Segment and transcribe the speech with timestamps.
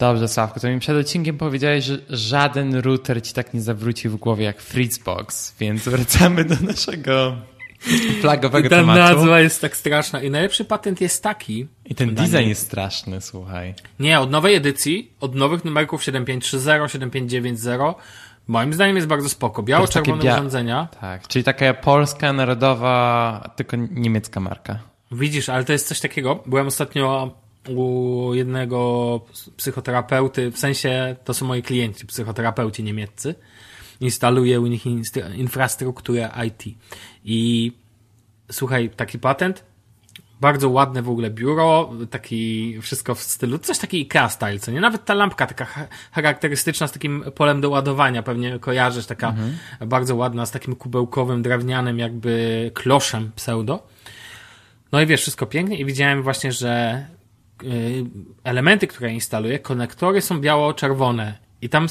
[0.00, 4.16] Dobrze, Sławko, to mi przed odcinkiem powiedziałeś, że żaden router ci tak nie zawróci w
[4.16, 7.36] głowie jak Fritzbox, więc wracamy do naszego
[8.20, 8.98] flagowego Ta tematu.
[8.98, 10.22] nazwa jest tak straszna.
[10.22, 11.66] I najlepszy patent jest taki.
[11.84, 13.74] I ten design jest straszny, słuchaj.
[14.00, 17.96] Nie, od nowej edycji, od nowych numerków 7530, 7590,
[18.46, 19.62] moim zdaniem jest bardzo spoko.
[19.62, 20.88] Biało-czerwone bia- urządzenia.
[21.00, 24.78] Tak, czyli taka polska, narodowa, tylko niemiecka marka.
[25.12, 26.42] Widzisz, ale to jest coś takiego.
[26.46, 27.34] Byłem ostatnio
[27.76, 29.20] u jednego
[29.56, 33.34] psychoterapeuty, w sensie to są moi klienci, psychoterapeuci niemieccy.
[34.00, 34.84] Instaluję u nich
[35.36, 36.76] infrastrukturę IT.
[37.24, 37.72] I
[38.52, 39.64] słuchaj, taki patent,
[40.40, 44.80] bardzo ładne w ogóle biuro, taki wszystko w stylu, coś taki IKEA style, co nie?
[44.80, 49.34] Nawet ta lampka taka cha- charakterystyczna z takim polem do ładowania, pewnie kojarzysz, taka
[49.86, 53.86] bardzo ładna, z takim kubełkowym, drewnianym jakby kloszem pseudo.
[54.92, 57.06] No i wiesz, wszystko pięknie i widziałem właśnie, że
[58.44, 61.34] elementy, które instaluję, konektory są biało-czerwone.
[61.62, 61.86] I tam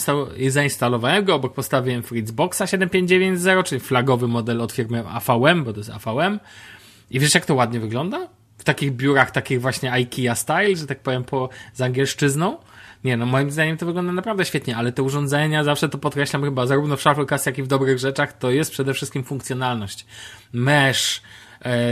[0.47, 5.89] zainstalowałem go, obok postawiłem Fritzboxa 7590, czyli flagowy model od firmy AVM, bo to jest
[5.89, 6.39] AVM.
[7.11, 8.27] I wiesz, jak to ładnie wygląda?
[8.57, 12.57] W takich biurach, takich właśnie IKEA style, że tak powiem, po, z angielszczyzną.
[13.03, 16.65] Nie, no moim zdaniem to wygląda naprawdę świetnie, ale te urządzenia, zawsze to podkreślam chyba,
[16.65, 20.05] zarówno w Shufflecast, jak i w dobrych rzeczach, to jest przede wszystkim funkcjonalność.
[20.53, 21.21] Mesh,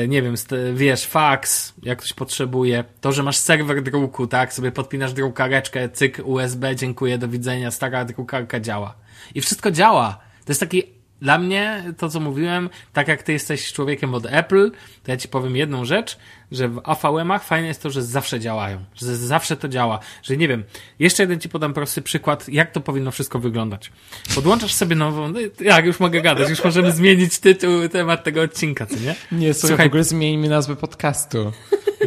[0.07, 0.35] nie wiem,
[0.73, 6.21] wiesz, fax, jak ktoś potrzebuje, to, że masz serwer druku, tak, sobie podpinasz drukareczkę, cyk,
[6.23, 8.95] USB, dziękuję, do widzenia, stara drukarka działa.
[9.35, 10.19] I wszystko działa.
[10.45, 10.94] To jest taki
[11.25, 14.71] dla mnie, to co mówiłem, tak jak ty jesteś człowiekiem od Apple,
[15.03, 16.17] to ja ci powiem jedną rzecz,
[16.51, 20.47] że w AVM-ach fajne jest to, że zawsze działają, że zawsze to działa, że nie
[20.47, 20.63] wiem,
[20.99, 23.91] jeszcze jeden ci podam prosty przykład, jak to powinno wszystko wyglądać.
[24.35, 28.85] Podłączasz sobie nową, no, jak już mogę gadać, już możemy zmienić tytuł, temat tego odcinka,
[28.85, 29.15] co nie?
[29.31, 31.51] Nie, słuchaj, w ogóle zmieńmy nazwę podcastu.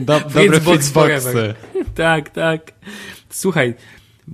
[0.00, 1.54] Do, dobre forever.
[1.94, 2.72] tak, tak.
[3.30, 3.74] Słuchaj,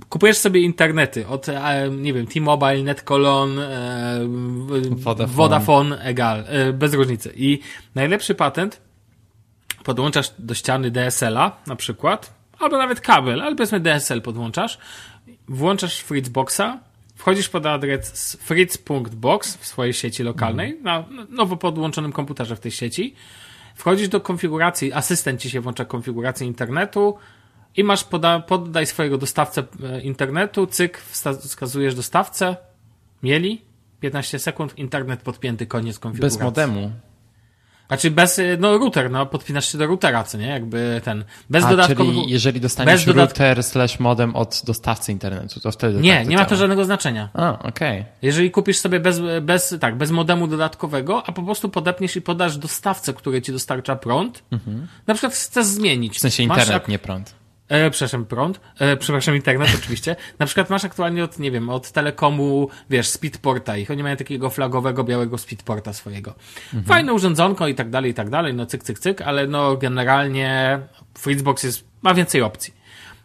[0.09, 4.19] kupujesz sobie internety od, e, nie wiem, T-Mobile, NetColon, e,
[4.89, 5.27] Vodafone.
[5.27, 7.33] Vodafone, egal, e, bez różnicy.
[7.35, 7.59] I
[7.95, 8.81] najlepszy patent
[9.83, 14.77] podłączasz do ściany DSL-a na przykład, albo nawet kabel, ale powiedzmy DSL podłączasz,
[15.47, 16.79] włączasz Fritzboxa,
[17.15, 23.15] wchodzisz pod adres fritz.box w swojej sieci lokalnej, na nowo podłączonym komputerze w tej sieci,
[23.75, 27.17] wchodzisz do konfiguracji, asystent ci się włącza konfigurację internetu
[27.77, 30.97] i masz poda, poddaj swojego dostawcę e, internetu, cyk,
[31.39, 32.55] wskazujesz dostawcę,
[33.23, 33.61] mieli,
[33.99, 36.39] 15 sekund, internet podpięty, koniec konfiguracji.
[36.39, 36.91] Bez modemu.
[37.87, 40.47] Znaczy bez, y, no router, no podpinasz się do routera, co nie?
[40.47, 42.13] Jakby ten, bez dodatkowych...
[42.15, 46.37] czyli jeżeli dostaniesz dodatk- router slash modem od dostawcy internetu, to wtedy Nie, tak nie
[46.37, 47.29] ma to żadnego znaczenia.
[47.33, 48.05] A, okej.
[48.21, 52.57] Jeżeli kupisz sobie bez, bez, tak, bez modemu dodatkowego, a po prostu podepniesz i podasz
[52.57, 54.43] dostawcę, który ci dostarcza prąd,
[55.07, 56.17] na przykład chcesz zmienić.
[56.17, 57.35] W sensie Masz internet, ak- nie prąd.
[57.69, 58.59] E, przepraszam, prąd.
[58.79, 60.15] E, przepraszam, internet oczywiście.
[60.39, 63.91] Na przykład masz aktualnie od, nie wiem, od Telekomu, wiesz, Speedporta ich.
[63.91, 66.33] Oni mają takiego flagowego, białego Speedporta swojego.
[66.85, 68.53] Fajne urządzonko i tak dalej, i tak dalej.
[68.53, 70.79] No cyk, cyk, cyk, ale no generalnie
[71.17, 72.73] Fritzbox jest, ma więcej opcji.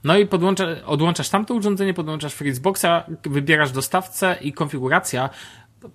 [0.05, 5.31] No i podłącza, odłączasz tamto urządzenie, podłączasz Fritzboxa, wybierasz dostawcę i konfiguracja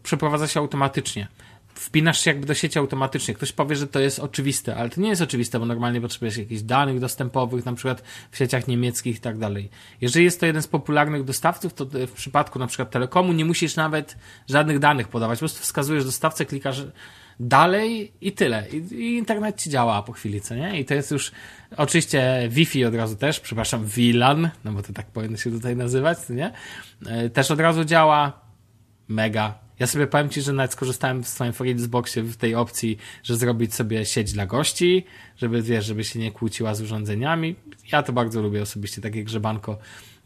[0.04, 1.28] przeprowadza się automatycznie.
[1.76, 3.34] Wpinasz się jakby do sieci automatycznie.
[3.34, 6.62] Ktoś powie, że to jest oczywiste, ale to nie jest oczywiste, bo normalnie potrzebujesz jakichś
[6.62, 9.70] danych dostępowych, na przykład w sieciach niemieckich i tak dalej.
[10.02, 13.76] Jeżeli jest to jeden z popularnych dostawców, to w przypadku na przykład Telekomu nie musisz
[13.76, 14.18] nawet
[14.50, 15.38] żadnych danych podawać.
[15.38, 16.84] Po prostu wskazujesz dostawcę, klikasz
[17.40, 18.70] dalej i tyle.
[18.70, 20.80] I, i internet ci działa po chwili, co nie?
[20.80, 21.32] I to jest już
[21.78, 26.18] oczywiście Wi-Fi od razu też, przepraszam, VLAN, no bo to tak powinno się tutaj nazywać,
[26.20, 26.52] co nie?
[27.06, 28.42] E, Też od razu działa
[29.08, 29.65] mega.
[29.80, 33.76] Ja sobie powiem Ci, że nawet skorzystałem w swoim Fritzboxie w tej opcji, że zrobić
[33.76, 35.06] sobie sieć dla gości,
[35.38, 37.56] żeby, wiesz, żeby się nie kłóciła z urządzeniami.
[37.92, 39.78] Ja to bardzo lubię osobiście, takie grzebanko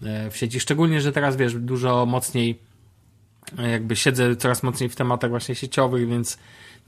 [0.04, 0.60] e, w sieci.
[0.60, 2.60] Szczególnie, że teraz, wiesz, dużo mocniej
[3.58, 6.38] e, jakby siedzę coraz mocniej w tematach właśnie sieciowych, więc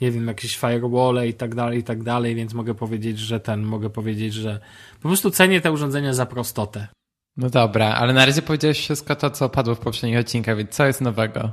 [0.01, 3.63] nie wiem, jakieś firewall i tak dalej, i tak dalej, więc mogę powiedzieć, że ten,
[3.63, 4.59] mogę powiedzieć, że
[5.01, 6.87] po prostu cenię te urządzenia za prostotę.
[7.37, 10.85] No dobra, ale na razie powiedziałeś wszystko to, co padło w poprzednich odcinkach, więc co
[10.85, 11.51] jest nowego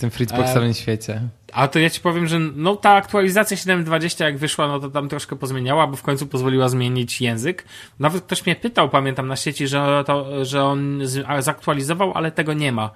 [0.00, 1.20] tym Fritzboxowym świecie?
[1.52, 5.08] A to ja ci powiem, że no ta aktualizacja 7.20 jak wyszła, no to tam
[5.08, 7.64] troszkę pozmieniała, bo w końcu pozwoliła zmienić język.
[7.98, 11.02] Nawet ktoś mnie pytał, pamiętam na sieci, że, to, że on
[11.38, 12.90] zaktualizował, ale tego nie ma.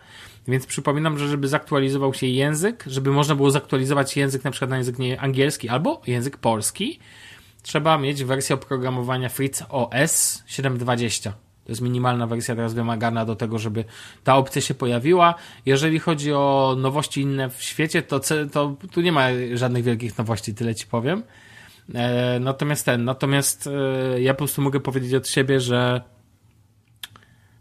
[0.48, 4.76] Więc przypominam, że żeby zaktualizował się język, żeby można było zaktualizować język na przykład na
[4.76, 6.98] język angielski albo język polski,
[7.62, 11.32] trzeba mieć wersję oprogramowania Fritz OS 7.20.
[11.64, 13.84] To jest minimalna wersja teraz wymagana do tego, żeby
[14.24, 15.34] ta opcja się pojawiła.
[15.66, 18.20] Jeżeli chodzi o nowości inne w świecie, to,
[18.52, 21.22] to tu nie ma żadnych wielkich nowości, tyle ci powiem.
[21.94, 26.00] E, natomiast ten, natomiast e, ja po prostu mogę powiedzieć od siebie, że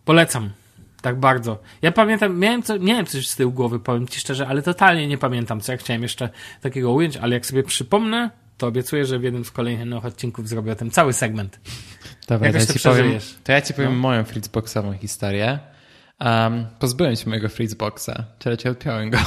[0.05, 0.49] polecam.
[1.01, 1.59] Tak bardzo.
[1.81, 5.17] Ja pamiętam, miałem, co, miałem coś z tyłu głowy, powiem ci szczerze, ale totalnie nie
[5.17, 6.29] pamiętam, co ja chciałem jeszcze
[6.61, 8.29] takiego ująć, ale jak sobie przypomnę,
[8.63, 11.59] to obiecuję, że w jednym z kolejnych odcinków zrobię o tym cały segment.
[12.27, 13.11] Dobra, to Jakoś ja, to ci powiem,
[13.43, 13.99] to ja ci powiem No.
[13.99, 15.59] moją Fritzboxową historię.
[16.19, 19.17] Um, pozbyłem się mojego Fritzboxa, czy raczej odpiąłem go.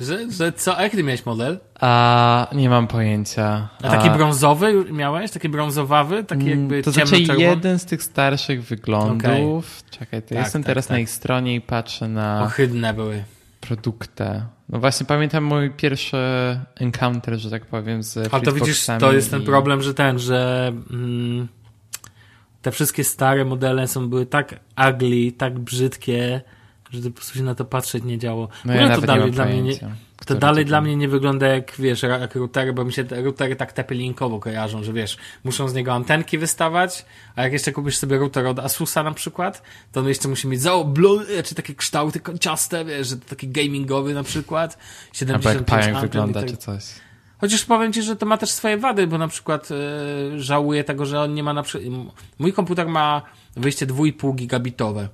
[0.00, 1.58] Że, że co, a jaki ty miałeś model?
[1.80, 3.68] A nie mam pojęcia.
[3.82, 5.30] A taki brązowy miałeś?
[5.30, 6.24] Taki brązowawy?
[6.24, 9.82] Taki jakby Mm, To ciemno znaczy jeden z tych starszych wyglądów.
[9.90, 10.90] Czekaj, to Tak, jestem tak, teraz tak.
[10.92, 13.24] na ich stronie i patrzę na Ohydne były.
[13.60, 14.46] produktę.
[14.72, 16.16] No właśnie pamiętam mój pierwszy
[16.74, 20.18] encounter, że tak powiem, z Ale to widzisz, to jest ten i- problem, że ten,
[20.18, 21.48] że mm,
[22.62, 24.60] te wszystkie stare modele są były tak
[24.90, 26.40] ugly, tak brzydkie,
[26.90, 28.48] że po prostu się na to patrzeć nie działo.
[28.64, 29.74] No ja to dalej dla mnie nie.
[30.24, 33.56] To dalej dla mnie nie wygląda jak, wiesz, jak routery, bo mi się te routery
[33.56, 37.04] tak tepelinkowo kojarzą, że wiesz, muszą z niego antenki wystawać,
[37.36, 40.60] a jak jeszcze kupisz sobie router od Asusa na przykład, to on jeszcze musi mieć
[40.60, 45.64] zaoblone, czy takie kształty kończaste, wiesz, że to taki gamingowy na przykład, Albo 75 jak
[45.64, 46.84] pająk anten i wygląda, tak- czy coś.
[47.38, 51.06] Chociaż powiem ci, że to ma też swoje wady, bo na przykład e, żałuję tego,
[51.06, 51.92] że on nie ma na przykład.
[52.38, 53.22] Mój komputer ma
[53.56, 55.08] wyjście 2,5 gigabitowe.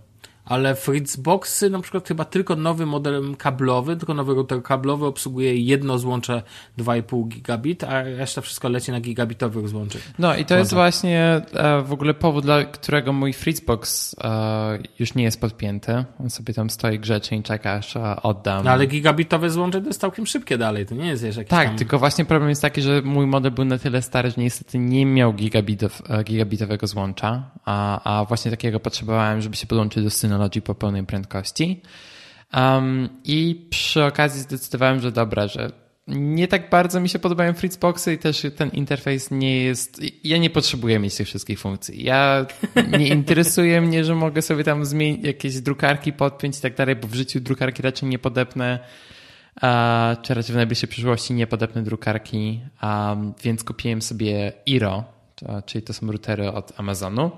[0.49, 5.99] Ale Fritzboxy, na przykład chyba tylko nowy model kablowy, tylko nowy router kablowy obsługuje jedno
[5.99, 6.43] złącze
[6.79, 10.03] 2,5 gigabit, a reszta wszystko leci na gigabitowych złączach.
[10.19, 15.15] No i to jest właśnie e, w ogóle powód, dla którego mój Fritzbox e, już
[15.15, 16.05] nie jest podpięty.
[16.21, 18.65] On sobie tam stoi grzecznie i czeka, aż e, oddam.
[18.65, 21.69] No ale gigabitowe złącze to jest całkiem szybkie dalej, to nie jest wiesz, jakiś Tak,
[21.69, 21.77] tam...
[21.77, 25.07] tylko właśnie problem jest taki, że mój model był na tyle stary, że niestety nie
[25.07, 30.75] miał gigabitow, gigabitowego złącza, a, a właśnie takiego potrzebowałem, żeby się podłączyć do Synology po
[30.75, 31.83] pełnej prędkości.
[32.55, 35.71] Um, I przy okazji zdecydowałem, że dobra, że
[36.07, 40.01] nie tak bardzo mi się podobają Fritzboxy i też ten interfejs nie jest.
[40.25, 42.05] Ja nie potrzebuję mieć tych wszystkich funkcji.
[42.05, 42.47] Ja
[42.99, 47.09] nie interesuje mnie, że mogę sobie tam zmienić jakieś drukarki, podpiąć i tak dalej, bo
[47.09, 48.79] w życiu drukarki raczej nie podepnę
[49.61, 55.05] a, czy raczej w najbliższej przyszłości nie podepnę drukarki, um, więc kupiłem sobie Iro,
[55.67, 57.31] czyli to są routery od Amazonu.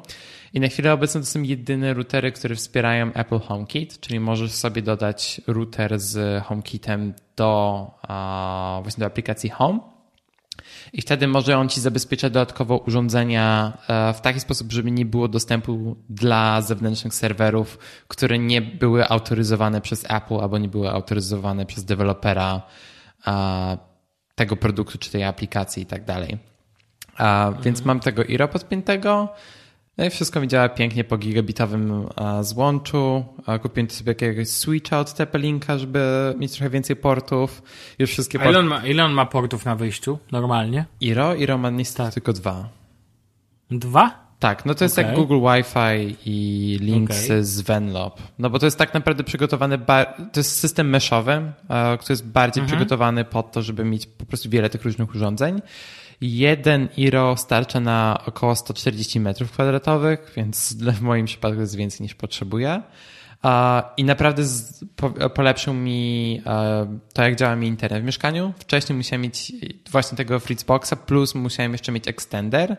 [0.52, 4.82] I na chwilę obecną to są jedyne routery, które wspierają Apple HomeKit, czyli możesz sobie
[4.82, 7.91] dodać router z HomeKitem do
[8.82, 9.81] właśnie do aplikacji Home.
[10.93, 15.29] I wtedy może on ci zabezpieczać dodatkowo urządzenia e, w taki sposób, żeby nie było
[15.29, 21.85] dostępu dla zewnętrznych serwerów, które nie były autoryzowane przez Apple albo nie były autoryzowane przez
[21.85, 22.62] dewelopera
[23.26, 23.79] e,
[24.35, 26.50] tego produktu czy tej aplikacji i tak dalej.
[27.19, 29.29] A, Więc mam tego Iro podpiętego.
[29.99, 32.07] No i wszystko mi działa pięknie po gigabitowym
[32.41, 33.25] złączu.
[33.62, 37.62] Kupiłem sobie jakiegoś switcha od TP-Linka, żeby mieć trochę więcej portów.
[37.99, 38.59] Już wszystkie A ile porty.
[38.59, 40.85] on, ma, ile on ma portów na wyjściu normalnie?
[41.01, 41.35] Iro?
[41.35, 42.15] Iro ma niestety Tak.
[42.15, 42.69] tylko dwa.
[43.71, 44.31] Dwa?
[44.39, 45.07] Tak, no to jest Okej.
[45.07, 47.45] jak Google Wi-Fi i links Okej.
[47.45, 48.21] z Venlob.
[48.39, 49.79] No bo to jest tak naprawdę przygotowany,
[50.33, 51.33] to jest system meszowy,
[51.69, 52.79] e, który jest bardziej Mhm.
[52.79, 55.61] przygotowany pod to, żeby mieć po prostu wiele tych różnych urządzeń.
[56.20, 62.14] Jeden Iro starcza na około 140 metrów kwadratowych, więc w moim przypadku jest więcej niż
[62.14, 62.82] potrzebuję.
[63.96, 64.43] I naprawdę
[65.34, 68.52] polepszył mi e, to, jak działa mi internet w mieszkaniu.
[68.58, 69.52] Wcześniej musiałem mieć
[69.90, 72.76] właśnie tego Fritzboxa, plus musiałem jeszcze mieć extender.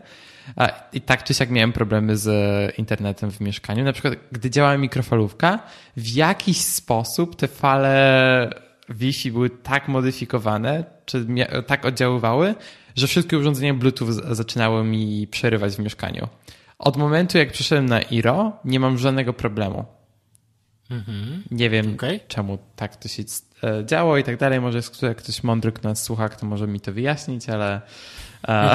[0.94, 2.30] I tak czy siak miałem problemy z
[2.78, 3.84] internetem w mieszkaniu.
[3.84, 5.60] Na przykład, gdy działała mikrofalówka,
[5.98, 8.50] w jakiś sposób te fale
[8.90, 11.26] Wi-Fi były tak modyfikowane, czy
[11.68, 12.56] tak oddziaływały,
[12.96, 16.28] że wszystkie urządzenia Bluetooth zaczynały mi przerywać w mieszkaniu.
[16.80, 19.86] Od momentu, jak przeszedłem na Iro, nie mam żadnego problemu.
[21.52, 22.20] Nie wiem, Okej.
[22.28, 23.24] czemu tak to się
[23.64, 24.62] e, działo i tak dalej.
[24.62, 27.82] Może jest jak ktoś mądry, kto nas słucha, kto może mi to wyjaśnić, ale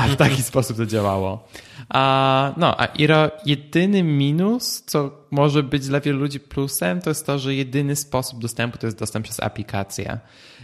[0.09, 1.49] w taki sposób to działało.
[1.89, 7.27] A, no, a Iro, jedyny minus, co może być dla wielu ludzi plusem, to jest
[7.27, 10.19] to, że jedyny sposób dostępu to jest dostęp przez aplikację.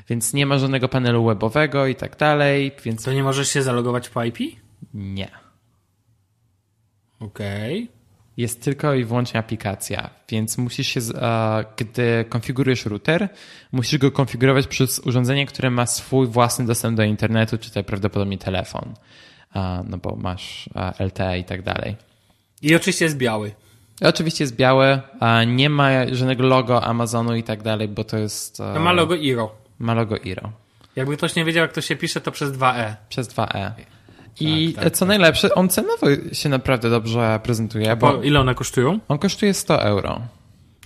[0.09, 4.09] Więc nie ma żadnego panelu webowego i tak dalej, więc To nie możesz się zalogować
[4.09, 4.39] po IP?
[4.95, 5.31] nie.
[7.21, 7.89] Okej.
[8.37, 11.01] Jest tylko i wyłącznie aplikacja, więc musisz się,
[11.77, 13.29] gdy konfigurujesz router,
[13.73, 18.39] musisz go konfigurować przez urządzenie, które ma swój własny dostęp do internetu, czy to prawdopodobnie
[18.39, 18.95] telefon,
[19.85, 21.97] no bo masz LTE i tak dalej.
[22.63, 23.53] I oczywiście jest biały.
[24.01, 28.57] Oczywiście jest białe, a nie ma żadnego logo Amazonu i tak dalej, bo to jest.
[28.57, 29.63] To ma logo Iro.
[29.83, 30.53] ma logo Iro.
[30.97, 32.95] Jakby ktoś nie wiedział, jak to się pisze, to przez 2E.
[33.09, 33.71] Przez 2E.
[34.41, 38.55] I Tak, tak, co najlepsze, on cenowo się naprawdę dobrze prezentuje, Bo bo ile one
[38.55, 38.99] kosztują?
[39.09, 40.21] on kosztuje 100 euro.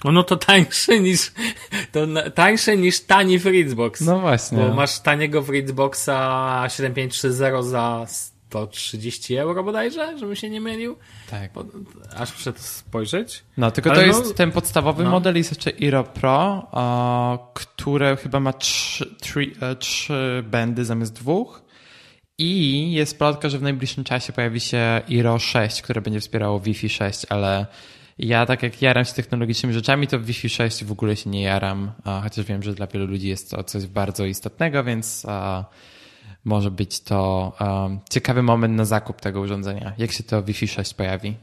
[0.04, 1.32] O, No to tańsze niż,
[1.92, 2.00] to
[2.34, 4.00] tańsze niż tani Fritzbox.
[4.00, 4.58] No właśnie.
[4.58, 6.08] Bo masz taniego Fritzboxa
[6.68, 8.06] 7530 za
[8.48, 10.96] 130 euro bodajże, żebym się nie mylił.
[11.30, 11.52] Tak.
[11.52, 11.64] Bo,
[12.16, 13.44] aż muszę to spojrzeć.
[13.56, 15.10] No, tylko Ale to no- jest ten podstawowy no.
[15.10, 21.12] model, jest jeszcze Iro Pro, o, które chyba ma trzy, trzy, e, trzy bendy zamiast
[21.12, 21.62] dwóch.
[22.38, 26.88] I jest plotka, że w najbliższym czasie pojawi się Iro 6, które będzie wspierało Wi-Fi
[26.88, 27.66] 6, ale
[28.18, 31.42] ja tak jak jaram się technologicznymi rzeczami, to w Wi-Fi 6 w ogóle się nie
[31.42, 35.26] jaram, chociaż wiem, że dla wielu ludzi jest to coś bardzo istotnego, więc
[36.44, 37.52] może być to
[38.10, 39.92] ciekawy moment na zakup tego urządzenia.
[39.98, 41.36] Jak się to Wi-Fi 6 pojawi?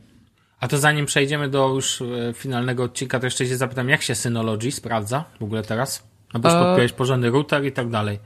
[0.60, 4.16] A to zanim przejdziemy do już e, finalnego odcinka, to jeszcze się zapytam, jak się
[4.16, 6.04] Synology sprawdza w ogóle teraz?
[6.34, 8.20] No bo już E- podpiąłeś porządny router i tak dalej.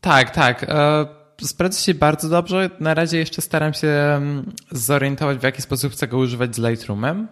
[0.00, 0.66] Tak, tak.
[0.68, 2.70] E, Sprawdza się bardzo dobrze.
[2.80, 7.28] Na razie jeszcze staram się mm, zorientować, w jaki sposób chcę go używać z Lightroomem.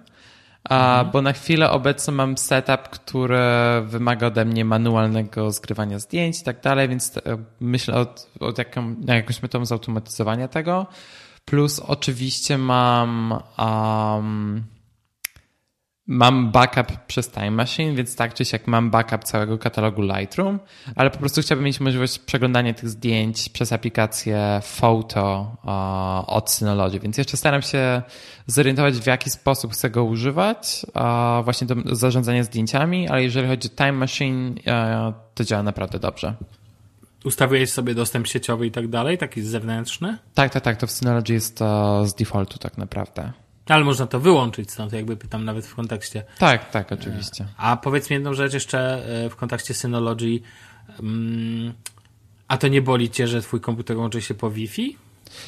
[0.64, 3.38] A, Bo na chwilę obecną mam setup, który
[3.84, 7.20] wymaga ode mnie manualnego zgrywania zdjęć i tak dalej, więc e,
[7.60, 8.06] myślę o,
[8.40, 10.86] o jaką, jakąś metodą zautomatyzowania tego.
[11.44, 14.64] Plus oczywiście mam um,
[16.10, 20.58] Mam backup przez Time Machine, więc tak czy siak mam backup całego katalogu Lightroom,
[20.96, 25.56] ale po prostu chciałbym mieć możliwość przeglądania tych zdjęć przez aplikację Photo
[26.26, 28.02] od Synology, więc jeszcze staram się
[28.46, 30.86] zorientować w jaki sposób chcę go używać
[31.44, 36.34] właśnie do zarządzania zdjęciami, ale jeżeli chodzi o Time Machine, e, to działa naprawdę dobrze.
[37.24, 40.18] Ustawiłeś sobie dostęp sieciowy i tak dalej, taki zewnętrzny?
[40.34, 41.64] Tak, tak, tak, to w Synology jest e,
[42.06, 43.32] z defaultu tak naprawdę.
[43.68, 46.22] Ale można to wyłączyć stąd, jakby pytam nawet w kontekście.
[46.38, 47.46] Tak, tak, oczywiście.
[47.56, 50.40] A powiedz mi jedną rzecz jeszcze e, w kontekście Synology.
[51.00, 51.72] Mm,
[52.48, 54.96] A to nie boli cię, że twój komputer łączy się po Wi-Fi?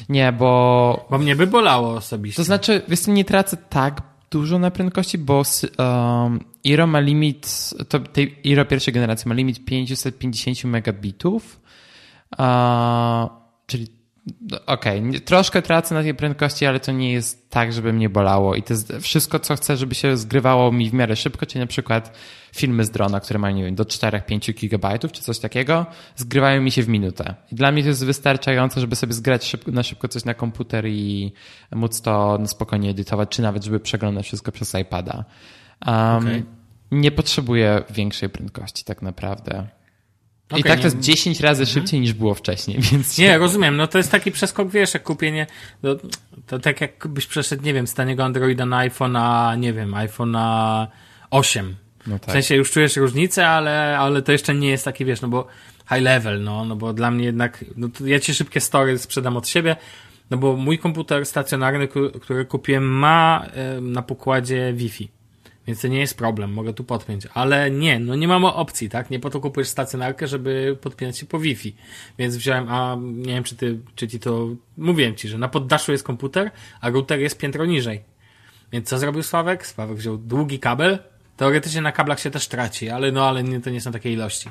[0.09, 2.37] Nie, bo Bo mnie by bolało osobiście.
[2.37, 4.01] To znaczy, wiesz, nie tracę tak
[4.31, 5.43] dużo na prędkości, bo
[5.77, 11.61] um, Iro ma limit, to tej Iro pierwszej generacji ma limit 550 megabitów,
[12.31, 12.37] uh,
[13.67, 13.87] czyli
[14.65, 18.55] okej, okay, troszkę tracę na tej prędkości, ale to nie jest tak, żeby mnie bolało
[18.55, 21.67] i to jest wszystko, co chcę, żeby się zgrywało mi w miarę szybko, czyli na
[21.67, 22.17] przykład
[22.55, 25.85] filmy z drona, które mają, nie wiem, do 4-5 gigabajtów czy coś takiego,
[26.15, 27.35] zgrywają mi się w minutę.
[27.51, 30.87] I dla mnie to jest wystarczające, żeby sobie zgrać szybko, na szybko coś na komputer
[30.87, 31.33] i
[31.71, 35.25] móc to spokojnie edytować, czy nawet, żeby przeglądać wszystko przez iPada.
[35.87, 36.43] Um, Okej.
[36.91, 39.67] Nie potrzebuję większej prędkości tak naprawdę.
[40.51, 43.17] I Okej, tak to jest 10 razy szybciej niż było wcześniej, więc...
[43.17, 43.77] Nie, rozumiem.
[43.77, 45.47] No to jest taki przeskok, wiesz, jak kupienie.
[45.81, 45.95] To,
[46.47, 50.31] to tak jakbyś przeszedł, nie wiem, z taniego Androida na iPhone na, nie wiem, iPhone
[50.31, 50.87] na
[51.31, 51.75] 8.
[52.07, 52.31] No W tak.
[52.31, 55.47] sensie już czujesz różnicę, ale, ale to jeszcze nie jest taki, wiesz, no bo
[55.89, 59.37] high level, no, no bo dla mnie jednak, no to ja ci szybkie story sprzedam
[59.37, 59.75] od siebie,
[60.29, 61.87] no bo mój komputer stacjonarny,
[62.21, 63.45] który kupiłem, ma
[63.81, 65.20] na pokładzie Wi-Fi.
[65.71, 67.27] Więc to nie jest problem, mogę tu podpiąć.
[67.33, 69.09] Ale nie, no nie mamy opcji, tak?
[69.09, 71.75] Nie po to kupujesz stacjonarkę, żeby podpinać się po Wi-Fi.
[72.17, 74.47] Więc wziąłem, a nie wiem, czy ty, czy ci to,
[74.77, 76.51] mówiłem ci, że na poddaszu jest komputer,
[76.81, 78.01] a router jest piętro niżej.
[78.71, 79.67] Więc co zrobił Sławek?
[79.67, 80.99] Sławek wziął długi kabel.
[81.37, 84.49] Teoretycznie na kablach się też traci, ale no, ale nie, to nie są takie ilości.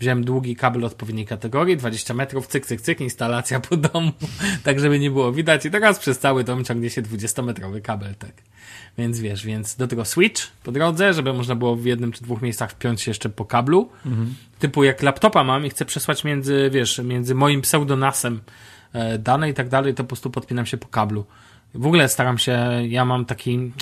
[0.00, 4.12] Wziąłem długi kabel odpowiedniej kategorii, 20 metrów, cyk, cyk, cyk, instalacja po domu,
[4.64, 5.66] tak żeby nie było widać.
[5.66, 8.51] I teraz przez cały dom ciągnie się 20-metrowy kabel, tak.
[8.98, 12.42] Więc wiesz, więc do tego switch po drodze, żeby można było w jednym czy dwóch
[12.42, 13.88] miejscach wpiąć się jeszcze po kablu.
[14.58, 18.40] Typu jak laptopa mam i chcę przesłać między, wiesz, między moim pseudonasem
[18.92, 21.24] e, dane i tak dalej, to po prostu podpinam się po kablu.
[21.74, 22.58] W ogóle staram się,
[22.88, 23.72] ja mam taki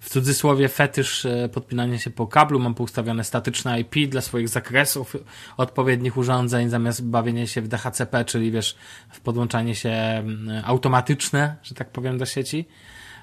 [0.00, 5.16] w cudzysłowie fetysz e, podpinania się po kablu, mam poustawione statyczne IP dla swoich zakresów
[5.56, 8.76] odpowiednich urządzeń, zamiast bawienia się w DHCP, czyli wiesz,
[9.10, 12.66] w podłączanie się mm, automatyczne, że tak powiem, do sieci.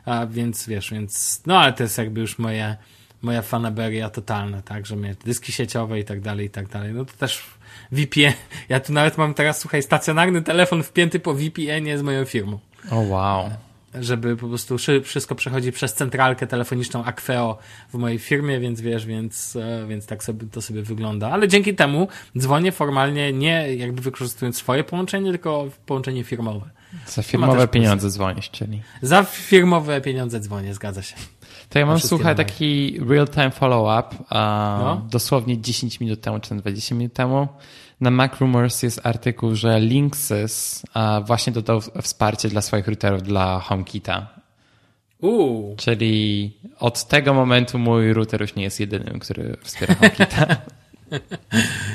[0.05, 2.75] A więc wiesz, więc, no ale to jest jakby już moje,
[3.22, 6.93] moja fanaberia totalna, tak, że mnie dyski sieciowe i tak dalej, i tak dalej.
[6.93, 7.43] No to też
[7.91, 8.34] VPN,
[8.70, 12.60] ja tu nawet mam teraz, słuchaj, stacjonarny telefon wpięty po VPN-ie z moją firmą
[12.91, 13.50] O wow.
[13.93, 17.58] żeby po prostu szy- wszystko przechodzi przez centralkę telefoniczną Acqueo
[17.93, 21.29] w mojej firmie, więc wiesz, więc, e, więc tak sobie to sobie wygląda.
[21.31, 26.70] Ale dzięki temu dzwonię formalnie nie jakby wykorzystując swoje połączenie, tylko połączenie firmowe.
[27.07, 28.81] Za firmowe pieniądze dzwonisz, czyli.
[29.01, 31.15] Za firmowe pieniądze dzwonię, zgadza się.
[31.69, 34.15] To ja mam, słuchaj, taki real-time follow-up.
[34.29, 35.07] a No.
[35.10, 37.48] Dosłownie 10 minut temu, czy 20 minut temu.
[38.01, 43.60] Na Mac Rumors jest artykuł, że Linksys a, właśnie dodał wsparcie dla swoich routerów dla
[43.60, 44.27] HomeKita.
[45.21, 50.45] Uuu, Czyli od tego momentu mój router już nie jest jedynym, który wspiera HomeKita.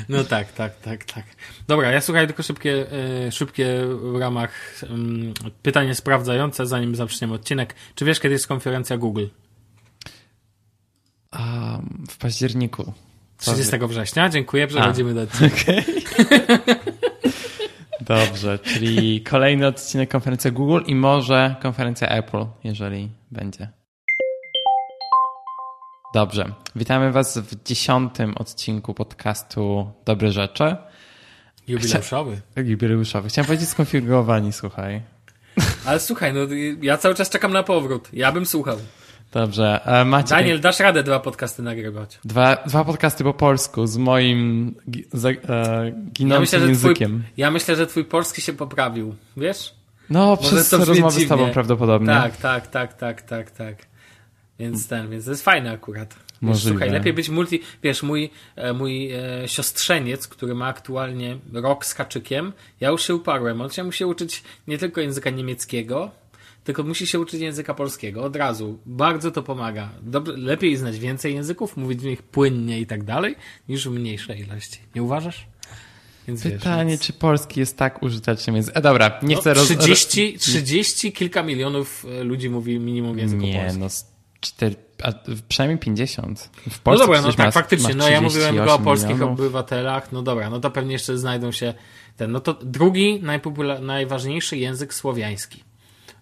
[0.09, 1.25] no tak, tak, tak, tak.
[1.67, 2.85] Dobra, ja słuchaj tylko szybkie,
[3.27, 3.81] e, szybkie
[4.13, 4.51] w ramach
[4.83, 7.75] mm, pytanie sprawdzające, zanim zaczniemy odcinek.
[7.95, 9.25] Czy wiesz, kiedy jest konferencja Google?
[11.31, 11.77] A,
[12.09, 12.93] w październiku.
[13.37, 14.29] Co 30 września.
[14.29, 15.73] Dziękuję, przechodzimy do odcinka.
[18.01, 23.76] Dobrze, czyli kolejny odcinek konferencji Google i może konferencja Apple, jeżeli będzie.
[26.13, 30.75] Dobrze, witamy Was w dziesiątym odcinku podcastu Dobre Rzeczy.
[31.67, 32.41] Jubileuszowy.
[32.55, 33.29] Jubileuszowy.
[33.29, 35.01] Chciałem powiedzieć skonfigurowani, słuchaj.
[35.85, 36.39] Ale słuchaj, no
[36.81, 38.09] ja cały czas czekam na powrót.
[38.13, 38.77] Ja bym słuchał.
[39.31, 39.81] Dobrze.
[39.85, 40.29] E, Macie...
[40.29, 42.19] Daniel, dasz radę dwa podcasty nagrywać.
[42.25, 44.75] Dwa, dwa podcasty po polsku z moim
[45.49, 47.19] e, ginącym ja językiem.
[47.23, 49.15] Twój, ja myślę, że twój polski się poprawił.
[49.37, 49.73] Wiesz?
[50.09, 52.07] No, Może przez rozmowę z tobą prawdopodobnie.
[52.07, 53.75] Tak, tak, tak, tak, tak, tak.
[54.59, 56.15] Więc ten, więc to jest fajne akurat.
[56.41, 57.59] Wiesz, słuchaj, lepiej być multi...
[57.83, 63.15] Wiesz, mój, e, mój e, siostrzeniec, który ma aktualnie rok z haczykiem, ja już się
[63.15, 63.61] uparłem.
[63.61, 66.11] On się musi uczyć nie tylko języka niemieckiego,
[66.63, 68.79] tylko musi się uczyć języka polskiego od razu.
[68.85, 69.89] Bardzo to pomaga.
[70.35, 73.35] Lepiej znać więcej języków, mówić w nich płynnie i tak dalej,
[73.69, 74.79] niż w mniejszej ilości.
[74.95, 75.47] Nie uważasz?
[76.27, 77.01] Więc Pytanie, wiesz, więc...
[77.01, 79.53] czy polski jest tak użyteczny więc E, dobra, nie no, chcę...
[79.53, 80.41] 30, roz...
[80.41, 83.79] 30 kilka milionów e, ludzi mówi minimum w języku nie, polskim.
[83.79, 84.16] No,
[84.47, 85.11] 4, a
[85.49, 86.49] przynajmniej 50.
[86.69, 87.95] W Polsce no dobra, no tak, faktycznie.
[87.95, 89.39] No ja mówiłem go o polskich milionów.
[89.39, 90.11] obywatelach.
[90.11, 91.73] No dobra, no to pewnie jeszcze znajdą się
[92.17, 92.31] ten.
[92.31, 93.23] No to drugi
[93.81, 95.66] najważniejszy język słowiański.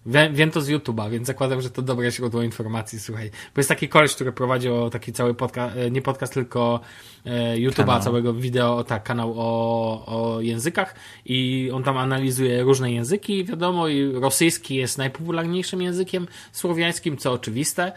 [0.06, 3.30] Wiem, wiem to z YouTube'a, więc zakładam, że to dobre źródło informacji, słuchaj.
[3.54, 6.80] Bo jest taki koleś, który prowadził taki cały podcast, e, nie podcast, tylko
[7.24, 10.94] e, YouTube'a, całego wideo, tak, kanał o, o językach
[11.24, 17.92] i on tam analizuje różne języki, wiadomo, i rosyjski jest najpopularniejszym językiem słowiańskim, co oczywiste.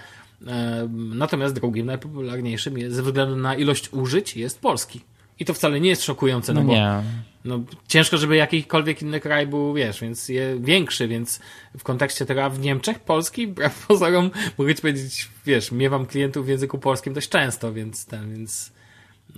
[0.47, 5.01] E, natomiast drugim najpopularniejszym jest, ze względu na ilość użyć jest polski.
[5.39, 7.01] I to wcale nie jest szokujące, no, no bo nie.
[7.45, 11.39] No, ciężko, żeby jakikolwiek inny kraj był, wiesz, więc je, większy, więc
[11.77, 16.45] w kontekście tego, a w Niemczech, Polski, wbrew pozorom, mogę ci powiedzieć, wiesz, miewam klientów
[16.45, 18.71] w języku polskim dość często, więc ten, więc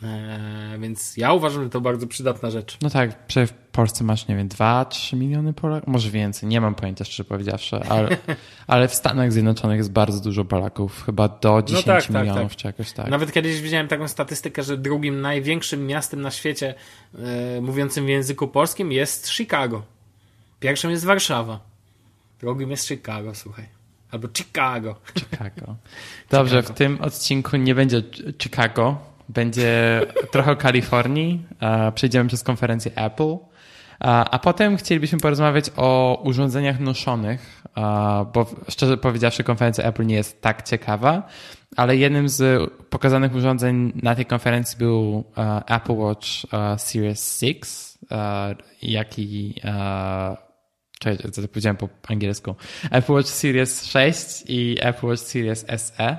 [0.04, 2.78] Eee, więc ja uważam, że to bardzo przydatna rzecz.
[2.82, 7.06] No tak, w Polsce masz, nie wiem, 2-3 miliony Polaków, może więcej, nie mam pojęcia
[7.06, 8.18] szczerze powiedziawszy, ale,
[8.68, 12.36] ale w Stanach Zjednoczonych jest bardzo dużo Polaków, chyba do 10 no tak, tak, milionów
[12.36, 12.58] tak, tak.
[12.58, 13.08] czy jakoś tak.
[13.08, 16.76] Nawet kiedyś widziałem taką statystykę, że drugim największym miastem na świecie
[17.16, 19.84] e, mówiącym w języku polskim jest Chicago.
[20.60, 21.60] Pierwszym jest Warszawa.
[22.40, 23.66] Drugim jest Chicago, słuchaj.
[24.12, 24.96] Albo Chicago.
[25.20, 25.76] Chicago.
[26.30, 26.74] Dobrze, Chicago.
[26.74, 28.04] w tym odcinku nie będzie
[28.42, 31.46] Chicago, będzie trochę o Kalifornii,
[31.96, 33.38] przejdziemy przez konferencję Apple,
[34.00, 37.64] a potem chcielibyśmy porozmawiać o urządzeniach noszonych,
[38.34, 41.28] bo szczerze powiedziawszy konferencja Apple nie jest tak ciekawa,
[41.78, 45.24] ale jednym z pokazanych urządzeń na tej konferencji był
[45.68, 46.28] Apple Watch
[46.78, 47.62] Series 6,
[48.82, 49.56] jak i
[51.00, 52.56] Czekaj, co to powiedziałem po angielsku.
[52.92, 56.18] Apple Watch Series 6 i Apple Watch Series SE.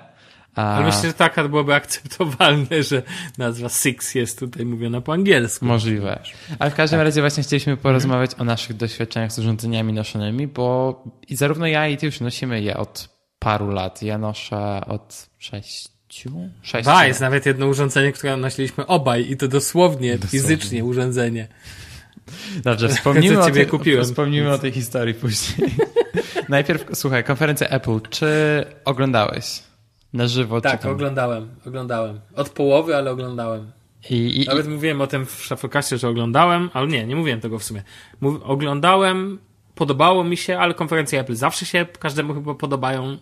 [0.54, 0.76] A...
[0.76, 3.02] Ale myślę, że taka byłoby akceptowalne, że
[3.38, 5.64] nazwa Six jest tutaj mówiona po angielsku.
[5.64, 6.22] Możliwe.
[6.58, 7.06] Ale w każdym tak.
[7.06, 11.96] razie właśnie chcieliśmy porozmawiać o naszych doświadczeniach z urządzeniami noszonymi, bo i zarówno ja i
[11.96, 14.02] ty już nosimy je od paru lat.
[14.02, 16.50] Ja noszę od sześciu?
[16.62, 16.90] Sześciu.
[16.90, 20.40] Ba, jest nawet jedno urządzenie, które nosiliśmy obaj i to dosłownie, dosłownie.
[20.40, 21.48] fizycznie urządzenie.
[22.64, 24.58] Dobrze, wspomnimy, o, tej, kupiłem, wspomnimy więc...
[24.58, 25.70] o tej historii później.
[26.48, 28.00] Najpierw, słuchaj, konferencja Apple.
[28.10, 28.26] Czy
[28.84, 29.71] oglądałeś?
[30.12, 32.20] Na żywo Tak, oglądałem, oglądałem.
[32.37, 33.72] Od połowy, ale oglądałem.
[34.11, 37.59] I, i, Nawet mówiłem o tym w Shufflecastie, że oglądałem, ale nie, nie mówiłem tego
[37.59, 37.83] w sumie.
[38.20, 39.38] Mów, oglądałem,
[39.75, 43.18] podobało mi się, ale konferencje Apple zawsze się każdemu chyba podobają.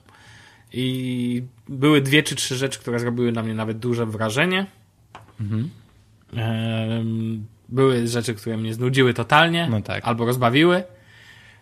[0.72, 4.66] I były dwie czy trzy rzeczy, które zrobiły na mnie nawet duże wrażenie.
[5.40, 5.70] Mhm.
[7.68, 10.04] Były rzeczy, które mnie znudziły totalnie, no tak.
[10.04, 10.84] albo rozbawiły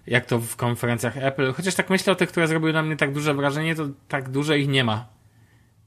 [0.08, 1.52] jak to w konferencjach Apple.
[1.52, 4.54] Chociaż tak myślę o tych, które zrobiły na mnie tak duże wrażenie, to tak dużo
[4.54, 5.06] ich nie ma.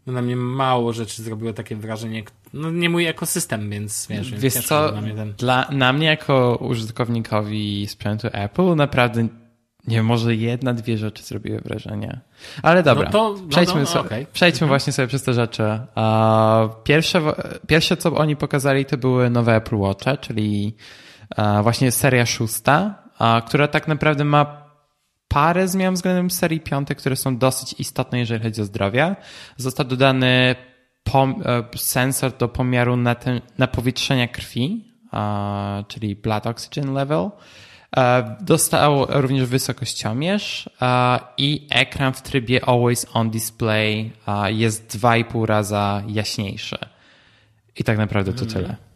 [0.08, 2.24] No na mnie mało rzeczy zrobiło takie wrażenie.
[2.54, 5.34] No nie mój ekosystem, więc wiesz, wiesz więc co, na mnie, ten...
[5.34, 9.28] dla, na mnie jako użytkownikowi sprzętu Apple naprawdę
[9.88, 12.22] nie może jedna, dwie rzeczy zrobiły wrażenie.
[12.64, 14.26] Ale dobra, no to, no przejdźmy, no, no, okay.
[14.34, 14.70] przejdźmy mhm.
[14.70, 15.64] właśnie sobie przez te rzeczy.
[16.84, 17.22] Pierwsze,
[17.68, 20.76] pierwsze, co oni pokazali, to były nowe Apple Watche, czyli
[21.64, 23.04] właśnie seria szósta,
[23.46, 24.61] która tak naprawdę ma
[25.32, 29.15] parę zmian względem serii piątej, które są dosyć istotne, jeżeli chodzi o zdrowie.
[29.58, 30.56] Został dodany
[31.13, 32.98] e, sensor do pomiaru
[33.58, 34.86] napowietrzenia krwi,
[35.88, 37.30] czyli blood oxygen level.
[37.98, 40.70] E, dostał również wysokościomierz
[41.38, 44.12] i ekran w trybie Always On Display
[44.48, 46.78] jest 2,5 raza jaśniejszy.
[47.76, 48.91] I tak naprawdę to tyle.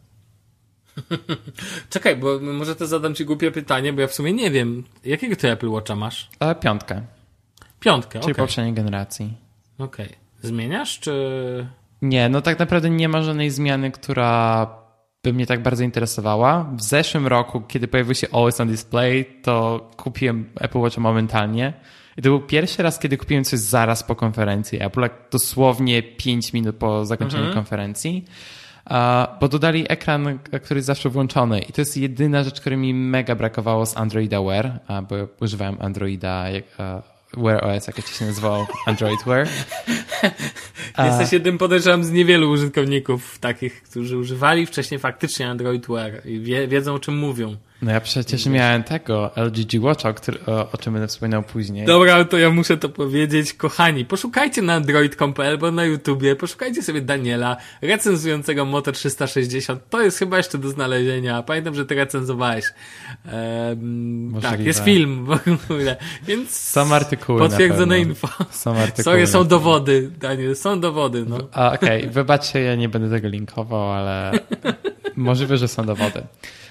[1.90, 4.84] Czekaj, bo może to zadam ci głupie pytanie, bo ja w sumie nie wiem.
[5.04, 6.30] Jakiego ty Apple Watcha masz?
[6.40, 7.02] E, piątkę.
[7.80, 8.44] Piątkę, Czyli okay.
[8.44, 9.34] poprzedniej generacji.
[9.78, 10.06] Okej.
[10.06, 10.16] Okay.
[10.42, 11.66] Zmieniasz, czy...
[12.02, 14.66] Nie, no tak naprawdę nie ma żadnej zmiany, która
[15.22, 16.70] by mnie tak bardzo interesowała.
[16.76, 21.72] W zeszłym roku, kiedy pojawił się Always on Display, to kupiłem Apple Watcha momentalnie.
[22.16, 26.52] I to był pierwszy raz, kiedy kupiłem coś zaraz po konferencji Apple, jak dosłownie 5
[26.52, 27.54] minut po zakończeniu mhm.
[27.54, 28.24] konferencji.
[29.40, 33.34] Bo dodali ekran, który jest zawsze włączony i to jest jedyna rzecz, której mi mega
[33.34, 36.44] brakowało z Androida Wear, bo używałem Androida
[37.36, 39.48] Wear OS, jak się nazywał, Android Wear.
[41.06, 46.68] Jesteś jednym, podejrzewam, z niewielu użytkowników takich, którzy używali wcześniej faktycznie Android Wear i wie,
[46.68, 47.56] wiedzą, o czym mówią.
[47.82, 51.86] No ja przecież miałem tego LG Watcha, o, o, o czym będę wspominał później.
[51.86, 53.52] Dobra, to ja muszę to powiedzieć.
[53.52, 59.80] Kochani, poszukajcie na android.com.pl albo na YouTubie, poszukajcie sobie Daniela, recenzującego Moto 360.
[59.90, 61.42] To jest chyba jeszcze do znalezienia.
[61.42, 62.64] Pamiętam, że ty recenzowałeś.
[63.26, 65.30] Ehm, tak, jest film w
[65.70, 65.96] ogóle.
[66.26, 68.28] Więc są artykuły Potwierdzone info.
[68.50, 69.04] Są artykuły.
[69.04, 71.24] Sorry, są dowody, Daniel, są dowody.
[71.28, 71.36] No.
[71.36, 72.10] Okej, okay.
[72.10, 74.32] wybaczcie, ja nie będę tego linkował, ale
[75.16, 76.22] możliwe, że są dowody.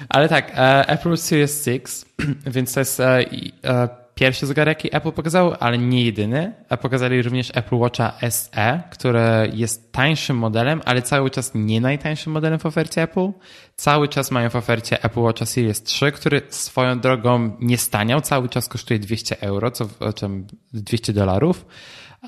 [0.10, 1.86] Ale tak, e, Apple Series 6,
[2.55, 3.25] więc to jest e,
[3.63, 6.53] e, pierwszy zegarek, jaki Apple pokazał, ale nie jedyny.
[6.81, 12.60] Pokazali również Apple Watcha SE, który jest tańszym modelem, ale cały czas nie najtańszym modelem
[12.60, 13.31] w ofercie Apple.
[13.75, 18.49] Cały czas mają w ofercie Apple Watcha Series 3, który swoją drogą nie staniał, cały
[18.49, 21.65] czas kosztuje 200 euro, co czym 200 dolarów.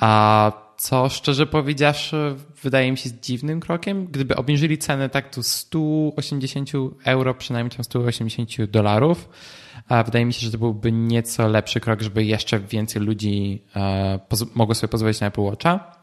[0.01, 4.06] A co szczerze powiedziawszy wydaje mi się dziwnym krokiem.
[4.06, 6.72] Gdyby obniżyli cenę tak do 180
[7.04, 9.30] euro, przynajmniej tam 180 dolarów,
[10.06, 14.20] wydaje mi się, że to byłby nieco lepszy krok, żeby jeszcze więcej ludzi e,
[14.56, 15.98] mogło sobie pozwolić na Apple Watcha.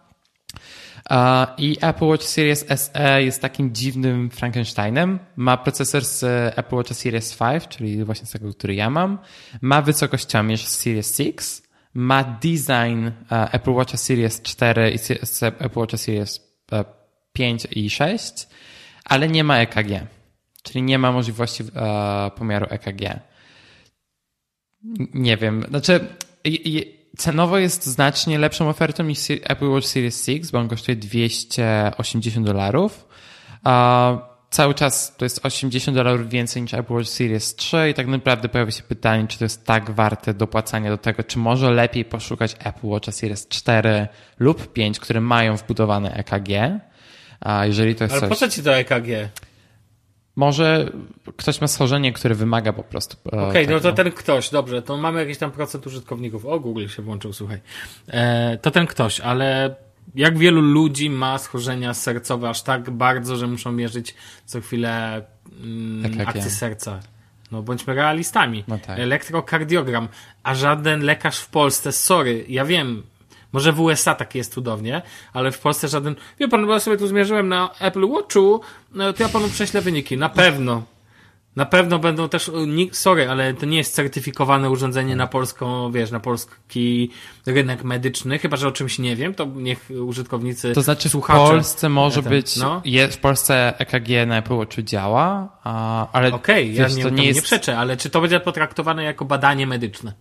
[1.58, 5.18] I Apple Watch Series SE jest takim dziwnym Frankensteinem.
[5.36, 6.24] Ma procesor z
[6.58, 9.18] Apple Watch Series 5, czyli właśnie z tego, który ja mam.
[9.60, 11.63] Ma wysokościomierz z Series 6
[11.94, 13.12] ma design e,
[13.52, 14.98] Apple Watcha Series 4 i
[15.46, 16.40] Apple Watcha Series
[17.32, 18.48] 5 e, i 6,
[19.04, 20.06] ale nie ma EKG,
[20.62, 23.20] czyli nie ma możliwości e, pomiaru EKG.
[25.14, 26.08] Nie wiem, znaczy
[27.16, 33.08] cenowo jest znacznie lepszą ofertą niż Apple Watch Series 6, bo on kosztuje 280 dolarów
[34.54, 38.48] cały czas to jest 80 dolarów więcej niż Apple Watch Series 3 i tak naprawdę
[38.48, 42.56] pojawia się pytanie, czy to jest tak warte dopłacania do tego, czy może lepiej poszukać
[42.64, 46.48] Apple Watch Series 4 lub 5, które mają wbudowane EKG.
[47.40, 48.28] A jeżeli to jest Ale coś...
[48.28, 49.08] po co ci to EKG?
[50.36, 50.92] Może
[51.36, 53.16] ktoś ma schorzenie, które wymaga po prostu.
[53.26, 56.46] E, Okej, okay, no to ten ktoś, dobrze, to mamy jakiś tam procent użytkowników.
[56.46, 57.60] O, Google się włączył, słuchaj.
[58.08, 59.76] E, to ten ktoś, ale
[60.14, 64.14] jak wielu ludzi ma schorzenia sercowe aż tak bardzo, że muszą mierzyć
[64.44, 65.22] co chwilę
[65.60, 67.00] mm, tak akcję serca.
[67.50, 68.64] No bądźmy realistami.
[68.68, 68.98] No tak.
[68.98, 70.08] Elektrokardiogram,
[70.42, 73.02] a żaden lekarz w Polsce, sorry, ja wiem,
[73.52, 76.14] może w USA tak jest cudownie, ale w Polsce żaden.
[76.40, 78.60] Wie pan, bo ja sobie tu zmierzyłem na Apple Watchu,
[78.92, 80.16] no to ja panu prześlę wyniki.
[80.16, 80.82] Na pewno.
[81.56, 82.50] Na pewno będą też,
[82.92, 87.10] sorry, ale to nie jest certyfikowane urządzenie na polską, wiesz, na polski
[87.46, 91.48] rynek medyczny, chyba, że o czymś nie wiem, to niech użytkownicy, To znaczy słuchacze, w
[91.48, 92.82] Polsce może ten, być, no?
[92.84, 95.48] jest, w Polsce EKG na Apple Watchu działa,
[96.12, 96.32] ale...
[96.32, 97.36] Okej, okay, ja nie, to nie, jest...
[97.36, 100.12] nie przeczę, ale czy to będzie potraktowane jako badanie medyczne?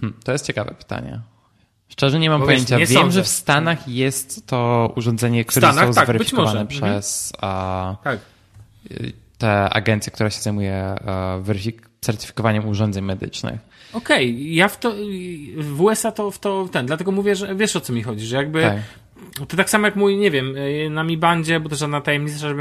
[0.00, 1.20] Hmm, to jest ciekawe pytanie.
[1.88, 2.78] Szczerze nie mam Bo pojęcia.
[2.78, 3.14] nie Wiem, sądzę.
[3.14, 6.66] że w Stanach jest to urządzenie, które zostało tak, zweryfikowane mhm.
[6.68, 7.32] przez...
[7.40, 8.18] A, tak
[9.38, 11.42] ta agencja, która się zajmuje e,
[12.00, 13.60] certyfikowaniem urządzeń medycznych.
[13.92, 14.42] Okej, okay.
[14.42, 14.92] ja w to,
[15.56, 18.36] w USA to w to ten, dlatego mówię, że wiesz o co mi chodzi, że
[18.36, 18.78] jakby tak.
[19.48, 20.54] To tak samo jak mój, nie wiem,
[20.86, 22.54] e, na Mi Bandzie, bo to żadna tajemnica, że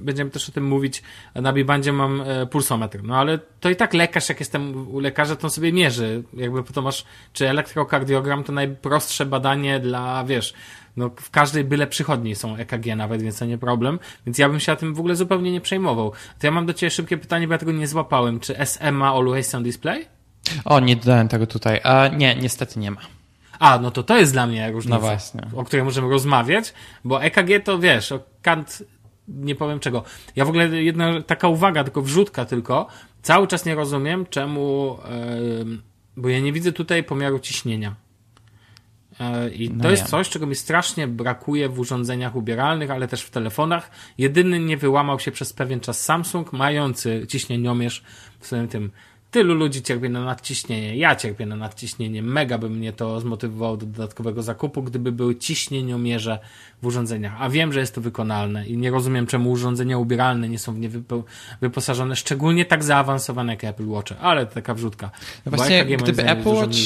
[0.00, 1.02] będziemy też o tym mówić,
[1.34, 5.00] na Mi Bandzie mam e, pulsometr, no ale to i tak lekarz, jak jestem u
[5.00, 10.54] lekarza, to on sobie mierzy, jakby to masz, czy elektrokardiogram to najprostsze badanie dla, wiesz,
[10.96, 13.98] no w każdej byle przychodni są EKG nawet, więc to nie problem.
[14.26, 16.12] Więc ja bym się tym w ogóle zupełnie nie przejmował.
[16.38, 18.40] To ja mam do Ciebie szybkie pytanie, bo ja tego nie złapałem.
[18.40, 20.06] Czy SM ma Always on Display?
[20.64, 21.80] O, nie dodałem tego tutaj.
[21.84, 23.00] A, nie, niestety nie ma.
[23.58, 25.42] A, no to to jest dla mnie różnica, no właśnie.
[25.56, 28.82] o której możemy rozmawiać, bo EKG to wiesz, o Kant
[29.28, 30.04] nie powiem czego.
[30.36, 32.86] Ja w ogóle jedna taka uwaga, tylko wrzutka tylko,
[33.22, 34.98] cały czas nie rozumiem czemu,
[35.66, 35.78] yy,
[36.16, 37.94] bo ja nie widzę tutaj pomiaru ciśnienia.
[39.20, 43.22] E, I to no jest coś, czego mi strasznie brakuje w urządzeniach ubieralnych, ale też
[43.22, 43.90] w telefonach.
[44.18, 48.04] Jedyny nie wyłamał się przez pewien czas Samsung, mający ciśnieniomierz
[48.40, 48.90] w swoim tym
[49.34, 50.96] Tylu ludzi cierpi na nadciśnienie.
[50.96, 52.22] Ja cierpię na nadciśnienie.
[52.22, 56.38] Mega by mnie to zmotywowało do dodatkowego zakupu, gdyby były ciśnieniomierze
[56.82, 57.32] w urządzeniach.
[57.38, 60.78] A wiem, że jest to wykonalne i nie rozumiem, czemu urządzenia ubieralne nie są w
[60.78, 60.90] nie
[61.60, 65.10] wyposażone, szczególnie tak zaawansowane jak Apple Watch, ale to taka wrzutka.
[65.46, 66.78] No właśnie, gdyby Apple Watch,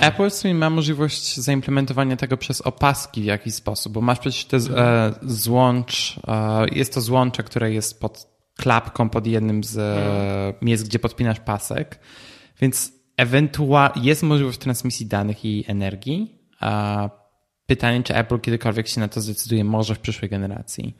[0.00, 5.14] Apple ma możliwość zaimplementowania tego przez opaski w jakiś sposób, bo masz przecież te e,
[5.22, 10.54] złącz, e, jest to złącze, które jest pod klapką pod jednym z mm.
[10.62, 11.98] miejsc, gdzie podpinasz pasek,
[12.60, 17.10] więc ewentualnie jest możliwość transmisji danych i energii, a
[17.66, 20.96] pytanie, czy Apple kiedykolwiek się na to zdecyduje, może w przyszłej generacji.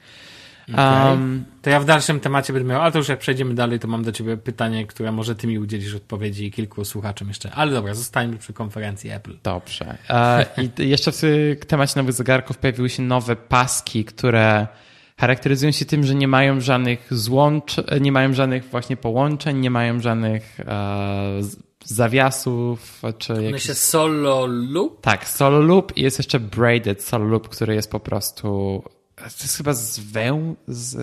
[0.72, 1.10] Okay.
[1.10, 3.88] Um, to ja w dalszym temacie będę miał, ale to już jak przejdziemy dalej, to
[3.88, 7.50] mam do ciebie pytanie, które może ty mi udzielisz odpowiedzi i kilku słuchaczom jeszcze.
[7.50, 9.36] Ale dobra, zostańmy przy konferencji Apple.
[9.42, 9.98] Dobrze.
[10.10, 10.46] E,
[10.78, 14.66] I jeszcze w temacie nowych zegarków pojawiły się nowe paski, które
[15.24, 20.00] charakteryzują się tym, że nie mają żadnych złącz, nie mają żadnych właśnie połączeń, nie mają
[20.00, 21.40] żadnych e,
[21.84, 23.62] zawiasów, czy One jakiś...
[23.62, 25.00] się solo loop?
[25.00, 28.82] Tak, solo loop i jest jeszcze braided solo loop, który jest po prostu
[29.16, 30.56] to jest chyba z weł...
[30.68, 30.96] z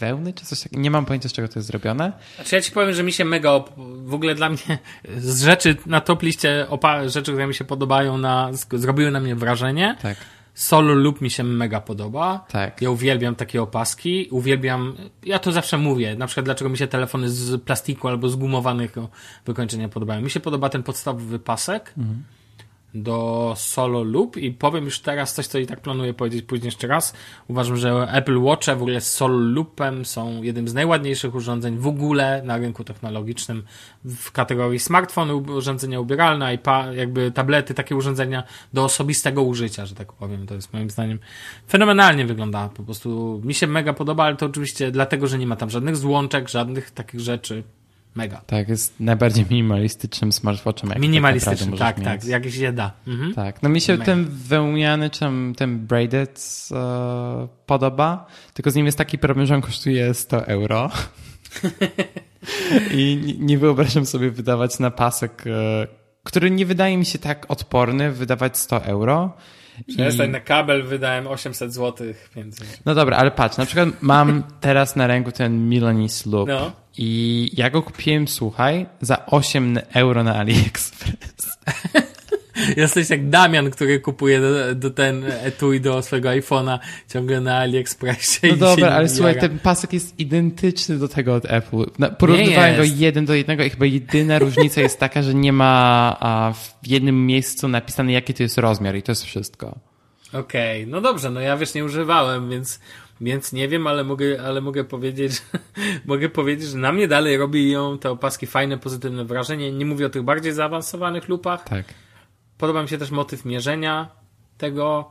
[0.00, 0.82] wełny, czy coś takiego.
[0.82, 2.12] Nie mam pojęcia, z czego to jest zrobione.
[2.36, 3.64] Znaczy ja ci powiem, że mi się mega,
[4.04, 4.78] w ogóle dla mnie
[5.16, 9.36] z rzeczy na top liście opa- rzeczy, które mi się podobają, na, zrobiły na mnie
[9.36, 9.96] wrażenie.
[10.02, 10.16] Tak.
[10.54, 12.44] Solo lub mi się mega podoba.
[12.48, 12.82] Tak.
[12.82, 14.28] Ja uwielbiam takie opaski.
[14.30, 18.36] Uwielbiam, ja to zawsze mówię, na przykład dlaczego mi się telefony z plastiku albo z
[18.36, 18.94] gumowanych
[19.46, 20.20] wykończenia podobają.
[20.20, 21.94] Mi się podoba ten podstawowy pasek.
[21.98, 22.24] Mhm
[22.94, 26.86] do solo loop i powiem już teraz coś, co i tak planuję powiedzieć później jeszcze
[26.86, 27.14] raz.
[27.48, 31.86] Uważam, że Apple Watch w ogóle z solo loopem są jednym z najładniejszych urządzeń w
[31.86, 33.62] ogóle na rynku technologicznym
[34.04, 40.12] w kategorii smartfony, urządzenia ubieralne, iPad, jakby tablety, takie urządzenia do osobistego użycia, że tak
[40.12, 40.46] powiem.
[40.46, 41.18] To jest moim zdaniem
[41.68, 42.68] fenomenalnie wygląda.
[42.68, 45.96] Po prostu mi się mega podoba, ale to oczywiście dlatego, że nie ma tam żadnych
[45.96, 47.62] złączek, żadnych takich rzeczy.
[48.14, 48.40] Mega.
[48.46, 50.90] Tak, jest najbardziej minimalistycznym smartwatchem.
[50.90, 52.92] Jak Minimalistycznym, tak, tak, tak, jak się da.
[53.06, 53.34] Mhm.
[53.34, 54.04] Tak, no mi się Mega.
[54.04, 59.54] ten wełniany, czy tam ten braided e, podoba, tylko z nim jest taki problem, że
[59.54, 60.90] on kosztuje 100 euro.
[62.94, 65.86] I nie wyobrażam sobie wydawać na pasek, e,
[66.22, 69.32] który nie wydaje mi się tak odporny, wydawać 100 euro.
[69.88, 70.32] Przestań, I...
[70.32, 72.56] na kabel wydałem 800 zł, więc...
[72.84, 76.48] No dobra, ale patrz, na przykład mam teraz na ręku ten Milanese Loop.
[76.48, 76.83] No.
[76.98, 81.58] I ja go kupiłem, słuchaj, za 8 euro na AliExpress.
[82.76, 86.78] Jesteś jak Damian, który kupuje do, do ten etui do swojego iPhone'a
[87.12, 88.46] ciągle na AliExpressie.
[88.50, 91.84] No dobra, ale słuchaj, ten pasek jest identyczny do tego od Apple.
[92.18, 96.86] Porównywałem go jeden do jednego i chyba jedyna różnica jest taka, że nie ma w
[96.88, 99.78] jednym miejscu napisane jaki to jest rozmiar i to jest wszystko.
[100.32, 100.92] Okej, okay.
[100.92, 102.80] no dobrze, no ja wiesz, nie używałem, więc
[103.24, 105.42] więc nie wiem, ale mogę, ale mogę powiedzieć,
[106.06, 109.72] mogę powiedzieć, że na mnie dalej robi ją te opaski fajne, pozytywne wrażenie.
[109.72, 111.64] Nie mówię o tych bardziej zaawansowanych lupach.
[111.64, 111.84] Tak.
[112.58, 114.08] Podoba mi się też motyw mierzenia
[114.58, 115.10] tego.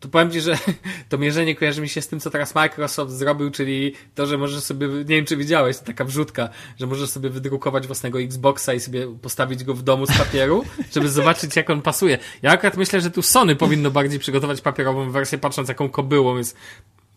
[0.00, 0.58] To powiem Ci, że
[1.08, 4.62] to mierzenie kojarzy mi się z tym, co teraz Microsoft zrobił, czyli to, że możesz
[4.62, 6.48] sobie, nie wiem czy widziałeś, to taka wrzutka,
[6.80, 11.08] że możesz sobie wydrukować własnego Xboxa i sobie postawić go w domu z papieru, żeby
[11.08, 12.18] zobaczyć jak on pasuje.
[12.42, 16.56] Ja akurat myślę, że tu Sony powinno bardziej przygotować papierową wersję, patrząc jaką kobyłą jest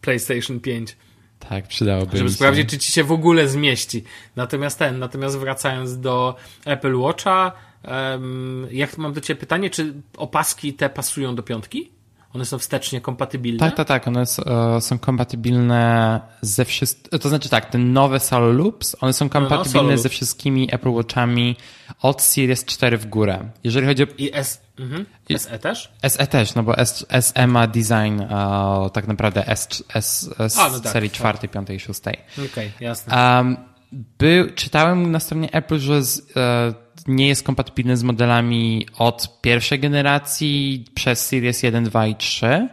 [0.06, 0.98] PlayStation 5.
[1.40, 4.04] Tak, przydałoby Żeby sprawdzić, czy ci się w ogóle zmieści.
[4.36, 7.52] Natomiast ten, natomiast wracając do Apple Watcha,
[7.88, 11.92] um, jak mam do ciebie pytanie, czy opaski te pasują do piątki?
[12.36, 13.60] One są wstecznie kompatybilne?
[13.60, 14.08] Tak, tak, tak.
[14.08, 17.20] One e, są kompatybilne ze wszystkimi.
[17.20, 20.90] To znaczy tak, te nowe Solo Loops, one są kompatybilne no, no, ze wszystkimi Apple
[20.90, 21.56] Watchami
[22.02, 23.50] od Series 4 w górę.
[23.64, 24.08] Jeżeli chodzi o.
[24.18, 25.06] I S, mhm.
[25.38, 25.92] SE też?
[26.08, 30.70] SE też, no bo S, SE ma design uh, tak naprawdę S, S, S A,
[30.70, 31.38] no tak, serii tak.
[31.38, 32.00] 4, 5 i 6.
[32.00, 33.38] Okej, okay, jasne.
[33.38, 33.58] Um,
[33.92, 39.80] by, czytałem na stronie Apple, że z, uh, nie jest kompatybilny z modelami od pierwszej
[39.80, 42.70] generacji przez Series 1, 2 i 3,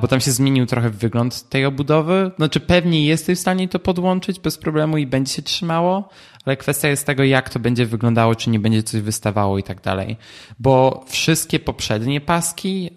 [0.00, 2.30] bo tam się zmienił trochę wygląd tej obudowy.
[2.36, 6.08] Znaczy pewnie jesteś w stanie to podłączyć bez problemu i będzie się trzymało,
[6.44, 9.80] ale kwestia jest tego, jak to będzie wyglądało, czy nie będzie coś wystawało i tak
[9.80, 10.16] dalej.
[10.58, 12.90] Bo wszystkie poprzednie paski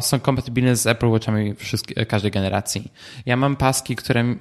[0.00, 1.54] są kompatybilne z Apple Watchami
[2.08, 2.92] każdej generacji.
[3.26, 4.34] Ja mam paski, które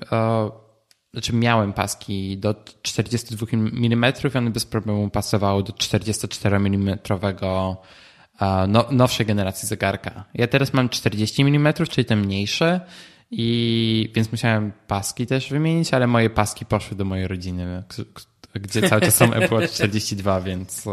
[1.13, 6.97] znaczy miałem paski do 42 mm i one bez problemu pasowały do 44 mm
[8.67, 10.25] no, nowszej generacji zegarka.
[10.33, 12.81] Ja teraz mam 40 mm, czyli te mniejsze
[13.31, 17.83] i więc musiałem paski też wymienić, ale moje paski poszły do mojej rodziny,
[18.53, 20.91] gdzie cały czas są Apple Watch 42, więc e,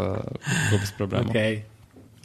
[0.68, 1.30] było bez problemu.
[1.30, 1.56] Okej.
[1.56, 1.75] Okay.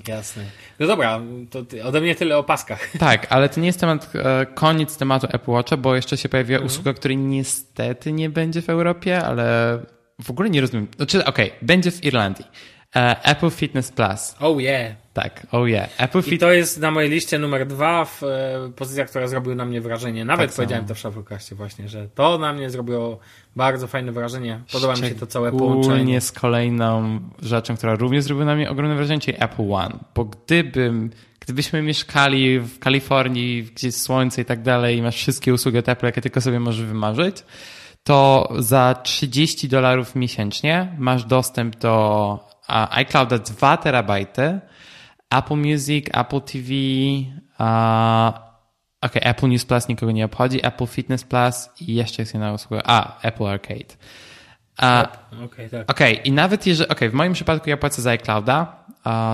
[0.08, 0.44] Jasne.
[0.80, 2.90] No dobra, to ode mnie tyle o paskach.
[3.00, 6.58] Tak, ale to nie jest temat, e, koniec tematu Apple Watcha, bo jeszcze się pojawiła
[6.58, 6.68] mhm.
[6.68, 9.80] usługa, której niestety nie będzie w Europie, ale
[10.24, 10.88] w ogóle nie rozumiem.
[10.98, 12.46] Znaczy, okej, okay, będzie w Irlandii.
[12.96, 14.36] E, Apple Fitness Plus.
[14.40, 14.96] Oh yeah.
[15.14, 15.90] Tak, oh yeah.
[15.98, 16.34] Apple Fit...
[16.34, 19.82] I to jest na mojej liście numer dwa w e, pozycjach, która zrobiły na mnie
[19.82, 20.26] wrażenie.
[20.26, 23.20] Nawet tak powiedziałem to w Shufflecastie właśnie, że to na mnie zrobiło
[23.56, 24.62] bardzo fajne wrażenie.
[24.72, 26.22] Podoba mi się to całe połączenie.
[26.22, 30.00] z kolejną rzeczą, która również zrobiła na mnie ogromne wrażenie, czyli Apple One.
[30.16, 35.54] Bo gdybym, gdybyśmy mieszkali w Kalifornii, gdzie jest słońce i tak dalej i masz wszystkie
[35.54, 37.44] usługi Apple, jakie tylko sobie możesz wymarzyć,
[38.04, 44.60] to za 30 dolarów miesięcznie masz dostęp do iClouda 2 terabajty,
[45.30, 46.70] Apple Music, Apple TV,
[49.02, 52.82] ok, Apple News Plus nikogo nie obchodzi, Apple Fitness Plus i jeszcze jest jedna usługa,
[52.86, 53.96] a, Apple Arcade.
[54.78, 55.92] Okej, okay, tak.
[55.92, 58.86] okay, i nawet jeżeli, okej, okay, w moim przypadku ja płacę za iClouda,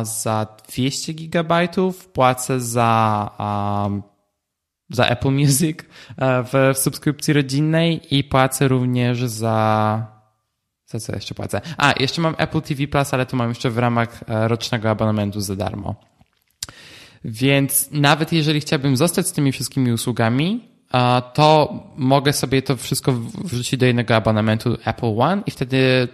[0.02, 4.04] za 200 gigabajtów, płacę za um,
[4.90, 5.80] za Apple Music
[6.18, 10.17] e, w, w subskrypcji rodzinnej i płacę również za.
[10.88, 11.62] Za co jeszcze płacę?
[11.78, 15.41] A, jeszcze mam Apple TV Plus, ale to mam jeszcze w ramach e, rocznego abonamentu
[15.41, 15.95] za darmo.
[17.26, 23.13] Więc nawet jeżeli chciałbym zostać z tymi wszystkimi usługami, e, to mogę sobie to wszystko
[23.43, 26.08] wrzucić do jednego abonamentu Apple One i wtedy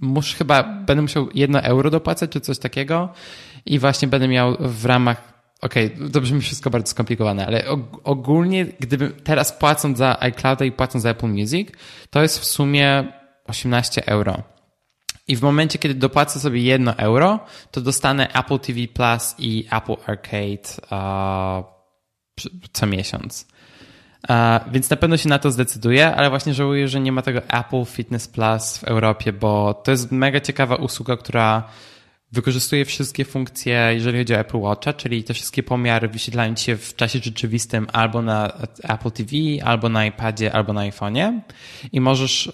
[0.00, 3.08] muszę chyba, będę musiał jedno euro dopłacać czy coś takiego
[3.66, 7.64] i właśnie będę miał w ramach Okej, okay, to brzmi wszystko bardzo skomplikowane, ale
[8.04, 11.68] ogólnie, gdybym teraz płacąc za iClouda i płacąc za Apple Music,
[12.10, 13.12] to jest w sumie
[13.46, 14.42] 18 euro.
[15.28, 19.96] I w momencie, kiedy dopłacę sobie 1 euro, to dostanę Apple TV Plus i Apple
[20.06, 21.64] Arcade uh,
[22.72, 23.46] co miesiąc.
[24.28, 27.42] Uh, więc na pewno się na to zdecyduję, ale właśnie żałuję, że nie ma tego
[27.42, 31.68] Apple Fitness Plus w Europie, bo to jest mega ciekawa usługa, która
[32.32, 36.96] wykorzystuje wszystkie funkcje, jeżeli chodzi o Apple Watcha, czyli te wszystkie pomiary wyświetlają się w
[36.96, 39.32] czasie rzeczywistym albo na Apple TV,
[39.64, 41.40] albo na iPadzie, albo na iPhone'ie
[41.92, 42.52] i możesz,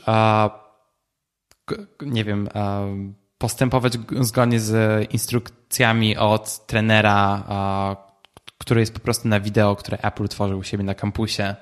[2.01, 2.49] nie wiem,
[3.39, 7.45] postępować zgodnie z instrukcjami od trenera,
[8.59, 11.55] który jest po prostu na wideo, które Apple tworzył u siebie na kampusie.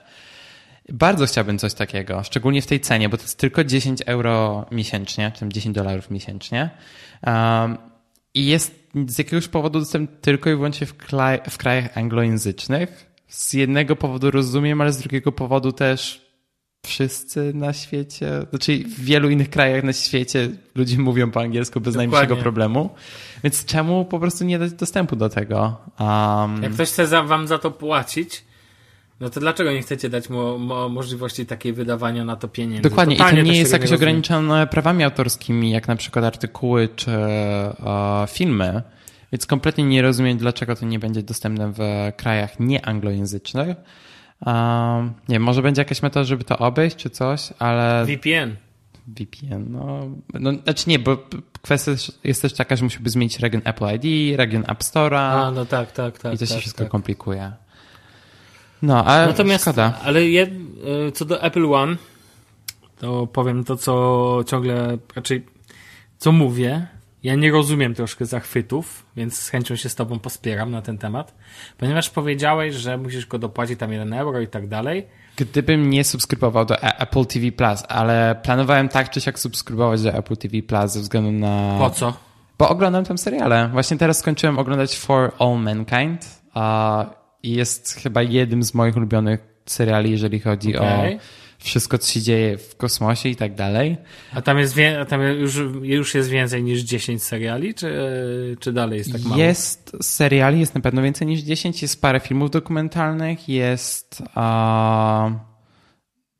[0.88, 5.32] Bardzo chciałbym coś takiego, szczególnie w tej cenie, bo to jest tylko 10 euro miesięcznie,
[5.34, 6.70] czy 10 dolarów miesięcznie.
[8.34, 8.74] I jest
[9.06, 10.94] z jakiegoś powodu dostępny tylko i wyłącznie w,
[11.50, 13.10] w krajach anglojęzycznych.
[13.28, 16.29] Z jednego powodu rozumiem, ale z drugiego powodu też
[16.86, 21.94] wszyscy na świecie, znaczy w wielu innych krajach na świecie ludzie mówią po angielsku bez
[21.94, 22.10] Dokładnie.
[22.12, 22.90] najmniejszego problemu.
[23.44, 25.76] Więc czemu po prostu nie dać dostępu do tego?
[26.00, 26.62] Um...
[26.62, 28.44] Jak ktoś chce za, wam za to płacić,
[29.20, 32.82] no to dlaczego nie chcecie dać mu mo możliwości takiej wydawania na to pieniędzy?
[32.82, 37.10] Dokładnie, Totalnie i to nie jest jakoś ograniczone prawami autorskimi, jak na przykład artykuły czy
[37.10, 38.82] e, filmy.
[39.32, 41.80] Więc kompletnie nie rozumiem, dlaczego to nie będzie dostępne w
[42.16, 43.76] krajach nieanglojęzycznych.
[44.46, 48.04] Um, nie może będzie jakaś metoda, żeby to obejść czy coś, ale...
[48.06, 48.56] VPN.
[49.06, 50.00] VPN, no,
[50.34, 51.18] no znaczy nie, bo
[51.62, 51.92] kwestia
[52.24, 55.16] jest też taka, że musimy zmienić region Apple ID, region App Store'a.
[55.16, 56.34] A, no tak, tak, tak.
[56.34, 56.90] I to się tak, wszystko tak.
[56.90, 57.52] komplikuje.
[58.82, 60.00] No, ale Natomiast, szkoda.
[60.04, 60.50] Ale jed,
[61.08, 61.96] e, co do Apple One,
[62.98, 65.46] to powiem to, co ciągle raczej
[66.18, 66.86] co mówię.
[67.22, 71.34] Ja nie rozumiem troszkę zachwytów, więc z chęcią się z Tobą pospieram na ten temat,
[71.78, 75.06] ponieważ powiedziałeś, że musisz go dopłacić tam 1 euro i tak dalej.
[75.36, 80.36] Gdybym nie subskrybował do Apple TV Plus, ale planowałem tak czy siak subskrybować do Apple
[80.36, 81.76] TV Plus ze względu na.
[81.78, 82.14] Po co?
[82.58, 83.68] Bo oglądam tam seriale.
[83.72, 86.40] Właśnie teraz skończyłem oglądać For All Mankind
[87.42, 91.14] i jest chyba jednym z moich ulubionych seriali, jeżeli chodzi okay.
[91.14, 91.18] o
[91.60, 93.96] wszystko, co się dzieje w kosmosie i tak dalej.
[94.34, 97.94] A tam jest a tam już, już jest więcej niż 10 seriali, czy,
[98.60, 99.40] czy dalej jest tak mało?
[99.40, 105.32] Jest seriali, jest na pewno więcej niż 10, jest parę filmów dokumentalnych, jest uh,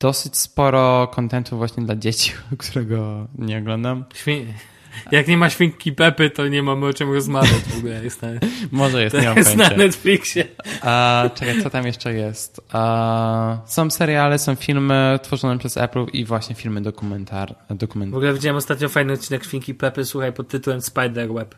[0.00, 4.04] dosyć sporo kontentu właśnie dla dzieci, którego nie oglądam.
[4.14, 4.46] Śmie
[5.12, 8.04] jak nie ma świnki Pepy, to nie mamy o czym rozmawiać w ogóle.
[8.04, 8.28] Jest na,
[8.70, 10.44] Może jest, nie jest na Netflixie.
[10.82, 12.60] A, czekaj, co tam jeszcze jest?
[12.72, 18.12] A, są seriale, są filmy tworzone przez Apple i właśnie filmy dokumentar, dokument.
[18.12, 21.54] W ogóle widziałem ostatnio fajny odcinek świnki Pepy, słuchaj, pod tytułem Spiderweb.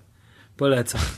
[0.56, 1.00] Polecam.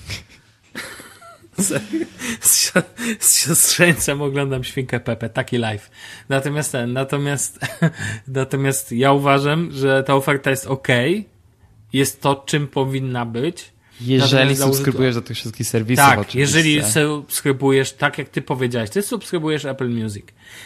[2.40, 2.72] z,
[3.20, 5.90] z siostrzeńcem oglądam świnkę Pepę, taki live.
[6.28, 7.58] Natomiast ten, natomiast,
[8.28, 10.88] natomiast ja uważam, że ta oferta jest ok,
[11.94, 13.74] jest to, czym powinna być.
[14.00, 16.40] Jeżeli subskrybujesz do tych wszystkich serwisów, Tak, oczywiście.
[16.40, 20.24] jeżeli subskrybujesz, tak jak ty powiedziałeś, ty subskrybujesz Apple Music.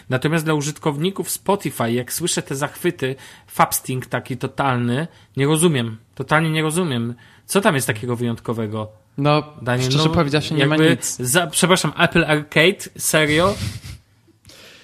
[0.09, 5.97] Natomiast dla użytkowników Spotify, jak słyszę te zachwyty, fabsting taki totalny, nie rozumiem.
[6.15, 7.15] Totalnie nie rozumiem.
[7.47, 8.89] Co tam jest takiego wyjątkowego?
[9.19, 11.17] No, Daniel, szczerze no, powiedziawszy, nie ma nic.
[11.17, 12.91] Za, przepraszam, Apple Arcade?
[12.99, 13.55] Serio?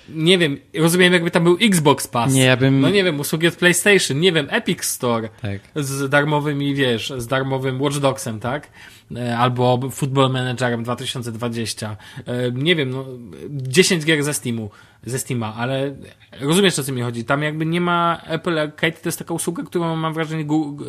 [0.09, 2.35] Nie wiem, rozumiem jakby tam był Xbox Pass.
[2.35, 2.81] Nie, ja bym...
[2.81, 5.29] No nie wiem, usługi od PlayStation, nie wiem, Epic Store.
[5.43, 5.61] Tak.
[5.75, 8.69] Z darmowymi, wiesz, z darmowym Watch Dogsem, tak?
[9.17, 11.97] E, albo Football Managerem 2020.
[12.27, 13.05] E, nie wiem, no,
[13.51, 14.71] 10 gier ze Steamu,
[15.07, 15.95] ze Steama, ale
[16.41, 17.25] rozumiesz o co mi chodzi.
[17.25, 20.85] Tam jakby nie ma Apple Arcade, to jest taka usługa, którą mam wrażenie Google,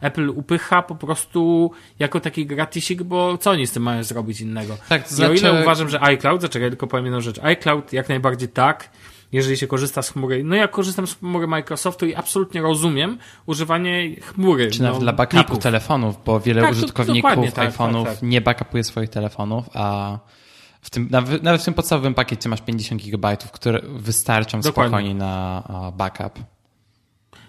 [0.00, 4.76] Apple upycha po prostu jako taki gratisik, bo co oni z tym mają zrobić innego?
[4.88, 5.32] Tak, to znaczy...
[5.32, 7.38] I o ile znaczy- uważam, że iCloud, zaczekaj, tylko powiem jedną rzecz.
[7.42, 8.90] iCloud jak najbardziej tak,
[9.32, 10.44] jeżeli się korzysta z chmury.
[10.44, 14.70] No ja korzystam z chmury Microsoftu i absolutnie rozumiem używanie chmury.
[14.70, 15.62] Czy nawet no, dla backupu plików.
[15.62, 18.22] telefonów, bo wiele Tak, to- użytkowników dokładnie, tak, iPhone'ów tak, tak.
[18.22, 20.18] nie backupuje swoich telefonów, a
[20.80, 21.08] w tym,
[21.42, 24.88] nawet w tym podstawowym pakiecie masz 50 GB, które wystarczą Dokładnie.
[24.88, 26.38] spokojnie na backup.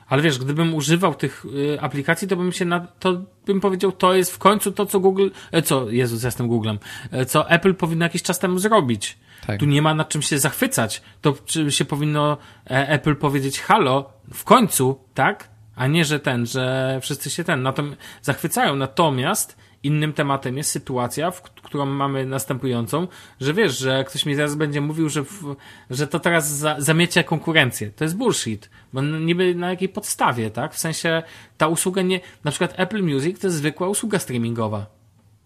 [0.09, 4.13] Ale wiesz, gdybym używał tych y, aplikacji, to bym się na, to bym powiedział, to
[4.13, 6.79] jest w końcu to, co Google, e, co, Jezus, jestem Googlem,
[7.11, 9.17] e, co Apple powinno jakiś czas temu zrobić.
[9.47, 9.59] Tak.
[9.59, 11.01] Tu nie ma nad czym się zachwycać.
[11.21, 12.37] To czy się powinno
[12.69, 15.49] e, Apple powiedzieć halo, w końcu, tak?
[15.75, 18.75] A nie, że ten, że wszyscy się ten, na tym zachwycają.
[18.75, 23.07] Natomiast innym tematem jest sytuacja, w, którą mamy następującą,
[23.41, 25.55] że wiesz, że ktoś mi zaraz będzie mówił, że, w,
[25.89, 27.91] że to teraz za, zamiecia konkurencję.
[27.91, 28.69] To jest bullshit.
[28.93, 30.73] Bo niby na jakiej podstawie, tak?
[30.73, 31.23] W sensie
[31.57, 34.85] ta usługa nie, na przykład Apple Music to jest zwykła usługa streamingowa.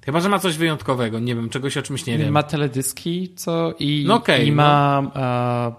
[0.05, 2.31] Chyba, że ma coś wyjątkowego, nie wiem, czegoś o czymś nie wiem.
[2.31, 4.55] Ma teledyski, co i, No okej, i no.
[4.55, 5.03] ma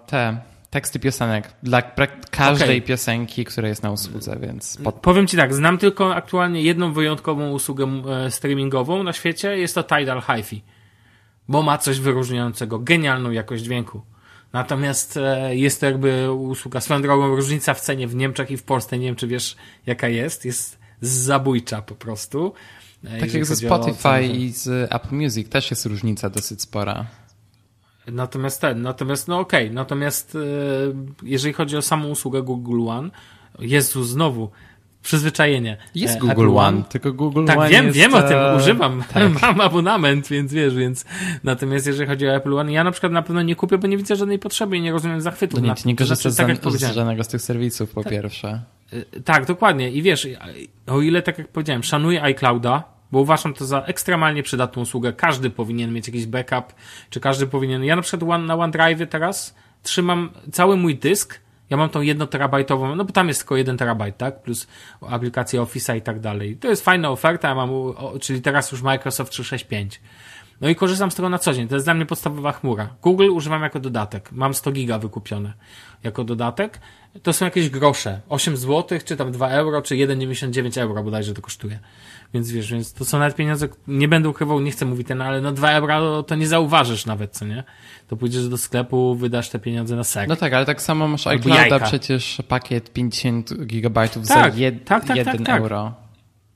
[0.04, 1.82] e, te teksty piosenek dla
[2.30, 2.82] każdej Okej.
[2.82, 4.94] piosenki, która jest na usłudze, więc pod...
[4.94, 9.82] Powiem ci tak, znam tylko aktualnie jedną wyjątkową usługę e, streamingową na świecie, jest to
[9.82, 10.62] Tidal HiFi.
[11.48, 14.02] Bo ma coś wyróżniającego, genialną jakość dźwięku.
[14.52, 18.62] Natomiast e, jest to jakby usługa, swoją drogą różnica w cenie w Niemczech i w
[18.62, 19.56] Polsce, nie wiem czy wiesz
[19.86, 22.52] jaka jest, jest zabójcza po prostu.
[23.04, 27.06] E, tak jak ze Spotify i z Apple Music też jest różnica dosyć spora.
[28.12, 30.38] Natomiast ten, natomiast no okej, natomiast e,
[31.22, 33.10] jeżeli chodzi o samą usługę Google One,
[33.58, 34.50] Jezu, znowu,
[35.02, 35.76] przyzwyczajenie.
[35.94, 38.56] Jest E, Google Apple One, tylko Google Tak, One wiem, jest, wiem o tym, e,
[38.56, 39.32] używam, tak.
[39.42, 41.04] mam abonament, więc wiesz, więc
[41.44, 43.96] natomiast jeżeli chodzi o Apple One, ja na przykład na pewno nie kupię, bo nie
[43.96, 45.60] widzę żadnej potrzeby i nie rozumiem zachwytu.
[45.60, 45.94] Nie, na nie.
[45.94, 48.62] To korzystasz znaczy, tak z, z żadnego z tych serwisów, po pierwsze.
[48.92, 49.90] Y, Tak, dokładnie.
[49.90, 50.28] I wiesz,
[50.86, 55.12] o ile, tak jak powiedziałem, szanuję iClouda, bo uważam to za ekstremalnie przydatną usługę.
[55.12, 56.74] Każdy powinien mieć jakiś backup,
[57.10, 57.84] czy każdy powinien.
[57.84, 61.40] Ja na przykład na OneDrive teraz trzymam cały mój dysk.
[61.70, 64.42] Ja mam tą jedno terabajtową, no bo tam jest tylko jeden terabajt, tak?
[64.42, 64.66] Plus
[65.00, 66.56] aplikacje Office'a i tak dalej.
[66.56, 67.70] To jest fajna oferta, ja mam,
[68.20, 70.00] czyli teraz już Microsoft 365.
[70.60, 71.68] No i korzystam z tego na co dzień.
[71.68, 72.88] To jest dla mnie podstawowa chmura.
[73.02, 74.32] Google używam jako dodatek.
[74.32, 75.52] Mam 100 giga wykupione
[76.02, 76.80] jako dodatek.
[77.22, 78.20] To są jakieś grosze.
[78.28, 81.78] 8 zł, czy tam 2 euro, czy 1,99 euro bodajże to kosztuje.
[82.34, 85.40] Więc wiesz, więc to są nawet pieniądze, nie będę ukrywał, nie chcę mówić ten, ale
[85.40, 87.64] no 2 euro to nie zauważysz nawet, co nie?
[88.08, 90.28] To pójdziesz do sklepu, wydasz te pieniądze na sek.
[90.28, 95.04] No tak, ale tak samo masz iClouda, przecież pakiet 50 gigabajtów Tak, za jed, tak,
[95.04, 95.60] tak, 1 tak, tak.
[95.60, 95.94] euro.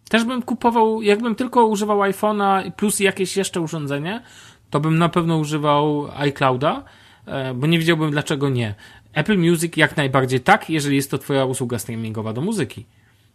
[0.08, 4.22] Też bym kupował, jakbym tylko używał iPhone'a plus jakieś jeszcze urządzenie,
[4.70, 6.84] to bym na pewno używał iClouda,
[7.26, 8.74] e, bo nie widziałbym dlaczego nie.
[9.12, 12.86] Apple Music jak najbardziej tak, jeżeli jest to twoja usługa streamingowa do muzyki.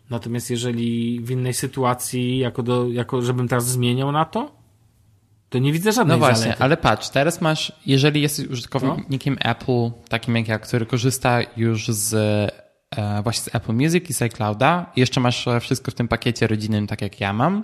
[0.09, 4.51] Natomiast jeżeli w innej sytuacji, jako, do, jako żebym teraz zmieniał na to,
[5.49, 6.63] to nie widzę żadnej No właśnie, zalety.
[6.63, 9.51] ale patrz, teraz masz, jeżeli jesteś użytkownikiem No.
[9.51, 12.13] Apple, takim jak ja, który korzysta już z
[12.95, 16.47] e, właśnie z Apple Music i z iClouda, jeszcze masz e, wszystko w tym pakiecie
[16.47, 17.63] rodzinnym, tak jak ja mam,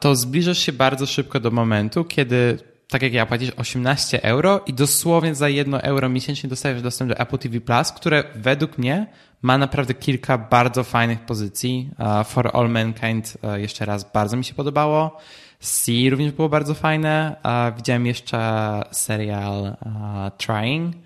[0.00, 2.58] to zbliżasz się bardzo szybko do momentu, kiedy
[2.88, 7.18] tak jak ja płacisz 18 euro i dosłownie za 1 euro miesięcznie dostajesz dostęp do
[7.18, 9.06] Apple TV Plus, które według mnie
[9.42, 11.90] ma naprawdę kilka bardzo fajnych pozycji.
[11.98, 15.18] Uh, For All Mankind uh, jeszcze raz bardzo mi się podobało.
[15.60, 17.36] Sea również było bardzo fajne.
[17.44, 18.40] Uh, widziałem jeszcze
[18.90, 19.76] serial
[20.38, 20.96] Trying.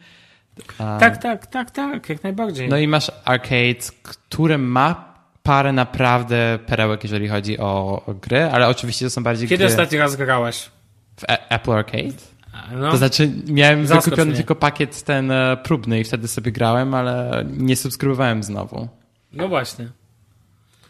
[0.78, 2.68] Tak, tak, tak, tak, jak najbardziej.
[2.68, 9.06] No i masz Arcade, który ma parę naprawdę perełek, jeżeli chodzi o, gry, ale oczywiście
[9.06, 10.70] to są bardziej Kiedy gry ostatni raz grałaś?
[11.16, 12.33] w Apple Arcade.
[12.72, 14.36] No, To znaczy, miałem Zaskocz wykupiony mnie.
[14.36, 18.88] tylko pakiet ten e, próbny i wtedy sobie grałem, ale nie subskrybowałem znowu.
[19.32, 19.88] No właśnie.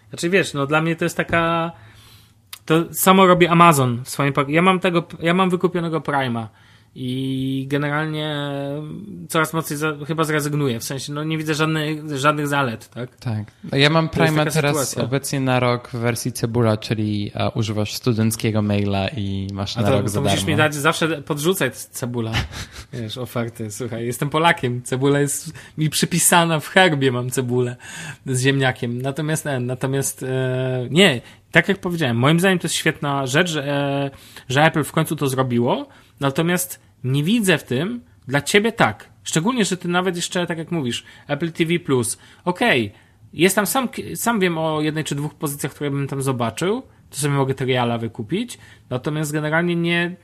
[0.09, 1.73] Znaczy wiesz, no dla mnie to jest taka.
[2.65, 6.49] To samo robi Amazon w swoim Ja mam tego, ja mam wykupionego Prima
[6.97, 8.37] i generalnie
[9.29, 10.81] coraz mocniej za, chyba zrezygnuję.
[10.81, 13.17] W sensie, no nie widzę żadnych, żadnych zalet, tak?
[13.17, 13.45] Tak.
[13.73, 15.03] No Ja mam Prima teraz sytuacja.
[15.05, 19.87] obecnie na rok w wersji cebula, czyli e, używasz studenckiego maila i masz A na
[19.89, 20.51] to, rok to za musisz darmo.
[20.51, 22.33] mi dać zawsze podrzucać cebula.
[22.93, 23.71] Wiesz, oferty.
[23.71, 24.83] Słuchaj, jestem Polakiem.
[24.83, 27.77] Cebula jest mi przypisana w herbie, mam cebulę
[28.27, 29.03] z ziemniakiem.
[29.03, 31.21] Natomiast, e, natomiast e, nie,
[31.51, 34.11] tak jak powiedziałem, moim zdaniem to jest świetna rzecz, że, e,
[34.49, 35.89] że Apple w końcu to zrobiło.
[36.21, 39.09] Natomiast nie widzę w tym dla ciebie tak.
[39.25, 41.75] Szczególnie, że ty nawet jeszcze, tak jak mówisz, Apple TV+.
[42.45, 42.93] Okej,
[43.33, 47.17] jest tam sam, sam wiem o jednej czy dwóch pozycjach, które bym tam zobaczył, to
[47.17, 48.59] sobie mogę Triala wykupić,
[48.91, 50.17] natomiast generalnie nie,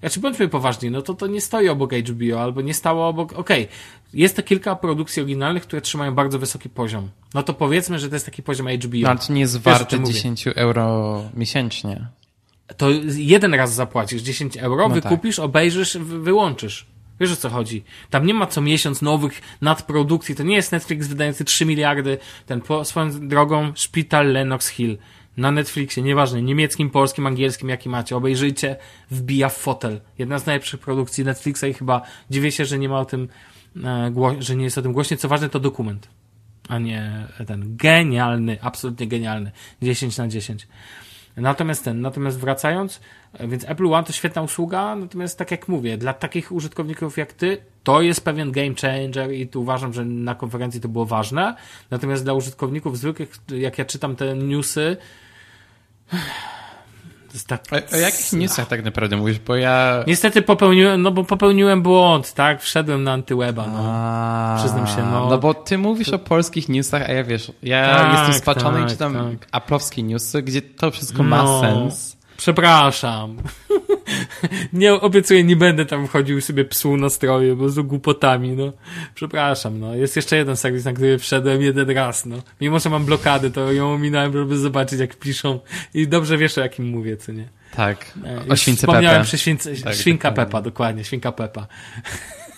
[0.00, 3.68] znaczy bądźmy poważni, no to to nie stoi obok HBO, albo nie stało obok, okej,
[4.14, 7.08] jest to kilka produkcji oryginalnych, które trzymają bardzo wysoki poziom.
[7.34, 9.16] No to powiedzmy, że to jest taki poziom HBO.
[9.16, 9.66] To nie jest
[10.00, 10.12] mówię.
[10.12, 12.06] 10 euro miesięcznie.
[12.76, 16.86] To jeden raz zapłacisz 10 euro, No wykupisz, obejrzysz, wy- wyłączysz.
[17.20, 17.84] Wiesz o co chodzi?
[18.10, 20.34] Tam nie ma co miesiąc nowych nadprodukcji.
[20.34, 22.18] To nie jest Netflix wydający 3 miliardy.
[22.46, 24.98] Ten po, swoją drogą Szpital Lennox Hill
[25.36, 28.76] na Netflixie, nieważne, niemieckim, polskim, angielskim, jaki macie, obejrzyjcie,
[29.10, 30.00] wbija w fotel.
[30.18, 33.28] Jedna z najlepszych produkcji Netflixa i chyba dziwię się, że nie ma o tym,
[33.84, 35.16] e, że nie jest o tym głośnie.
[35.16, 36.08] Co ważne, to dokument,
[36.68, 39.50] a nie ten genialny, absolutnie genialny.
[39.82, 40.68] 10 na 10.
[41.40, 43.00] Natomiast ten, natomiast wracając,
[43.40, 47.58] więc Apple One to świetna usługa, natomiast tak jak mówię, dla takich użytkowników jak ty,
[47.82, 51.54] to jest pewien game changer i tu uważam, że na konferencji to było ważne.
[51.90, 54.96] Natomiast dla użytkowników zwykłych, jak ja czytam te newsy,
[57.44, 57.64] tak...
[57.72, 59.38] O, o jakich newsach tak naprawdę mówisz?
[59.38, 60.04] Bo ja...
[60.06, 62.62] Niestety popełniłem, no bo popełniłem błąd, tak?
[62.62, 63.78] Wszedłem na antyweba, no.
[63.82, 65.28] A, Przyznam się, no.
[65.30, 68.88] No bo ty mówisz o polskich newsach, a ja wiesz, ja tak, jestem spaczony tak,
[68.88, 69.48] i czytam tak.
[69.52, 71.28] aplowskie newsy, gdzie to wszystko no.
[71.28, 72.17] ma sens.
[72.38, 73.36] Przepraszam.
[74.72, 78.72] nie obiecuję, nie będę tam wchodził sobie psu nastroju, bo z głupotami, no.
[79.14, 79.94] Przepraszam, no.
[79.94, 82.36] Jest jeszcze jeden serwis, na który wszedłem jeden raz, no.
[82.60, 85.60] Mimo, że mam blokady, to ją ominąłem, żeby zobaczyć, jak piszą.
[85.94, 87.48] I dobrze wiesz, o jakim mówię, co nie.
[87.76, 90.46] Tak, e, o śwince Wspomniałem przy śwince, tak, świnka dokładnie.
[90.46, 91.66] Pepa, dokładnie, świnka Pepa.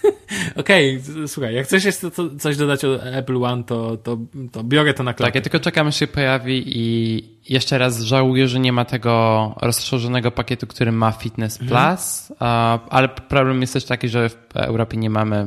[0.60, 4.18] Okej, okay, słuchaj, jak chcesz jeszcze coś dodać o Apple One, to, to,
[4.52, 5.28] to biorę to na klapę.
[5.28, 9.54] Tak, ja tylko czekam, aż się pojawi i jeszcze raz żałuję, że nie ma tego
[9.62, 11.96] rozszerzonego pakietu, który ma Fitness mhm.
[11.96, 12.80] Plus, mhm.
[12.90, 15.46] ale problem jest też taki, że w Europie nie mamy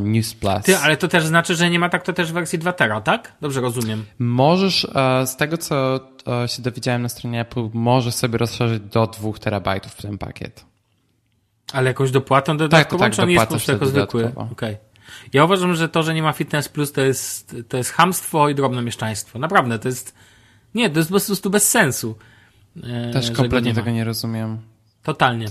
[0.00, 0.62] News Plus.
[0.62, 3.00] Ty, ale to też znaczy, że nie ma tak to też w wersji 2 tera,
[3.00, 3.32] tak?
[3.40, 4.04] Dobrze rozumiem.
[4.18, 4.86] Możesz,
[5.26, 6.00] z tego co
[6.46, 10.73] się dowiedziałem na stronie Apple, możesz sobie rozszerzyć do 2 terabajtów ten pakiet.
[11.74, 14.32] Ale jakąś dopłatą dodatkową, tak, tak, czy on jest po prostu jako zwykły?
[14.52, 14.76] Okay.
[15.32, 18.54] Ja uważam, że to, że nie ma Fitness Plus, to jest, to jest hamstwo i
[18.54, 19.38] drobne mieszczaństwo.
[19.38, 20.14] Naprawdę, to jest...
[20.74, 22.16] Nie, to jest po prostu bez sensu.
[22.82, 24.58] E, Też kompletnie nie tego nie rozumiem.
[25.02, 25.46] Totalnie.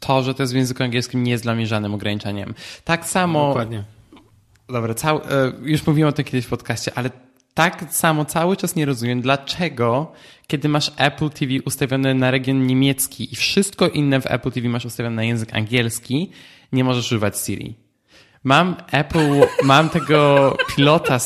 [0.00, 2.54] To, że to jest w języku angielskim nie jest dla mnie żadnym ograniczeniem.
[2.84, 3.48] Tak samo...
[3.48, 3.84] Dokładnie.
[4.68, 5.18] Dobra, cał...
[5.18, 7.10] E, już mówiłem o tym kiedyś w podcaście, ale
[7.56, 10.12] tak samo cały czas nie rozumiem, dlaczego,
[10.46, 14.84] kiedy masz Apple TV ustawione na region niemiecki i wszystko inne w Apple TV masz
[14.84, 16.30] ustawione na język angielski,
[16.72, 17.74] nie możesz używać Siri.
[18.44, 21.18] Mam Apple, mam tego pilota,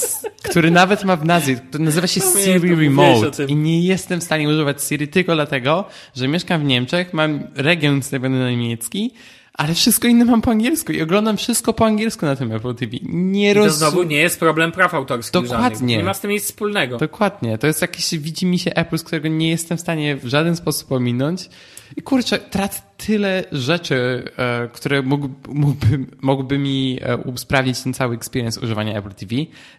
[0.42, 4.48] który nawet ma w nazwie, który nazywa się Siri Remote i nie jestem w stanie
[4.48, 9.12] używać Siri tylko dlatego, że mieszkam w Niemczech, mam region ustawiony na niemiecki
[9.60, 12.92] ale wszystko inne mam po angielsku i oglądam wszystko po angielsku na tym Apple TV.
[13.02, 13.70] Nie rozumiem.
[13.72, 15.42] To znowu nie jest problem praw autorskich.
[15.42, 15.74] Dokładnie.
[15.74, 15.96] Żadnych.
[15.96, 16.96] Nie ma z tym nic wspólnego.
[16.96, 17.58] Dokładnie.
[17.58, 20.56] To jest jakiś, widzi mi się Apple, z którego nie jestem w stanie w żaden
[20.56, 21.48] sposób ominąć.
[21.96, 28.14] I kurczę, tracę tyle rzeczy, e, które mógłby, mógłby, mógłby mi e, usprawnić ten cały
[28.14, 29.34] experience używania Apple TV.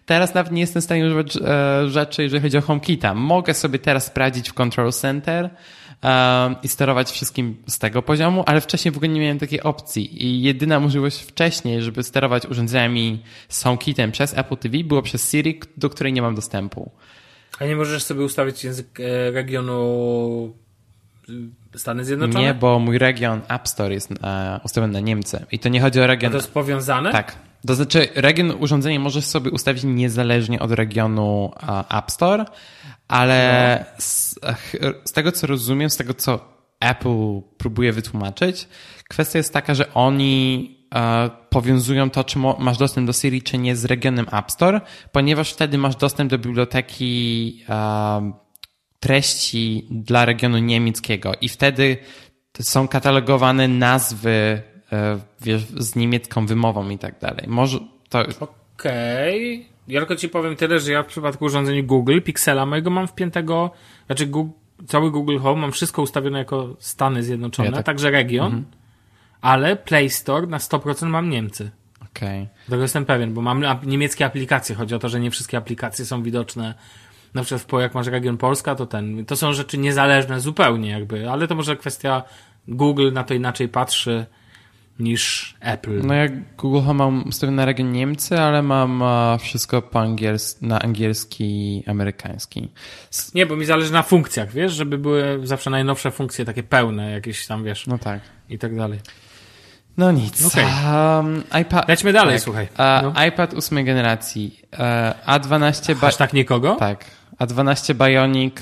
[0.06, 1.40] Teraz nawet nie jestem w stanie używać e,
[1.88, 3.14] rzeczy, jeżeli chodzi o HomeKita.
[3.14, 5.50] Mogę sobie teraz sprawdzić w Control Center,
[6.62, 10.42] i sterować wszystkim z tego poziomu, ale wcześniej w ogóle nie miałem takiej opcji i
[10.42, 15.90] jedyna możliwość wcześniej, żeby sterować urządzeniami z HomeKitem przez Apple TV było przez Siri, do
[15.90, 16.90] której nie mam dostępu.
[17.58, 20.54] A nie możesz sobie ustawić język e, regionu
[21.74, 22.40] y, Stany Zjednoczone?
[22.40, 26.00] Nie, bo mój region App Store jest e, ustawiony na Niemcy i to nie chodzi
[26.00, 26.28] o region...
[26.28, 27.12] A to jest powiązane?
[27.12, 27.36] Tak.
[27.66, 31.52] To znaczy region urządzenia możesz sobie ustawić niezależnie od regionu
[31.98, 32.44] App Store,
[33.08, 33.94] ale no.
[33.98, 34.34] z,
[35.04, 38.68] z, tego co rozumiem, z tego co Apple próbuje wytłumaczyć,
[39.08, 43.76] kwestia jest taka, że oni e, powiązują to, czy masz dostęp do Siri, czy nie
[43.76, 44.80] z regionem App Store,
[45.12, 48.32] ponieważ wtedy masz dostęp do biblioteki e,
[49.00, 51.96] treści dla regionu niemieckiego i wtedy
[52.60, 54.62] są katalogowane nazwy
[55.40, 57.44] wiesz, z niemiecką wymową i tak dalej.
[57.46, 57.78] Może
[58.08, 58.20] to...
[58.20, 59.54] Okej.
[59.54, 59.72] Okay.
[59.88, 63.70] Ja tylko ci powiem tyle, że ja w przypadku urządzenia Google, Pixela mojego mam wpiętego,
[64.06, 64.50] znaczy Google,
[64.86, 67.86] cały Google Home, mam wszystko ustawione jako Stany Zjednoczone, ja tak...
[67.86, 68.64] także region, mhm.
[69.40, 71.70] ale Play Store na 100% mam Niemcy.
[72.02, 72.42] Okej.
[72.42, 72.70] Okay.
[72.70, 74.74] Tego jestem pewien, bo mam niemieckie aplikacje.
[74.74, 76.74] Chodzi o to, że nie wszystkie aplikacje są widoczne.
[77.34, 79.26] Na przykład w, jak masz region Polska, to ten.
[79.26, 82.22] To są rzeczy niezależne zupełnie jakby, ale to może kwestia
[82.68, 84.26] Google na to inaczej patrzy
[85.02, 86.00] niż Apple.
[86.06, 89.02] No jak Google Home mam ustawione na region Niemcy, ale mam
[89.40, 92.68] wszystko po angiels na angielski, amerykański.
[93.34, 97.46] Nie, bo mi zależy na funkcjach, wiesz, żeby były zawsze najnowsze funkcje, takie pełne, jakieś
[97.46, 97.86] tam, wiesz.
[97.86, 98.20] No tak.
[98.48, 99.00] I tak dalej.
[99.96, 100.46] No nic.
[100.46, 100.64] Okay.
[100.64, 102.42] Um, iPad, Lećmy dalej, tak.
[102.42, 102.68] słuchaj.
[102.78, 103.24] No.
[103.24, 104.60] iPad ósmej generacji.
[104.72, 106.06] E, A12...
[106.06, 106.74] Aż tak nikogo?
[106.74, 107.04] Tak.
[107.38, 108.54] A12 Bionic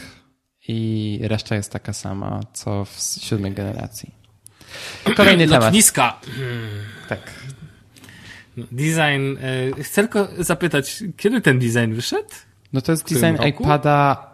[0.69, 4.20] i reszta jest taka sama, co w siódmej generacji.
[5.17, 5.63] Kolejny temat.
[5.63, 6.21] Lotniska.
[7.09, 7.21] Tak.
[8.57, 9.37] Design.
[9.79, 12.29] E, chcę tylko zapytać, kiedy ten design wyszedł?
[12.73, 13.63] No to jest design roku?
[13.63, 14.27] iPada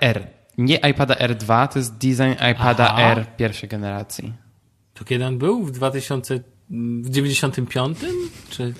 [0.00, 0.26] R.
[0.58, 3.02] Nie iPada R2, to jest design iPada Aha.
[3.02, 4.32] R pierwszej generacji.
[4.94, 5.64] To kiedy on był?
[5.64, 6.40] W 2000
[7.02, 7.98] w 95?
[8.50, 8.74] Czy...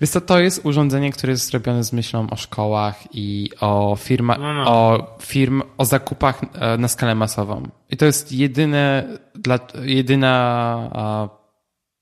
[0.00, 4.38] Wiesz co, to jest urządzenie, które jest zrobione z myślą o szkołach i o firmach,
[4.40, 4.64] No, no.
[4.66, 7.68] o firm, o zakupach e, na skalę masową.
[7.90, 11.28] I to jest jedyne, dla, jedyna,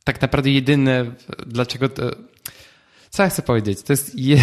[0.04, 1.04] tak naprawdę jedyne,
[1.46, 2.02] dlaczego to,
[3.10, 3.82] co ja chcę powiedzieć?
[3.82, 4.38] To jest je,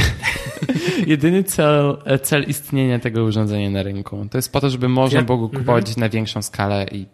[1.07, 4.27] jedyny cel, cel istnienia tego urządzenia na rynku.
[4.31, 7.05] To jest po to, żeby można Ja- było go kupować na większą skalę i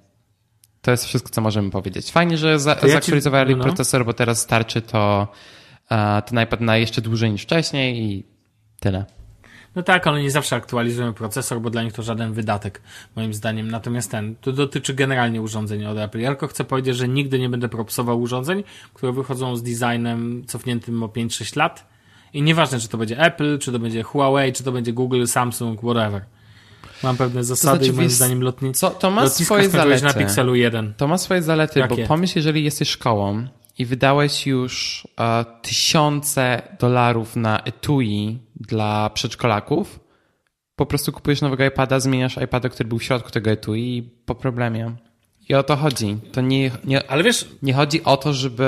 [0.82, 2.12] to jest wszystko, co możemy powiedzieć.
[2.12, 3.64] Fajnie, że za, ja zaktualizowali no, no.
[3.64, 5.28] procesor, bo teraz starczy to
[5.92, 8.24] e, ten iPad na jeszcze dłużej niż wcześniej i
[8.80, 9.06] tyle.
[9.76, 12.82] No tak, ale nie zawsze aktualizują procesor, bo dla nich to żaden wydatek,
[13.16, 13.72] moim zdaniem.
[13.72, 16.20] Natomiast ten, to dotyczy generalnie urządzeń od Apple.
[16.20, 18.64] Ja tylko chcę powiedzieć, że nigdy nie będę propsował urządzeń,
[18.94, 21.92] które wychodzą z designem cofniętym o 5-6 lat.
[22.34, 25.80] I nieważne, czy to będzie Apple, czy to będzie Huawei, czy to będzie Google, Samsung,
[25.80, 26.22] whatever.
[27.04, 28.74] Mam pewne zasady znaczy, i moim zdaniem lotni...
[28.74, 30.04] co- to ma swoje zalety.
[30.04, 30.94] na Pixelu 1.
[30.98, 32.02] To ma swoje zalety, Jakie?
[32.02, 33.48] bo pomyśl, jeżeli jesteś szkołą
[33.78, 40.00] i wydałeś już e, tysiące dolarów na etui dla przedszkolaków,
[40.76, 44.36] po prostu kupujesz nowego iPada, zmieniasz iPada, który był w środku tego etui i po
[44.36, 44.96] problemie.
[45.52, 46.18] I o to chodzi.
[46.32, 48.68] To nie, nie, Ale wiesz, nie chodzi o to, żeby...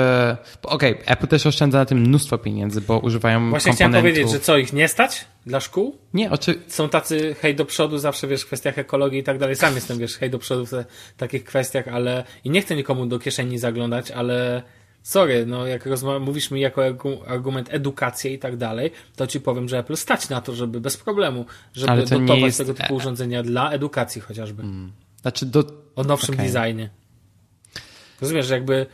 [0.62, 4.20] Okej, Apple też oszczędza na tym mnóstwo pieniędzy, bo używają właśnie chciałem komponentów...
[4.20, 5.98] powiedzieć, że co, ich nie stać dla szkół?
[6.14, 6.70] Nie, oczywiście...
[6.70, 9.56] są tacy hej do przodu zawsze, wiesz, w kwestiach ekologii i tak dalej.
[9.56, 10.84] Sam jestem, wiesz, hej do przodu w te,
[11.16, 14.62] takich kwestiach, ale i nie chcę nikomu do kieszeni zaglądać, ale
[15.02, 19.40] sorry, no jak rozma- mówisz mi jako argu- argument edukację i tak dalej, to ci
[19.40, 23.42] powiem, że Apple stać na to, żeby bez problemu, żeby dotować jest- tego typu urządzenia
[23.42, 24.62] dla edukacji chociażby.
[25.24, 25.64] Znaczy do...
[25.96, 26.52] O nowszym Okej.
[26.52, 26.90] designie.
[28.20, 28.86] Rozumiesz, jakby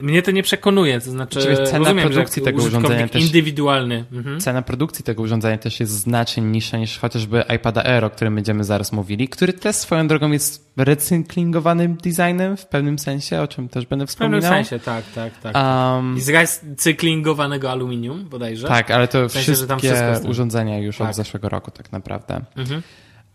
[0.00, 4.04] mnie to nie przekonuje, to znaczy Czy wiesz, cena rozumiem, produkcji tego urządzenia też- indywidualny.
[4.12, 4.40] Mhm.
[4.40, 8.64] Cena produkcji tego urządzenia też jest znacznie niższa niż chociażby iPada Air, o którym będziemy
[8.64, 13.86] zaraz mówili, który też swoją drogą jest recyklingowanym designem w pewnym sensie, o czym też
[13.86, 14.64] będę W pewnym wspominał.
[14.64, 15.54] sensie, tak, tak, tak.
[15.56, 18.68] Um, I z recyklingowanego aluminium bodajże.
[18.68, 21.10] tak, ale to sensie, że tam wszystkie urządzenia już Tak.
[21.10, 22.40] od zeszłego roku tak naprawdę.
[22.56, 22.82] Mhm.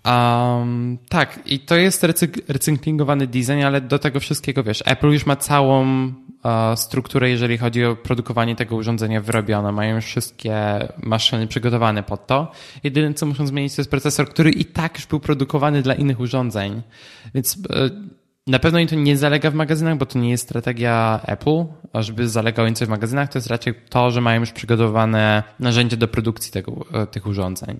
[0.07, 5.25] Um, tak, i to jest recyk- recyklingowany design, ale do tego wszystkiego, wiesz, Apple już
[5.25, 5.85] ma całą
[6.75, 9.71] strukturę, jeżeli chodzi o produkowanie tego urządzenia wyrobione.
[9.71, 10.55] Mają już wszystkie
[11.03, 12.51] maszyny przygotowane pod to.
[12.83, 16.19] Jedyne, co muszą zmienić, to jest procesor, który i tak już był produkowany dla innych
[16.19, 16.81] urządzeń.
[17.35, 17.89] Więc e,
[18.47, 22.29] na pewno im to nie zalega w magazynach, bo to nie jest strategia Apple, żeby
[22.29, 26.07] zalegało im coś w magazynach, to jest raczej to, że mają już przygotowane narzędzie do
[26.07, 27.79] produkcji tego, e, tych urządzeń.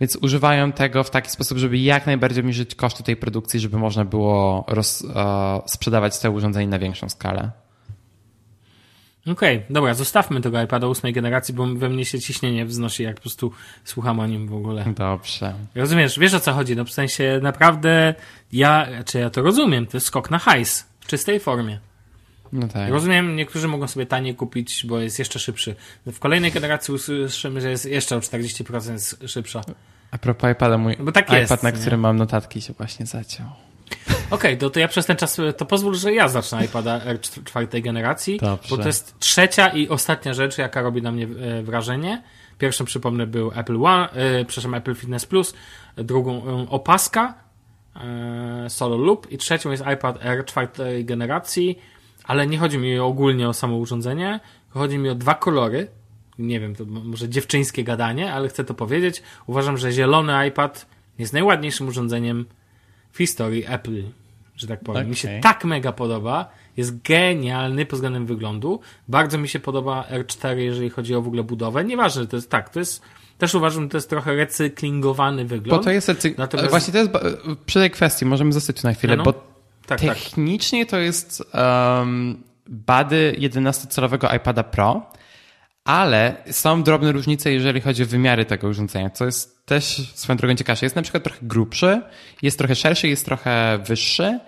[0.00, 4.04] Więc używają tego w taki sposób, żeby jak najbardziej obniżyć koszty tej produkcji, żeby można
[4.04, 7.50] było roz, e, sprzedawać te urządzenia na większą skalę.
[9.32, 13.22] Okej, dobra, zostawmy tego iPada ósmej generacji, bo we mnie się ciśnienie wznosi, jak po
[13.22, 13.52] prostu
[13.84, 14.84] słucham o nim w ogóle.
[14.96, 15.54] Dobrze.
[15.74, 16.76] Rozumiesz, wiesz o co chodzi?
[16.76, 18.14] No w sensie naprawdę
[18.52, 21.78] ja, czy ja to rozumiem, to jest skok na hajs w czystej formie.
[22.52, 22.90] No tak.
[22.90, 25.74] Rozumiem, niektórzy mogą sobie taniej kupić, bo jest jeszcze szybszy.
[26.06, 29.60] W kolejnej generacji usłyszymy, że jest jeszcze o 40% szybsza.
[30.10, 31.76] A propos iPada, mój Bo tak iPad, jest, na nie?
[31.76, 33.46] którym mam notatki, się właśnie zaciął.
[34.30, 37.82] Okej, to, to ja przez ten czas, to pozwól, że ja zacznę iPada R czwartej
[37.82, 38.68] generacji, Dobrze.
[38.70, 42.22] bo to jest trzecia i ostatnia rzecz, jaka robi na mnie e, wrażenie.
[42.58, 45.54] Pierwszą, przypomnę, był Apple One, e, przepraszam, Apple Fitness Plus,
[45.96, 47.34] drugą e, opaska,
[47.96, 51.78] e, Solo Loop i trzecią jest iPad R czwartej generacji,
[52.28, 55.88] ale nie chodzi mi ogólnie o samo urządzenie, chodzi mi o dwa kolory,
[56.38, 59.22] nie wiem, to może dziewczyńskie gadanie, ale chcę to powiedzieć.
[59.46, 60.86] Uważam, że zielony iPad
[61.18, 62.44] jest najładniejszym urządzeniem
[63.12, 64.02] w historii Apple,
[64.56, 65.08] że tak powiem.
[65.08, 66.48] Mi się tak mega podoba.
[66.76, 68.80] Jest genialny pod względem wyglądu.
[69.08, 71.84] Bardzo mi się podoba R4, jeżeli chodzi o w ogóle budowę.
[71.84, 73.02] Nieważne, to jest tak, to jest,
[73.38, 75.84] też uważam, że to jest trochę recyklingowany Bo wygląd.
[75.84, 76.38] to jest recyk...
[76.38, 77.10] Natomiast- Właśnie to jest
[77.66, 79.32] przy tej kwestii, możemy zostać na chwilę, No, no.
[79.32, 79.57] bo
[79.88, 80.18] tak, tak.
[80.18, 85.12] technicznie to jest um, bady 11-calowego iPada Pro,
[85.84, 90.54] ale są drobne różnice, jeżeli chodzi o wymiary tego urządzenia, co jest też swoją drogą
[90.54, 90.86] ciekawsze.
[90.86, 92.02] Jest na przykład trochę grubszy,
[92.42, 94.40] jest trochę szerszy, jest trochę wyższy,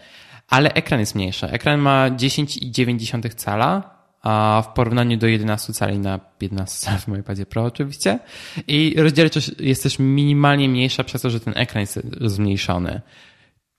[0.48, 1.46] ale ekran jest mniejszy.
[1.46, 7.20] Ekran ma 10,9 cala, a w porównaniu do 11 cali na 15 cali w moim
[7.20, 8.18] iPadzie Pro oczywiście.
[8.68, 13.00] I rozdzielczość jest też minimalnie mniejsza przez to, że ten ekran jest zmniejszony.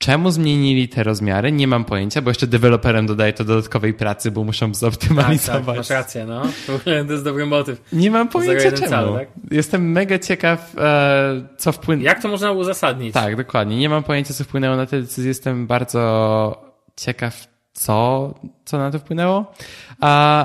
[0.01, 1.51] Czemu zmienili te rozmiary?
[1.51, 5.65] Nie mam pojęcia, bo jeszcze deweloperem dodaje to dodatkowej pracy, bo muszą Tak, zoptymalizować.
[5.65, 6.41] tak, masz rację, no.
[7.07, 7.81] To jest dobry motyw.
[7.93, 9.15] Nie mam pojęcia 0,1 czemu.
[9.17, 9.27] tak?
[9.51, 12.05] Jestem mega ciekaw, e, co wpłynęło.
[12.05, 13.13] Jak to można uzasadnić?
[13.13, 13.77] Tak, dokładnie.
[13.77, 15.27] Nie mam pojęcia, co wpłynęło na tę decyzję.
[15.29, 18.33] Jestem bardzo ciekaw, co,
[18.65, 19.51] co na to wpłynęło.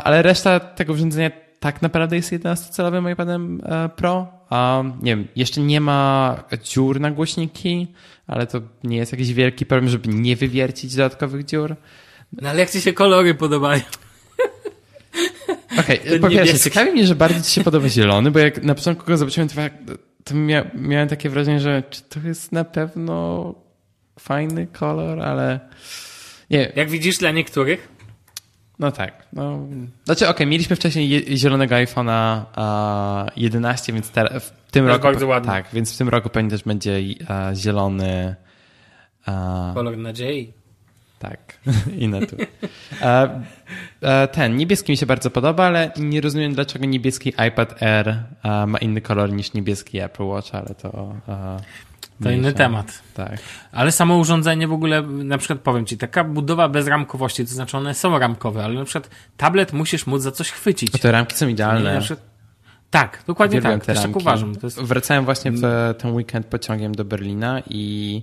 [0.05, 1.31] Ale reszta tego urządzenia
[1.61, 4.36] tak naprawdę jest 11-calowym iPadem e, Pro.
[4.51, 7.87] A, nie wiem, jeszcze nie ma dziur na głośniki,
[8.27, 11.77] ale to nie jest jakiś wielki problem, żeby nie wywiercić dodatkowych dziur.
[12.33, 13.83] No ale jak ci się kolory podobają?
[15.81, 18.75] Okej, okay, po pierwsze, ciekawi mnie, że bardziej ci się podoba zielony, bo jak na
[18.75, 19.55] początku go zobaczyłem, to,
[20.25, 23.55] to mia miałem takie wrażenie, że czy to jest na pewno
[24.19, 25.61] fajny kolor, ale
[26.51, 26.73] nie.
[26.77, 27.96] Jak widzisz dla niektórych?
[28.79, 29.27] No tak.
[29.33, 29.59] No.
[30.05, 32.45] Znaczy, okej, okay, mieliśmy wcześniej zielonego iPhone'a
[33.37, 35.03] 11, więc teraz w tym roku.
[35.03, 35.41] bardzo.
[35.41, 37.01] Tak, więc w tym roku pewnie też będzie
[37.55, 38.37] zielony.
[39.75, 40.53] Kolor nadziei.
[41.19, 41.59] Tak,
[41.99, 42.37] i tu.
[44.33, 48.23] Ten niebieski mi się bardzo podoba, ale nie rozumiem, dlaczego niebieski iPad Air
[48.67, 51.15] ma inny kolor niż niebieski Apple Watch, ale to.
[52.23, 53.03] To inny temat.
[53.15, 53.39] Tak.
[53.73, 57.77] Ale samo urządzenie w ogóle, na przykład powiem ci, taka budowa bez ramkowości, to znaczy
[57.77, 60.91] one są ramkowe, ale na przykład tablet musisz móc za coś chwycić.
[60.91, 62.01] te ramki są idealne.
[62.91, 63.85] Tak, dokładnie tak.
[63.85, 64.55] Też tak uważam.
[64.63, 64.83] Jest...
[64.83, 68.23] Wracałem właśnie w ten weekend pociągiem do Berlina i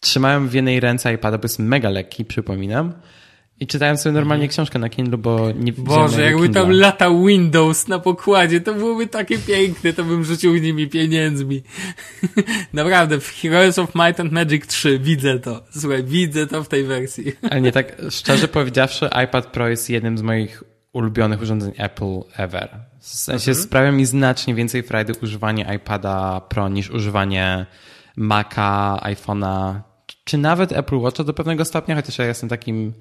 [0.00, 2.92] trzymałem w jednej ręce iPada, bo jest mega lekki, przypominam.
[3.62, 4.50] I czytałem sobie normalnie mhm.
[4.50, 6.62] książkę na Kindle, bo nie Boże, jakby Kindle.
[6.62, 11.62] tam latał Windows na pokładzie, to byłoby takie piękne, to bym rzucił nimi pieniędzmi.
[12.72, 15.64] Naprawdę, w Heroes of Might and Magic 3 widzę to.
[15.70, 17.32] Słuchaj, widzę to w tej wersji.
[17.50, 22.68] Ale nie tak, szczerze powiedziawszy, iPad Pro jest jednym z moich ulubionych urządzeń Apple ever.
[23.00, 23.66] W sensie mhm.
[23.66, 27.66] sprawia mi znacznie więcej frajdy używanie iPada Pro niż używanie
[28.16, 29.80] Maca, iPhone'a,
[30.24, 32.92] czy nawet Apple Watcha do pewnego stopnia, chociaż ja jestem takim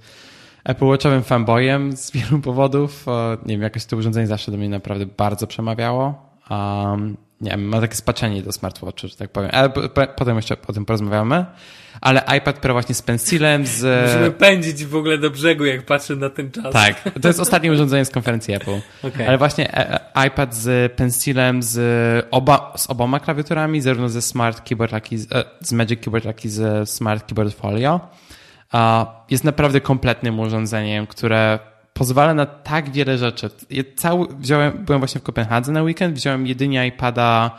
[0.63, 3.05] Apple Watchowym fanboyem z wielu powodów.
[3.45, 6.31] Nie wiem, jakoś to urządzenie zawsze do mnie naprawdę bardzo przemawiało.
[6.49, 9.49] Um, nie wiem, ma takie spaczenie do smartwatchu, że tak powiem.
[9.53, 9.69] Ale
[10.15, 11.45] potem jeszcze o tym porozmawiamy.
[12.01, 14.09] Ale iPad Pro właśnie z pensilem, z...
[14.09, 16.73] Musimy pędzić w ogóle do brzegu, jak patrzę na ten czas.
[16.73, 18.79] Tak, to jest ostatnie urządzenie z konferencji Apple.
[19.03, 19.27] Okay.
[19.27, 24.69] Ale właśnie e, e, iPad z pensilem, z, oba, z oboma klawiaturami, zarówno ze Smart
[24.69, 27.99] Keyboard, jak i z, e, z Magic Keyboard, jak i z Smart Keyboard Folio.
[29.29, 31.59] Jest naprawdę kompletnym urządzeniem, które
[31.93, 33.49] pozwala na tak wiele rzeczy.
[33.69, 37.51] Ja cały, wziąłem, byłem właśnie w Kopenhadze na weekend, wziąłem jedynie iPada,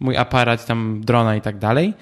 [0.00, 1.94] mój aparat, tam drona i tak dalej.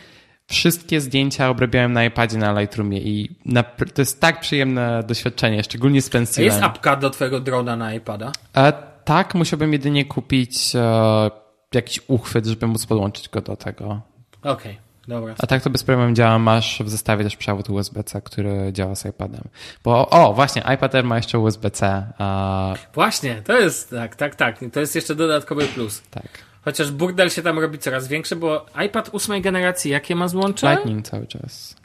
[0.46, 6.02] Wszystkie zdjęcia obrabiałem na iPadzie na Lightroomie i na, to jest tak przyjemne doświadczenie, szczególnie
[6.02, 6.50] z pensilem.
[6.50, 8.32] A jest apka do twojego drona na iPada?
[8.56, 8.72] E,
[9.04, 11.30] tak, musiałbym jedynie kupić e,
[11.74, 14.00] jakiś uchwyt, żeby móc podłączyć go do tego.
[14.42, 14.52] Okej.
[14.52, 14.85] Okay.
[15.08, 15.34] Dobra.
[15.38, 16.38] A tak to bez problemu działa.
[16.38, 19.42] Masz w zestawie też przewód USB-C, który działa z iPadem.
[19.84, 22.06] Bo o, właśnie, iPad Air ma jeszcze USB-C.
[22.18, 22.74] A...
[22.94, 24.58] Właśnie, to jest tak, tak, tak.
[24.72, 26.02] To jest jeszcze dodatkowy plus.
[26.10, 26.28] Tak.
[26.64, 30.70] Chociaż burdel się tam robi coraz większy, bo iPad ósmej generacji, jakie ma złącze?
[30.70, 31.75] Lightning cały czas.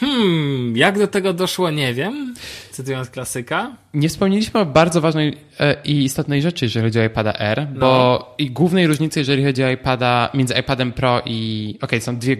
[0.00, 2.34] Hmm, jak do tego doszło, nie wiem.
[2.70, 3.76] Cytując klasyka.
[3.94, 7.80] Nie wspomnieliśmy o bardzo ważnej e, i istotnej rzeczy, jeżeli chodzi o iPada R, no.
[7.80, 11.70] bo i głównej różnicy, jeżeli chodzi o iPada, między iPadem Pro i.
[11.76, 12.36] Okej, okay, są dwie e,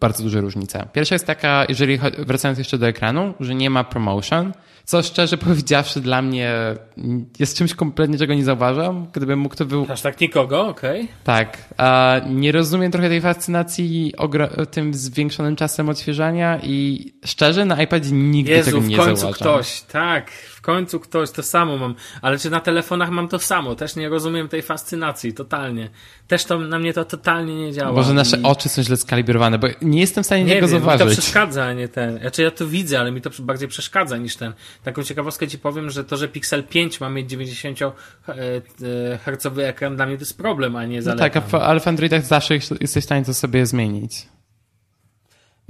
[0.00, 0.86] bardzo duże różnice.
[0.92, 4.52] Pierwsza jest taka, jeżeli wracając jeszcze do ekranu, że nie ma promotion
[4.90, 6.52] co szczerze powiedziawszy dla mnie
[7.38, 9.06] jest czymś kompletnie, czego nie zauważam.
[9.12, 9.86] Gdybym mógł to był...
[9.88, 11.00] Aż tak nikogo, okej.
[11.00, 11.14] Okay.
[11.24, 11.58] Tak.
[11.76, 14.14] A nie rozumiem trochę tej fascynacji
[14.70, 19.16] tym zwiększonym czasem odświeżania i szczerze na iPadzie nigdy Jezu, tego nie zauważam.
[19.16, 20.30] w końcu ktoś, tak
[20.60, 23.74] w końcu ktoś to samo mam, ale czy na telefonach mam to samo?
[23.74, 25.90] Też nie rozumiem tej fascynacji, totalnie.
[26.28, 27.92] Też to na mnie to totalnie nie działa.
[27.92, 28.42] Może nasze I...
[28.42, 31.08] oczy są źle skalibrowane, bo nie jestem w stanie nie tego wiem, zauważyć.
[31.08, 32.18] Mi to przeszkadza, a nie ten.
[32.18, 34.52] Znaczy ja to widzę, ale mi to bardziej przeszkadza niż ten.
[34.84, 37.78] Taką ciekawostkę ci powiem, że to, że Pixel 5 ma mieć 90
[39.24, 41.24] hercowy ekran, dla mnie to jest problem, a nie zaletą.
[41.24, 44.26] No tak, ale w Androidach zawsze jesteś w stanie to sobie zmienić.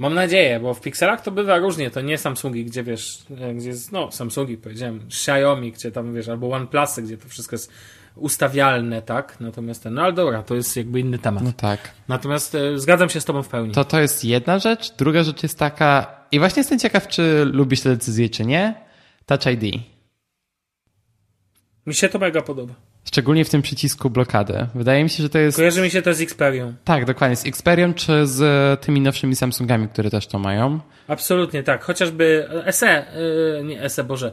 [0.01, 1.91] Mam nadzieję, bo w Pixelach to bywa różnie.
[1.91, 3.23] To nie Samsungi, gdzie wiesz,
[3.55, 7.71] gdzie jest, no Samsungi powiedziałem, Xiaomi, gdzie tam wiesz, albo OnePlusy, gdzie to wszystko jest
[8.15, 9.39] ustawialne, tak?
[9.39, 11.43] Natomiast ten, no ale dobra, to jest jakby inny temat.
[11.43, 11.91] No tak.
[12.07, 13.73] Natomiast e, zgadzam się z tobą w pełni.
[13.73, 14.93] To to jest jedna rzecz.
[14.97, 18.75] Druga rzecz jest taka, i właśnie jestem ciekaw, czy lubisz tę decyzję, czy nie.
[19.25, 19.81] Touch ID.
[21.85, 22.73] Mi się to mega podoba.
[23.05, 24.67] Szczególnie w tym przycisku blokady.
[24.75, 25.57] Wydaje mi się, że to jest.
[25.57, 26.73] Kojarzy mi się to z Xperią.
[26.83, 27.35] Tak, dokładnie.
[27.35, 30.79] Z Xperią czy z tymi nowszymi Samsungami, które też to mają.
[31.07, 31.83] Absolutnie tak.
[31.83, 33.05] Chociażby SE,
[33.57, 34.31] yy, nie SE, Boże,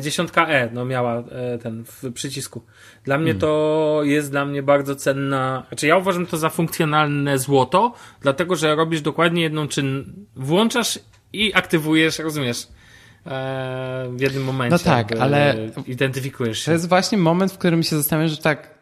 [0.00, 1.24] dziesiątka E no, miała
[1.62, 2.62] ten w przycisku.
[3.04, 3.40] Dla mnie hmm.
[3.40, 5.66] to jest dla mnie bardzo cenna.
[5.68, 10.12] Znaczy, ja uważam to za funkcjonalne złoto, dlatego że robisz dokładnie jedną czyn.
[10.36, 10.98] Włączasz
[11.32, 12.66] i aktywujesz, rozumiesz?
[13.26, 14.72] E, w jednym momencie.
[14.72, 15.56] No tak, ale
[15.86, 16.64] identyfikujesz się.
[16.64, 18.74] To jest właśnie moment, w którym się zastanawiam, że tak,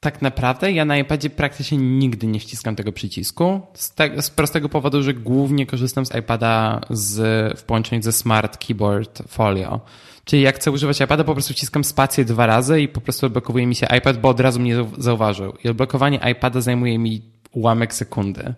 [0.00, 3.60] tak naprawdę ja na iPadzie praktycznie nigdy nie wciskam tego przycisku.
[3.74, 7.18] Z, te, z prostego powodu, że głównie korzystam z iPada z,
[7.58, 9.80] w połączeniu ze Smart Keyboard Folio.
[10.24, 13.66] Czyli jak chcę używać iPada, po prostu wciskam spację dwa razy i po prostu odblokowuje
[13.66, 15.52] mi się iPad, bo od razu mnie zauważył.
[15.64, 17.22] I odblokowanie iPada zajmuje mi
[17.52, 18.54] ułamek sekundy.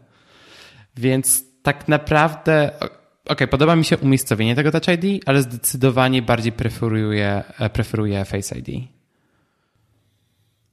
[0.96, 2.70] Więc tak naprawdę
[3.28, 8.58] okay, podoba mi się umiejscowienie tego Touch ID, ale zdecydowanie bardziej preferuję, e, preferuję Face
[8.58, 8.88] ID.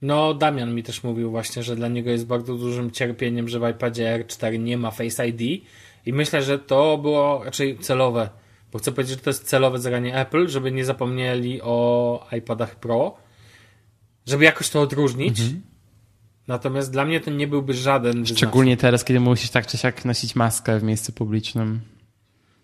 [0.01, 3.69] No, Damian mi też mówił właśnie, że dla niego jest bardzo dużym cierpieniem, że w
[3.69, 5.63] iPadzie R4 nie ma Face ID
[6.05, 8.29] i myślę, że to było raczej celowe,
[8.71, 13.17] bo chcę powiedzieć, że to jest celowe zagranie Apple, żeby nie zapomnieli o iPadach Pro,
[14.27, 15.39] żeby jakoś to odróżnić.
[15.39, 15.61] Mhm.
[16.47, 20.35] Natomiast dla mnie to nie byłby żaden Szczególnie teraz, kiedy musisz tak czy siak nosić
[20.35, 21.81] maskę w miejscu publicznym.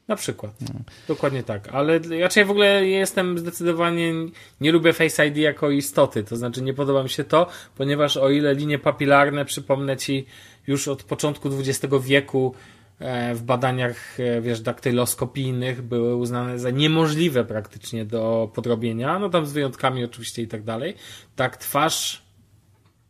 [0.07, 0.51] Na przykład.
[0.61, 0.79] No.
[1.07, 1.69] Dokładnie tak.
[1.71, 4.13] Ale raczej w ogóle jestem zdecydowanie,
[4.61, 6.23] nie lubię Face ID jako istoty.
[6.23, 7.47] To znaczy nie podoba mi się to,
[7.77, 10.25] ponieważ o ile linie papilarne, przypomnę ci,
[10.67, 12.55] już od początku XX wieku
[12.99, 19.45] e, w badaniach, e, wiesz, daktyloskopijnych były uznane za niemożliwe praktycznie do podrobienia, no tam
[19.45, 20.95] z wyjątkami oczywiście i tak dalej.
[21.35, 22.23] Tak twarz,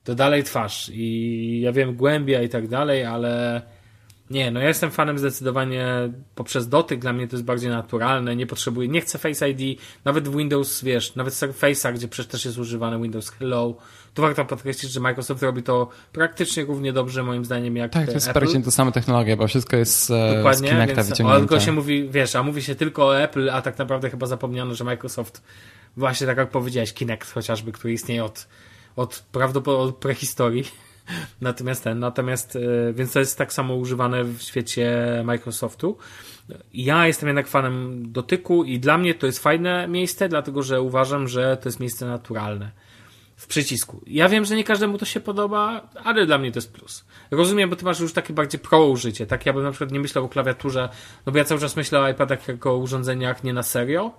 [0.03, 3.61] to dalej twarz i ja wiem głębia i tak dalej, ale
[4.30, 5.88] nie, no ja jestem fanem zdecydowanie
[6.36, 10.28] poprzez dotyk, dla mnie to jest bardziej naturalne, nie potrzebuję, nie chcę Face ID, nawet
[10.28, 13.76] w Windows, wiesz, nawet Surface'a, gdzie przecież też jest używany Windows Hello,
[14.13, 18.11] tu warto podkreślić, że Microsoft robi to praktycznie równie dobrze moim zdaniem jak Tak, to
[18.11, 21.39] jest praktycznie to samo technologia, bo wszystko jest e, Dokładnie, z Kinecta więc, wyciągnięte.
[21.39, 24.76] Tylko się mówi, wiesz, a mówi się tylko o Apple, a tak naprawdę chyba zapomniano,
[24.76, 25.43] że Microsoft
[25.97, 28.47] właśnie tak jak powiedziałeś, Kinect chociażby, który istnieje od,
[28.95, 30.63] od prawdopodobnie od prehistorii,
[31.41, 35.97] Natomiast ten, natomiast, e, więc to jest tak samo używane w świecie Microsoftu.
[36.73, 41.27] Ja jestem jednak fanem dotyku i dla mnie to jest fajne miejsce, dlatego że uważam,
[41.27, 42.71] że to jest miejsce naturalne
[43.35, 44.01] w przycisku.
[44.07, 47.05] Ja wiem, że nie każdemu to się podoba, ale dla mnie to jest plus.
[47.31, 49.25] Rozumiem, bo ty masz już takie bardziej pro użycie.
[49.25, 50.89] Tak, ja bym na przykład nie myślał o klawiaturze,
[51.25, 54.11] no bo ja cały czas myślę o iPadach jako o urządzeniach nie na serio.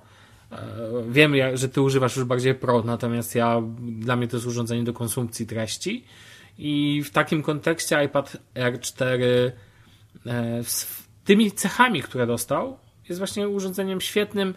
[0.53, 0.66] E,
[1.09, 4.93] wiem, że ty używasz już bardziej pro, natomiast ja, dla mnie to jest urządzenie do
[4.93, 6.05] konsumpcji treści.
[6.59, 9.23] I w takim kontekście iPad R4
[10.27, 12.79] e, z tymi cechami, które dostał,
[13.09, 14.55] jest właśnie urządzeniem świetnym,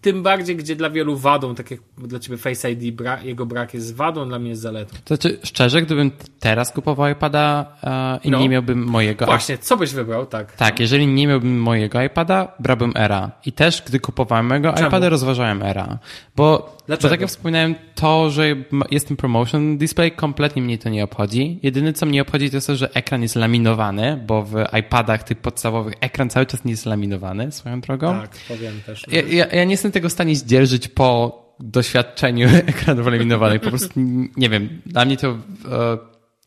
[0.00, 3.74] tym bardziej, gdzie dla wielu wadą, tak jak dla ciebie Face ID, bra jego brak
[3.74, 4.96] jest wadą, dla mnie jest zaletą.
[5.04, 6.10] To znaczy, szczerze, gdybym
[6.40, 8.38] teraz kupował iPada e, i no.
[8.38, 9.26] nie miałbym mojego...
[9.26, 10.56] Właśnie, co byś wybrał, tak?
[10.56, 13.30] Tak, jeżeli nie miałbym mojego iPada, brałbym Era.
[13.46, 14.88] I też, gdy kupowałem mojego Czemu?
[14.88, 15.98] iPada, rozważałem Era.
[16.36, 17.08] Bo Dlaczego?
[17.08, 18.56] Bo tak jak wspominałem, to, że
[18.90, 21.58] jest ten promotion display, kompletnie mnie to nie obchodzi.
[21.62, 25.38] Jedyne, co mnie obchodzi, to jest to, że ekran jest laminowany, bo w iPadach tych
[25.38, 28.20] podstawowych ekran cały czas nie jest laminowany, swoją drogą.
[28.20, 29.04] Tak, powiem też.
[29.08, 33.60] Ja, ja, ja nie jestem tego w stanie zdzierżyć po doświadczeniu ekranów laminowanych.
[33.60, 34.00] Po prostu,
[34.36, 35.38] nie wiem, dla mnie to e,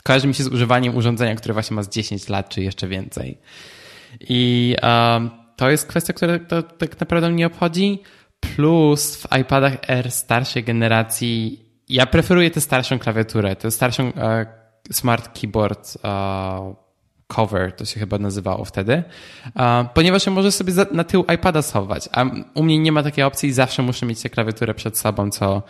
[0.03, 3.37] kojarzy mi się z używaniem urządzenia, które właśnie ma z 10 lat, czy jeszcze więcej.
[4.29, 7.99] I e, to jest kwestia, która to, tak naprawdę mnie obchodzi.
[8.55, 14.45] Plus w iPadach R starszej generacji ja preferuję tę starszą klawiaturę, tę starszą e,
[14.91, 16.75] Smart Keyboard e,
[17.27, 19.03] Cover, to się chyba nazywało wtedy,
[19.55, 23.03] e, ponieważ ja może sobie za, na tył iPada schować, a u mnie nie ma
[23.03, 25.61] takiej opcji i zawsze muszę mieć tę klawiaturę przed sobą, co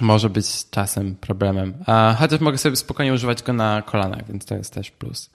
[0.00, 1.74] może być czasem problemem.
[2.18, 5.30] Chociaż mogę sobie spokojnie używać go na kolanach, więc to jest też plus.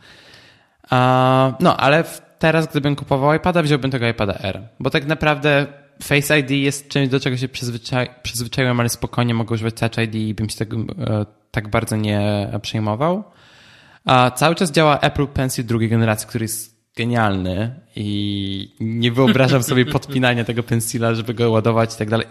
[1.60, 4.62] No, ale w teraz, gdybym kupował iPada, wziąłbym tego iPada R.
[4.80, 5.68] Bo tak naprawdę
[6.04, 10.16] Face ID jest czymś, do czego się przyzwyczai przyzwyczaiłem, ale spokojnie mogę używać Touch ID
[10.16, 13.24] i bym się tego e, tak bardzo nie przejmował.
[14.06, 19.86] A cały czas działa Apple Pencil drugiej generacji, który jest genialny i nie wyobrażam sobie
[19.96, 22.28] podpinania tego pensila, żeby go ładować i tak dalej.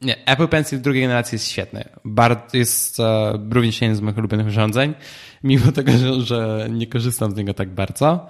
[0.00, 1.84] Nie, Apple Pencil drugiej generacji jest świetny.
[2.04, 3.06] Bardzo jest uh,
[3.50, 4.94] również jeden z moich ulubionych urządzeń,
[5.44, 8.28] mimo tego, że, że nie korzystam z niego tak bardzo.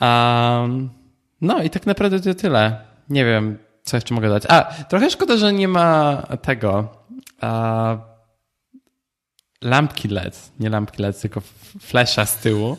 [0.00, 0.90] Um,
[1.40, 2.76] no i tak naprawdę to tyle.
[3.08, 4.42] Nie wiem, co jeszcze mogę dać.
[4.48, 6.88] A, trochę szkoda, że nie ma tego.
[7.42, 8.12] Uh,
[9.62, 11.42] lampki LED, nie lampki LED, tylko
[11.80, 12.76] flasha z tyłu,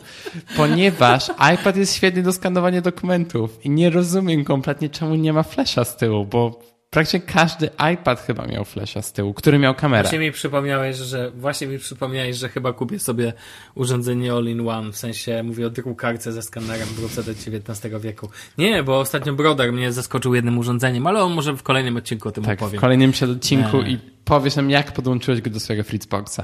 [0.56, 5.84] ponieważ iPad jest świetny do skanowania dokumentów i nie rozumiem kompletnie, czemu nie ma flasha
[5.84, 6.60] z tyłu, bo
[6.94, 10.02] praktycznie każdy iPad chyba miał flasha z tyłu, który miał kamerę.
[10.02, 13.32] Właśnie mi przypomniałeś, że właśnie mi przypomniałeś, że chyba kupię sobie
[13.74, 18.30] urządzenie all-in-one, w sensie mówię o drukarce ze skanerem wrócę do XIX wieku.
[18.58, 22.32] Nie, bo ostatnio Brodar mnie zaskoczył jednym urządzeniem, ale on może w kolejnym odcinku o
[22.32, 22.78] tym tak, opowiem.
[22.78, 26.40] w kolejnym odcinku i powiesz nam, jak podłączyłeś go do swojego Fritzboxa.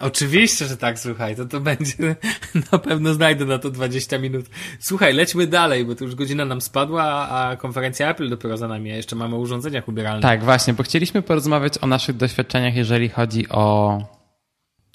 [0.00, 2.16] Oczywiście, że tak, słuchaj, to to będzie,
[2.72, 4.46] na pewno znajdę na to 20 minut.
[4.78, 8.92] Słuchaj, lećmy dalej, bo tu już godzina nam spadła, a konferencja Apple dopiero za nami,
[8.92, 10.22] a jeszcze mamy o urządzeniach ubieralnych.
[10.22, 13.98] Tak, właśnie, bo chcieliśmy porozmawiać o naszych doświadczeniach, jeżeli chodzi o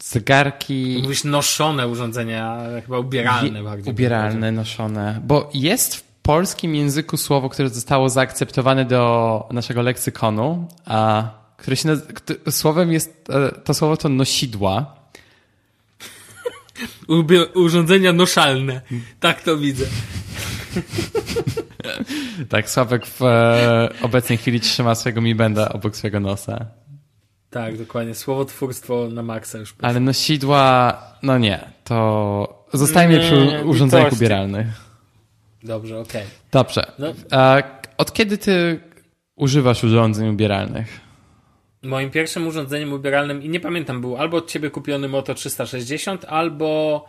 [0.02, 1.00] zegarki.
[1.02, 3.94] Mówisz noszone urządzenia, chyba ubieralne bardziej.
[3.94, 11.30] Ubieralne, noszone, bo jest w polskim języku słowo, które zostało zaakceptowane do naszego leksykonu, a
[11.58, 11.98] które się
[12.50, 14.96] słowem jest, e, to słowo to nosidła.
[17.54, 18.82] urządzenia noszalne.
[19.20, 19.86] Tak to widzę.
[22.50, 26.66] tak, Sławek w e, obecnej chwili trzyma swojego Mi Benda obok swojego nosa.
[27.50, 28.16] Tak, dokładnie.
[28.16, 29.76] Słowotwórstwo na maksa już.
[29.82, 34.68] Ale nosidła, no nie, to zostajmy przy urządzeniach ubieralnych.
[35.64, 36.22] Dobrze, okej.
[36.22, 36.34] Okay.
[36.52, 36.92] Dobrze.
[37.00, 37.14] No.
[37.32, 37.64] A
[37.98, 38.80] od kiedy ty
[39.36, 41.05] używasz urządzeń ubieralnych?
[41.86, 47.06] Moim pierwszym urządzeniem ubieralnym, i nie pamiętam, był albo od ciebie kupiony Moto 360, albo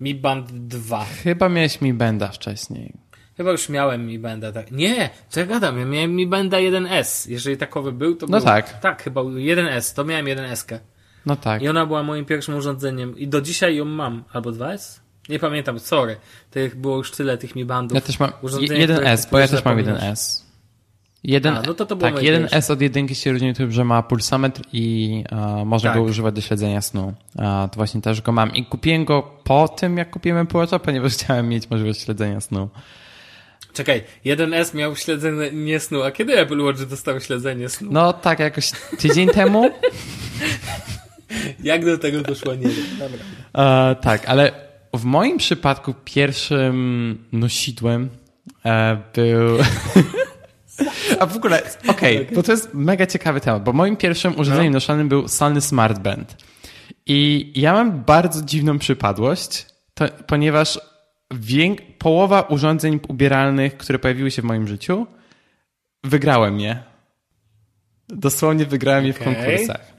[0.00, 1.04] Mi Band 2.
[1.04, 2.92] Chyba miałeś Mi Banda wcześniej.
[3.36, 4.52] Chyba już miałem Mi Banda.
[4.52, 4.70] Tak.
[4.70, 7.30] Nie, co ja gadam, ja miałem Mi Banda 1S.
[7.30, 8.46] Jeżeli takowy był, to No był...
[8.46, 8.80] tak.
[8.80, 10.78] Tak, chyba 1S, to miałem 1S.
[11.26, 11.62] No tak.
[11.62, 13.18] I ona była moim pierwszym urządzeniem.
[13.18, 14.24] I do dzisiaj ją mam.
[14.32, 15.00] Albo 2S?
[15.28, 16.16] Nie pamiętam, sorry.
[16.50, 17.94] Tych było już tyle tych Mi Bandów.
[17.94, 20.49] Ja też mam 1S, bo ja też mam 1S.
[21.24, 24.62] Jeden, A, no to to tak, 1S od jedynki się różni tym, że ma pulsometr
[24.72, 25.98] i uh, można tak.
[25.98, 27.06] go używać do śledzenia snu.
[27.06, 28.54] Uh, to właśnie też go mam.
[28.54, 32.68] I kupiłem go po tym, jak kupiłem Watcha, ponieważ chciałem mieć możliwość śledzenia snu.
[33.72, 37.88] Czekaj, 1S miał śledzenie snu, a kiedy Apple Watch dostał śledzenie snu?
[37.92, 39.70] No tak, jakoś tydzień temu.
[41.62, 42.86] jak do tego doszło, nie wiem.
[42.98, 43.90] Dobra.
[43.92, 44.52] Uh, tak, ale
[44.94, 48.08] w moim przypadku pierwszym nosidłem
[48.64, 49.58] e, był...
[51.20, 54.72] A w ogóle, okej, okay, bo to jest mega ciekawy temat, bo moim pierwszym urządzeniem
[54.72, 54.76] no.
[54.76, 56.36] noszonym był Sony Smart Band.
[57.06, 60.80] I ja mam bardzo dziwną przypadłość, to, ponieważ
[61.30, 65.06] wiek, połowa urządzeń ubieralnych, które pojawiły się w moim życiu,
[66.04, 66.82] wygrałem je.
[68.08, 69.92] Dosłownie wygrałem je w konkursach.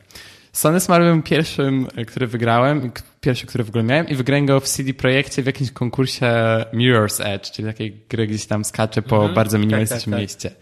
[0.54, 4.68] Sony Smart był pierwszym, który wygrałem, pierwszy, który w ogóle miałem i wygrałem go w
[4.68, 6.32] CD Projekcie w jakimś konkursie
[6.74, 9.34] Mirror's Edge, czyli takiej gry, gdzieś tam skacze po mhm.
[9.34, 10.44] bardzo minimalistycznym tak, tak, tak.
[10.44, 10.62] mieście.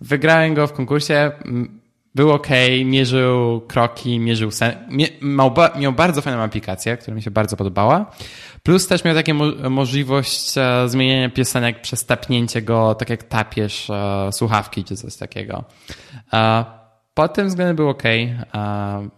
[0.00, 1.32] Wygrałem go w konkursie,
[2.14, 2.48] był ok,
[2.84, 4.74] mierzył kroki, mierzył sen,
[5.22, 8.10] miał, miał bardzo fajną aplikację, która mi się bardzo podobała.
[8.62, 13.90] Plus też miał taką mo możliwość e, zmieniania piosenek przez tapnięcie go, tak jak tapiesz
[13.90, 15.64] e, słuchawki czy coś takiego.
[17.16, 18.02] E, pod tym względem był ok,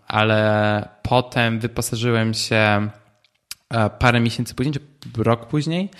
[0.07, 2.91] ale potem wyposażyłem się
[3.99, 4.81] parę miesięcy później, czy
[5.23, 5.91] rok później,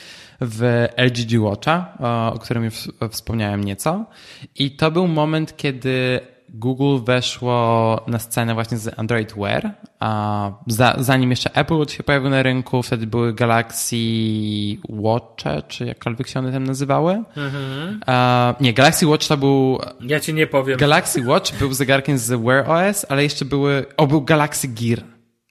[0.41, 1.99] w LG Watcha,
[2.35, 4.07] o którym już wspomniałem nieco.
[4.55, 9.71] I to był moment, kiedy Google weszło na scenę właśnie z Android Wear,
[10.01, 10.51] a
[10.99, 13.97] zanim jeszcze Apple Watch się pojawił na rynku, wtedy były Galaxy
[14.89, 17.23] Watche, czy jakkolwiek się one tam nazywały.
[17.37, 18.01] Mhm.
[18.61, 19.79] nie, Galaxy Watch to był...
[20.01, 20.79] Ja ci nie powiem.
[20.79, 23.87] Galaxy Watch był zegarkiem z Wear OS, ale jeszcze były...
[23.97, 24.99] O, był Galaxy Gear.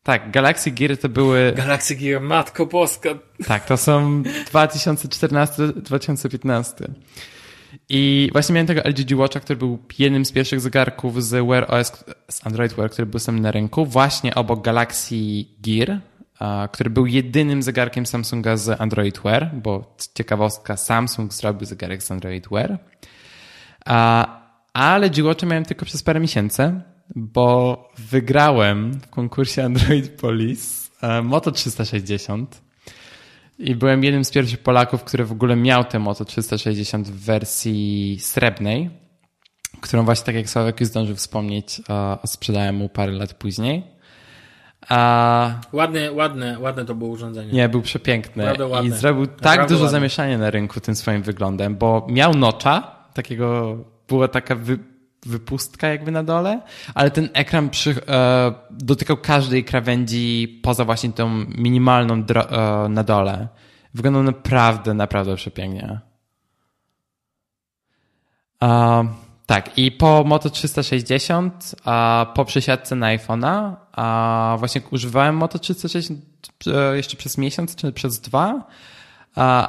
[0.04, 1.54] Tak, Galaxy Gear to były...
[1.56, 3.10] Galaxy Gear, matko boska.
[3.48, 4.24] Tak, to są
[4.54, 6.88] 2014-2015.
[7.90, 12.04] I właśnie miałem tego LG Watcha, który był jednym z pierwszych zegarków z Wear OS,
[12.32, 15.16] z Android Wear, który był sam na rynku, właśnie obok Galaxy
[15.60, 16.00] Gear,
[16.72, 22.48] który był jedynym zegarkiem Samsunga z Android Wear, bo ciekawostka, Samsung zrobił zegarek z Android
[22.52, 22.80] Wear.
[24.74, 26.82] A LG Watcha miałem tylko przez parę miesięcy,
[27.16, 30.90] bo wygrałem w konkursie Android Police
[31.24, 32.67] Moto 360
[33.60, 38.18] i byłem jednym z pierwszych Polaków, który w ogóle miał tę Moto 360 w wersji
[38.22, 38.90] srebrnej,
[39.82, 41.82] którą właśnie, tak jak Sławek już zdążył wspomnieć,
[42.26, 43.84] sprzedałem mu parę lat później.
[44.90, 45.60] A...
[45.74, 47.52] Ładne, ładne, ładne to było urządzenie.
[47.54, 48.46] Nie, był przepiękny.
[48.84, 49.92] I zrobił tak Naprawdę dużo ładne.
[49.92, 53.78] zamieszania na rynku tym swoim wyglądem, bo miał nocza, takiego,
[54.08, 54.80] była taka wy,
[55.26, 56.62] wypustka jakby na dole,
[56.96, 63.48] ale ten ekran przy, e, dotykał każdej krawędzi poza właśnie tą minimalną e, na dole.
[63.94, 66.00] Wyglądał naprawdę, naprawdę przepięknie.
[68.64, 69.08] E,
[69.46, 73.76] tak, i po Moto 360, a po przesiadce na iPhone'a,
[74.60, 76.20] właśnie używałem Moto 360
[76.68, 78.68] e, jeszcze przez miesiąc czy przez dwa,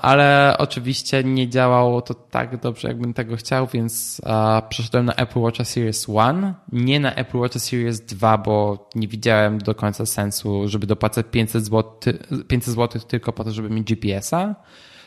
[0.02, 4.20] ale oczywiście nie działało to tak dobrze, jakbym tego chciał, więc
[4.68, 9.58] przeszedłem na Apple Watch Series 1, nie na Apple Watch Series 2, bo nie widziałem
[9.58, 12.12] do końca sensu, żeby dopłacać 500 zł,
[12.48, 14.54] 500 zł tylko po to, żeby mieć GPS-a,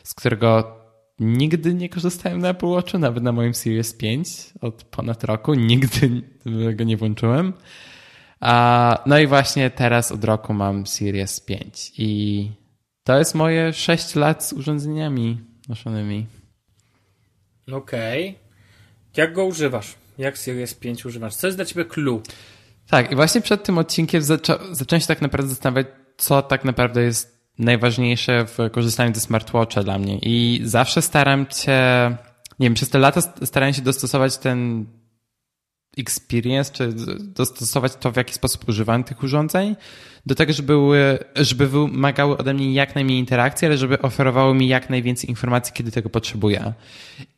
[0.03, 0.77] z którego
[1.19, 4.29] nigdy nie korzystałem na Apple Watchu, nawet na moim Series 5
[4.61, 6.21] od ponad roku, nigdy
[6.75, 7.53] go nie włączyłem.
[9.05, 12.60] No i właśnie teraz od roku mam Series 5 i
[13.11, 15.37] to jest moje 6 lat z urządzeniami
[15.69, 16.25] noszonymi.
[17.71, 18.29] Okej.
[18.29, 18.41] Okay.
[19.17, 19.95] Jak go używasz?
[20.17, 21.35] Jak Series 5 używasz?
[21.35, 22.21] Co jest dla ciebie clue?
[22.87, 25.87] Tak, i właśnie przed tym odcinkiem zaczą zacząłem się tak naprawdę zastanawiać,
[26.17, 30.19] co tak naprawdę jest najważniejsze w korzystaniu ze smartwatcha dla mnie.
[30.21, 31.71] I zawsze staram się,
[32.59, 34.85] nie wiem, przez te lata starałem się dostosować ten
[35.97, 39.75] experience, czy dostosować to, w jaki sposób używam tych urządzeń,
[40.25, 44.67] do tego, żeby, były, żeby wymagały ode mnie jak najmniej interakcji, ale żeby oferowały mi
[44.67, 46.73] jak najwięcej informacji, kiedy tego potrzebuję.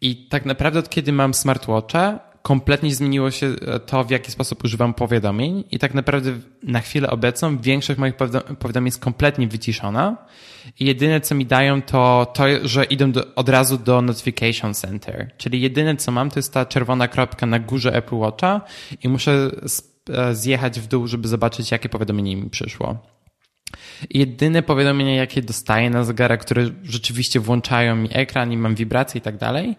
[0.01, 4.93] I tak naprawdę od kiedy mam smartwatcha, kompletnie zmieniło się to, w jaki sposób używam
[4.93, 6.31] powiadomień i tak naprawdę
[6.63, 8.15] na chwilę obecną większość moich
[8.59, 10.17] powiadomień jest kompletnie wyciszona
[10.79, 15.31] i jedyne, co mi dają, to to, że idę do, od razu do Notification Center.
[15.37, 18.61] Czyli jedyne, co mam, to jest ta czerwona kropka na górze Apple Watcha
[19.03, 19.51] i muszę
[20.09, 22.97] e, zjechać w dół, żeby zobaczyć, jakie powiadomienie mi przyszło.
[24.09, 29.21] Jedyne powiadomienia, jakie dostaję na zegarek, które rzeczywiście włączają mi ekran i mam wibracje i
[29.21, 29.75] tak dalej,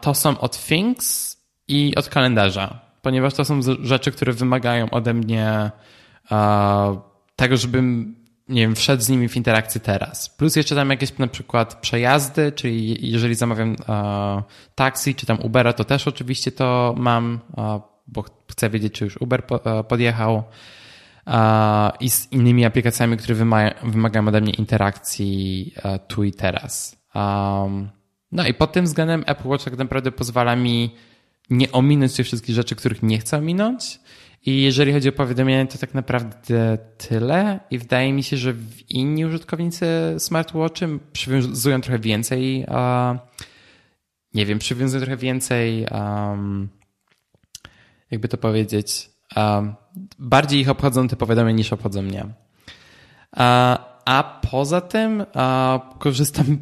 [0.00, 1.37] to są od Things
[1.68, 5.70] i od kalendarza, ponieważ to są rzeczy, które wymagają ode mnie
[7.36, 10.28] tego, żebym nie wiem, wszedł z nimi w interakcję teraz.
[10.28, 14.42] Plus jeszcze tam jakieś na przykład przejazdy, czyli jeżeli zamawiam uh,
[14.74, 19.16] taksi czy tam Ubera, to też oczywiście to mam, uh, bo chcę wiedzieć, czy już
[19.16, 20.42] Uber po, uh, podjechał
[22.00, 23.34] i z innymi aplikacjami, które
[23.82, 25.74] wymagają ode mnie interakcji
[26.06, 27.02] tu i teraz.
[28.32, 30.94] No i pod tym względem Apple Watch tak naprawdę pozwala mi
[31.50, 34.00] nie ominąć tych wszystkich rzeczy, których nie chcę ominąć.
[34.46, 36.78] I jeżeli chodzi o powiadomienia, to tak naprawdę
[37.08, 37.60] tyle.
[37.70, 38.54] I wydaje mi się, że
[38.88, 39.86] inni użytkownicy
[40.18, 42.66] smartwatchy przywiązują trochę więcej,
[44.34, 46.68] nie wiem, przywiązują trochę więcej, um,
[48.10, 49.74] jakby to powiedzieć, um,
[50.18, 52.26] bardziej ich obchodzą te powiadomienia niż obchodzą mnie.
[54.04, 55.24] A poza tym
[55.98, 56.58] korzystam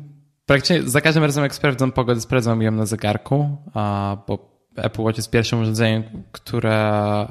[0.46, 3.56] praktycznie za każdym razem, jak sprawdzam pogodę, sprawdzam ją na zegarku,
[4.26, 6.02] bo Apple Watch jest pierwszym urządzeniem,
[6.32, 7.26] które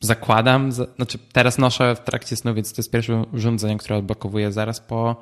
[0.00, 0.72] zakładam.
[0.72, 5.16] Znaczy, teraz noszę w trakcie snu, więc to jest pierwsze urządzenie, które odblokowuję zaraz po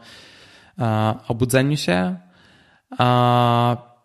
[1.29, 2.17] obudzeniu się.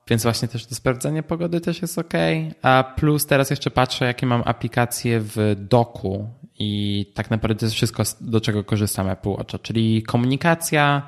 [0.09, 2.13] Więc właśnie też to sprawdzenie pogody też jest ok.
[2.61, 7.75] A plus teraz jeszcze patrzę, jakie mam aplikacje w doku i tak naprawdę to jest
[7.75, 11.07] wszystko, do czego korzystam Apple Watcha, czyli komunikacja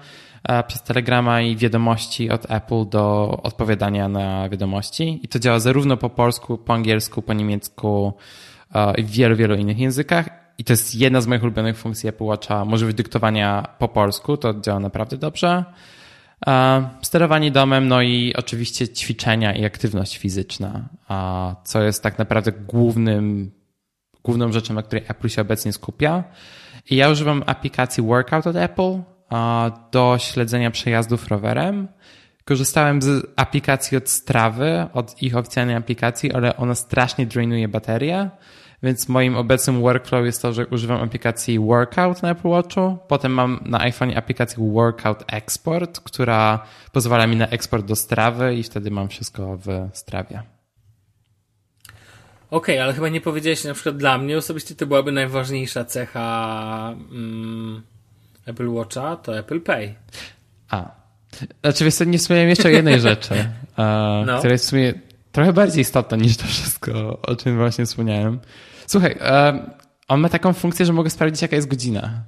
[0.67, 5.19] przez Telegrama i wiadomości od Apple do odpowiadania na wiadomości.
[5.23, 8.13] I to działa zarówno po polsku, po angielsku, po niemiecku
[8.97, 10.29] i w wielu, wielu innych językach.
[10.57, 12.65] I to jest jedna z moich ulubionych funkcji Apple Watcha.
[12.65, 15.63] Możliwość dyktowania po polsku, to działa naprawdę dobrze.
[17.01, 20.89] Sterowanie domem, no i oczywiście ćwiczenia i aktywność fizyczna,
[21.63, 23.51] co jest tak naprawdę głównym,
[24.23, 26.23] główną rzeczą, na której Apple się obecnie skupia.
[26.89, 29.01] I ja używam aplikacji Workout od Apple
[29.91, 31.87] do śledzenia przejazdów rowerem.
[32.45, 38.29] Korzystałem z aplikacji od Strawy, od ich oficjalnej aplikacji, ale ona strasznie drainuje baterię.
[38.83, 42.97] Więc moim obecnym workflow jest to, że używam aplikacji Workout na Apple Watchu.
[43.07, 48.63] Potem mam na iPhone aplikację Workout Export, która pozwala mi na eksport do strawy i
[48.63, 50.43] wtedy mam wszystko w strawie.
[52.51, 56.95] Okej, okay, ale chyba nie powiedziałeś na przykład dla mnie osobiście to byłaby najważniejsza cecha
[57.11, 57.83] mm,
[58.45, 59.95] Apple Watcha, to Apple Pay.
[60.69, 60.91] A.
[61.63, 63.33] Znaczy, wiesz nie wspomniałem jeszcze o jednej rzeczy,
[64.25, 64.37] no.
[64.37, 64.93] która jest w sumie
[65.31, 68.39] trochę bardziej istotna niż to wszystko, o czym właśnie wspomniałem.
[68.87, 69.17] Słuchaj,
[70.07, 72.23] on ma taką funkcję, że mogę sprawdzić, jaka jest godzina.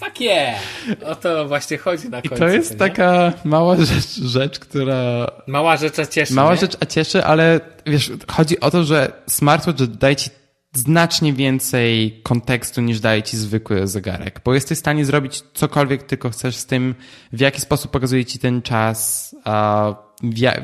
[0.00, 0.60] Fuck yeah!
[1.06, 2.34] O to właśnie chodzi na końcu.
[2.34, 5.26] I to jest taka mała rzecz, rzecz, która...
[5.46, 6.56] Mała rzecz, a cieszy, Mała nie?
[6.60, 10.30] rzecz, a cieszy, ale wiesz, chodzi o to, że smartwatch daje ci
[10.72, 16.30] znacznie więcej kontekstu niż daje ci zwykły zegarek, bo jesteś w stanie zrobić cokolwiek tylko
[16.30, 16.94] chcesz z tym,
[17.32, 19.30] w jaki sposób pokazuje ci ten czas,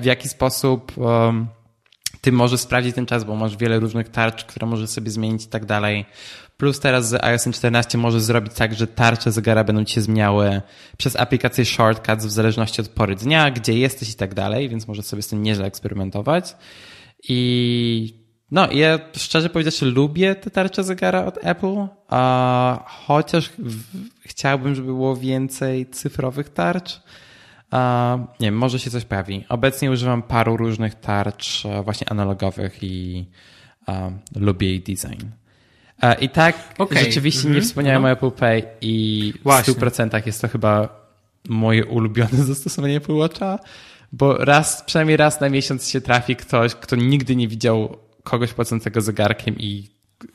[0.00, 0.92] w jaki sposób
[2.20, 5.48] ty możesz sprawdzić ten czas, bo masz wiele różnych tarcz, które możesz sobie zmienić i
[5.48, 6.04] tak dalej.
[6.56, 10.62] Plus teraz z iOS 14 możesz zrobić tak, że tarcze zegara będą ci się zmieniały
[10.96, 15.04] przez aplikację Shortcuts w zależności od pory dnia, gdzie jesteś i tak dalej, więc możesz
[15.04, 16.56] sobie z tym nieźle eksperymentować.
[17.28, 23.52] I no, ja szczerze powiedziawszy lubię te tarcze zegara od Apple, a chociaż
[24.20, 27.00] chciałbym, żeby było więcej cyfrowych tarcz.
[28.40, 29.44] nie wiem, może się coś pojawi.
[29.48, 33.26] Obecnie używam paru różnych tarcz e, właśnie analogowych i
[34.36, 35.26] lubię jej design.
[36.02, 37.04] E, I tak okay.
[37.04, 37.56] rzeczywiście mm -hmm.
[37.56, 38.08] nie wspomniałem no.
[38.08, 39.74] o Apple Pay i Właśnie.
[39.74, 41.06] w 100% jest to chyba
[41.48, 43.58] moje ulubione zastosowanie Apple Watcha,
[44.12, 49.00] bo raz, przynajmniej raz na miesiąc się trafi ktoś, kto nigdy nie widział kogoś płacącego
[49.00, 49.90] zegarkiem i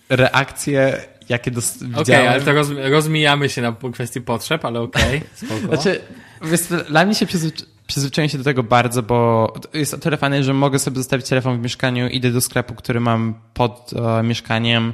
[0.10, 5.22] reakcje, jakie dos- Okej, okay, ale to roz, rozmijamy się na kwestii potrzeb, ale okej,
[5.46, 6.02] okay, Znaczy,
[6.42, 10.44] wiesz, dla mnie się przyzwycz- przyzwyczaiłem się do tego bardzo, bo jest o tyle fajne,
[10.44, 14.94] że mogę sobie zostawić telefon w mieszkaniu, idę do sklepu, który mam pod e, mieszkaniem,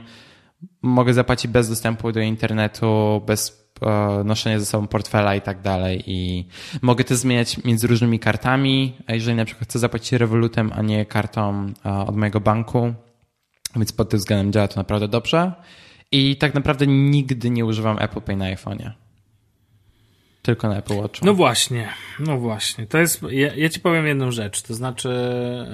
[0.81, 6.03] mogę zapłacić bez dostępu do internetu, bez e, noszenia ze sobą portfela i tak dalej
[6.05, 6.47] i
[6.81, 11.73] mogę to zmieniać między różnymi kartami, jeżeli na przykład chcę zapłacić rewolutem, a nie kartą
[11.85, 12.93] e, od mojego banku,
[13.75, 15.51] więc pod tym względem działa to naprawdę dobrze
[16.11, 18.91] i tak naprawdę nigdy nie używam Apple Pay na iPhone'ie.
[20.41, 21.25] tylko na Apple Watchu.
[21.25, 21.89] No właśnie,
[22.19, 22.88] no właśnie.
[22.88, 25.09] To jest, ja, ja ci powiem jedną rzecz, to znaczy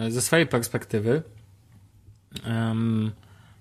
[0.09, 1.23] ze swojej perspektywy
[2.47, 3.11] um,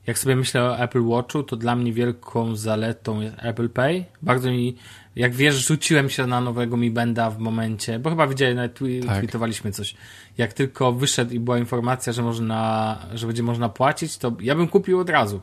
[0.06, 4.04] jak sobie myślę o Apple Watchu, to dla mnie wielką zaletą jest Apple Pay.
[4.22, 4.76] Bardzo mi,
[5.16, 9.18] jak wiesz, rzuciłem się na nowego Mi Benda w momencie, bo chyba widziałem, nawet tak.
[9.18, 9.94] tweetowaliśmy coś.
[10.38, 14.68] Jak tylko wyszedł i była informacja, że można, że będzie można płacić, to ja bym
[14.68, 15.40] kupił od razu.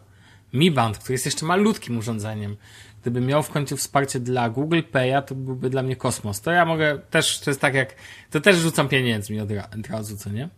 [0.54, 2.58] Mi Band, który jest jeszcze malutkim urządzeniem.
[3.02, 6.42] Gdyby miał w końcu wsparcie dla Google Pay'a, to byłby dla mnie kosmos.
[6.42, 7.96] To ja mogę też, to jest tak jak,
[8.32, 9.50] to też rzucam pieniędzmi od,
[9.90, 10.50] razu, co nie?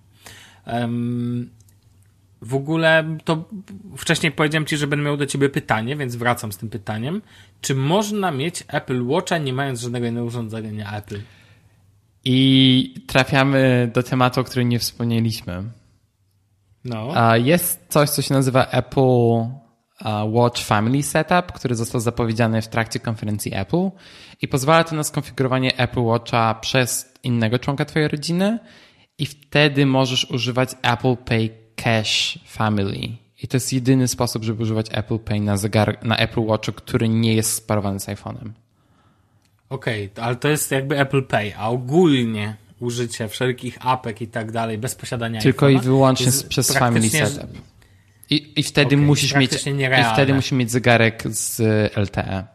[0.67, 1.49] Um,
[2.41, 3.45] w ogóle to
[3.97, 7.21] wcześniej powiedziałem Ci, że będę miał do Ciebie pytanie, więc wracam z tym pytaniem.
[7.61, 11.19] Czy można mieć Apple Watcha nie mając żadnego innego urządzenia Apple?
[12.25, 15.63] I trafiamy do tematu, o którym nie wspomnieliśmy.
[16.85, 17.13] No.
[17.35, 19.45] Jest coś, co się nazywa Apple
[20.25, 23.89] Watch Family Setup, który został zapowiedziany w trakcie konferencji Apple
[24.41, 28.59] i pozwala to na skonfigurowanie Apple Watcha przez innego członka Twojej rodziny
[29.17, 33.17] i wtedy możesz używać Apple Pay Cash Family.
[33.43, 37.09] I to jest jedyny sposób, żeby używać Apple Pay na, zegar, na Apple Watchu, który
[37.09, 38.49] nie jest sparowany z iPhone'em.
[39.69, 44.51] Okej, okay, ale to jest jakby Apple Pay, a ogólnie użycie wszelkich apek i tak
[44.51, 47.51] dalej bez posiadania Tylko i wyłącznie przez Family Setup.
[48.29, 51.61] I, i wtedy okay, musisz mieć i wtedy musisz mieć zegarek z
[51.97, 52.47] LTE.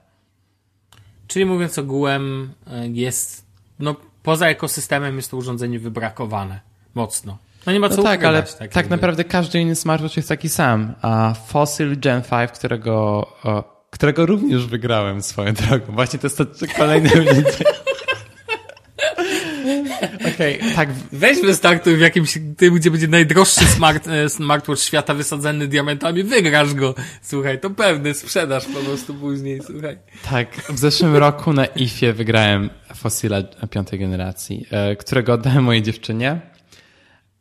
[1.29, 2.53] Czyli mówiąc ogółem
[2.93, 3.47] jest
[3.79, 6.61] no poza ekosystemem jest to urządzenie wybrakowane
[6.95, 7.39] mocno.
[7.67, 10.49] No nie ma co no tak, ale tak, tak naprawdę każdy inny smartwatch jest taki
[10.49, 10.95] sam.
[11.03, 13.27] A Fossil Gen 5, którego,
[13.91, 15.93] którego również wygrałem swoją drogą.
[15.93, 16.45] Właśnie to jest to
[16.77, 17.11] kolejne.
[20.35, 20.89] Okej, okay, tak.
[21.13, 26.75] Weźmy startuj w jakimś tym, gdzie będzie najdroższy smart, e, smartwatch świata wysadzony diamentami, wygrasz
[26.75, 26.95] go.
[27.23, 29.99] Słuchaj, to pewny sprzedaż po prostu później, słuchaj.
[30.31, 36.41] Tak, w zeszłym roku na IFie wygrałem Fossila piątej generacji, e, którego oddałem mojej dziewczynie.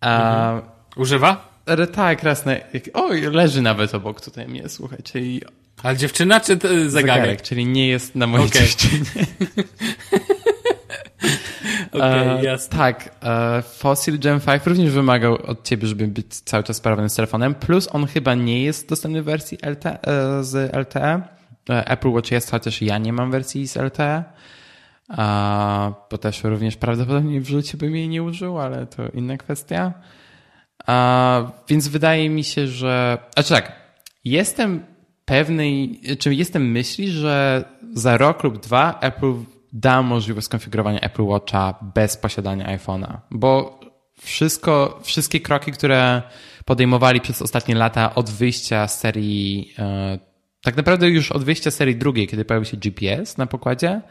[0.05, 0.71] A, mhm.
[0.95, 1.49] Używa?
[1.65, 2.53] Ale tak, raz na...
[2.93, 5.41] Oj, leży nawet obok tutaj mnie, słuchaj, czyli...
[5.83, 6.91] Ale dziewczyna czy zegarek?
[6.91, 7.41] zegarek?
[7.41, 8.61] czyli nie jest na mojej okay.
[8.61, 9.25] dziewczynie.
[11.91, 12.77] okay, jasne.
[12.77, 17.15] Tak, e, Fossil Gen 5 również wymagał od ciebie, żeby być cały czas sparowany z
[17.15, 19.99] telefonem, plus on chyba nie jest dostępny w wersji LTE,
[20.41, 21.21] z LTE.
[21.69, 24.23] E, Apple Watch jest, chociaż ja nie mam wersji z LTE.
[25.07, 25.91] A,
[26.21, 29.93] też również prawdopodobnie w życiu bym jej nie użył, ale to inna kwestia.
[30.87, 33.17] A, więc wydaje mi się, że.
[33.33, 33.71] Znaczy tak,
[34.23, 34.85] jestem
[35.25, 35.87] pewny,
[36.19, 37.63] czy jestem myśli, że
[37.93, 39.33] za rok lub dwa Apple
[39.73, 43.79] da możliwość skonfigurowania Apple Watcha bez posiadania iPhone'a, bo
[44.21, 46.21] wszystko, wszystkie kroki, które
[46.65, 50.19] podejmowali przez ostatnie lata od wyjścia z serii, e,
[50.61, 54.01] tak naprawdę już od wyjścia serii drugiej, kiedy pojawił się GPS na pokładzie,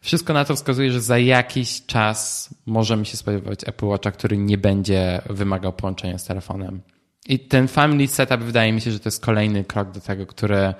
[0.00, 4.58] wszystko na to wskazuje, że za jakiś czas możemy się spodziewać Apple Watcha, który nie
[4.58, 6.80] będzie wymagał połączenia z telefonem.
[7.28, 10.74] I ten family setup wydaje mi się, że to jest kolejny krok do tego, który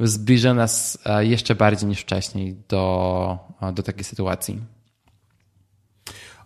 [0.00, 4.60] zbliża nas e, jeszcze bardziej niż wcześniej do, e, do takiej sytuacji.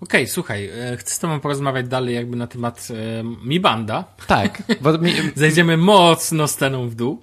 [0.00, 2.88] Okej, okay, słuchaj, e, chcę z tobą porozmawiać dalej jakby na temat
[3.44, 4.04] Mi Banda.
[4.26, 4.62] Tak.
[5.00, 5.12] Mi...
[5.34, 7.22] Zejdziemy mocno sceną w dół.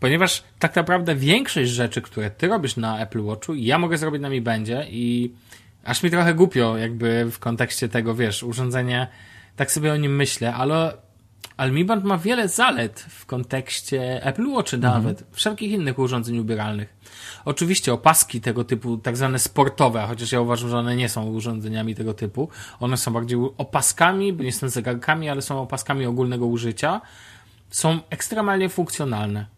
[0.00, 4.28] Ponieważ tak naprawdę większość rzeczy, które ty robisz na Apple Watchu, ja mogę zrobić na
[4.28, 5.32] Mi Bandzie i
[5.84, 9.06] aż mi trochę głupio jakby w kontekście tego, wiesz, urządzenie,
[9.56, 10.92] tak sobie o nim myślę, ale,
[11.56, 14.94] ale Mi Band ma wiele zalet w kontekście Apple Watch mhm.
[14.94, 16.96] nawet, wszelkich innych urządzeń ubieralnych.
[17.44, 21.94] Oczywiście opaski tego typu, tak zwane sportowe, chociaż ja uważam, że one nie są urządzeniami
[21.94, 22.48] tego typu.
[22.80, 27.00] One są bardziej opaskami, nie są zegarkami, ale są opaskami ogólnego użycia.
[27.70, 29.55] Są ekstremalnie funkcjonalne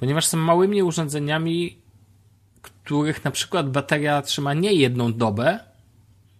[0.00, 1.78] ponieważ są małymi urządzeniami,
[2.62, 5.60] których na przykład bateria trzyma nie jedną dobę,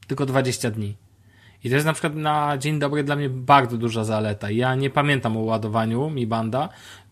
[0.07, 0.97] tylko 20 dni.
[1.65, 4.51] I to jest na przykład na dzień dobry dla mnie bardzo duża zaleta.
[4.51, 6.69] Ja nie pamiętam o ładowaniu Mi Banda.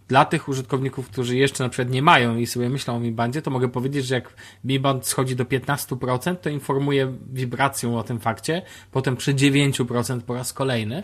[0.08, 3.42] Dla tych użytkowników, którzy jeszcze na przykład nie mają i sobie myślą o Mi Bandzie,
[3.42, 4.34] to mogę powiedzieć, że jak
[4.64, 10.34] Mi Band schodzi do 15%, to informuje wibracją o tym fakcie, potem przy 9% po
[10.34, 11.02] raz kolejny,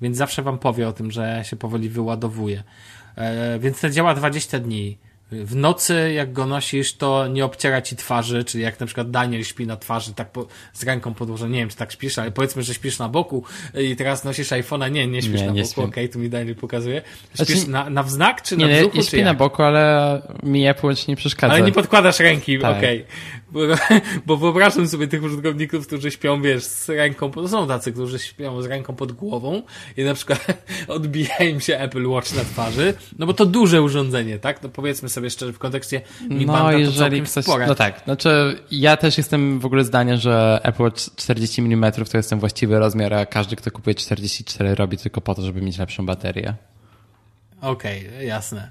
[0.00, 2.62] więc zawsze wam powie o tym, że się powoli wyładowuje.
[3.20, 4.98] E, więc to działa 20 dni.
[5.32, 9.44] W nocy, jak go nosisz, to nie obciera ci twarzy, czyli jak na przykład Daniel
[9.44, 12.62] śpi na twarzy, tak po, z ręką podłożoną, nie wiem, czy tak śpisz, ale powiedzmy,
[12.62, 13.44] że śpisz na boku
[13.74, 16.30] i teraz nosisz iPhone'a, nie, nie śpisz nie, na nie boku, okej, okay, tu mi
[16.30, 17.02] Daniel pokazuje.
[17.34, 20.66] Śpisz znaczy, na, na wznak, czy nie, na brzuchu, nie, śpi na boku, ale mi
[20.66, 21.54] Apple nie przeszkadza.
[21.54, 22.76] Ale nie podkładasz ręki, tak.
[22.76, 23.02] okej.
[23.02, 23.40] Okay.
[23.52, 23.60] Bo,
[24.26, 28.62] bo wyobrażam sobie tych użytkowników, którzy śpią, wiesz, z ręką, to są tacy, którzy śpią
[28.62, 29.62] z ręką pod głową
[29.96, 30.46] i na przykład
[30.88, 34.62] odbija im się Apple Watch na twarzy, no bo to duże urządzenie, tak?
[34.62, 37.44] No powiedzmy sobie sobie szczerze, w kontekście Mi No, Banda jeżeli ktoś.
[37.44, 37.66] spore.
[37.66, 42.16] No tak, znaczy ja też jestem w ogóle zdania, że Apple Watch 40 mm to
[42.16, 45.78] jest ten właściwy rozmiar, a każdy, kto kupuje 44 robi tylko po to, żeby mieć
[45.78, 46.54] lepszą baterię.
[47.60, 48.70] Okej, jasne.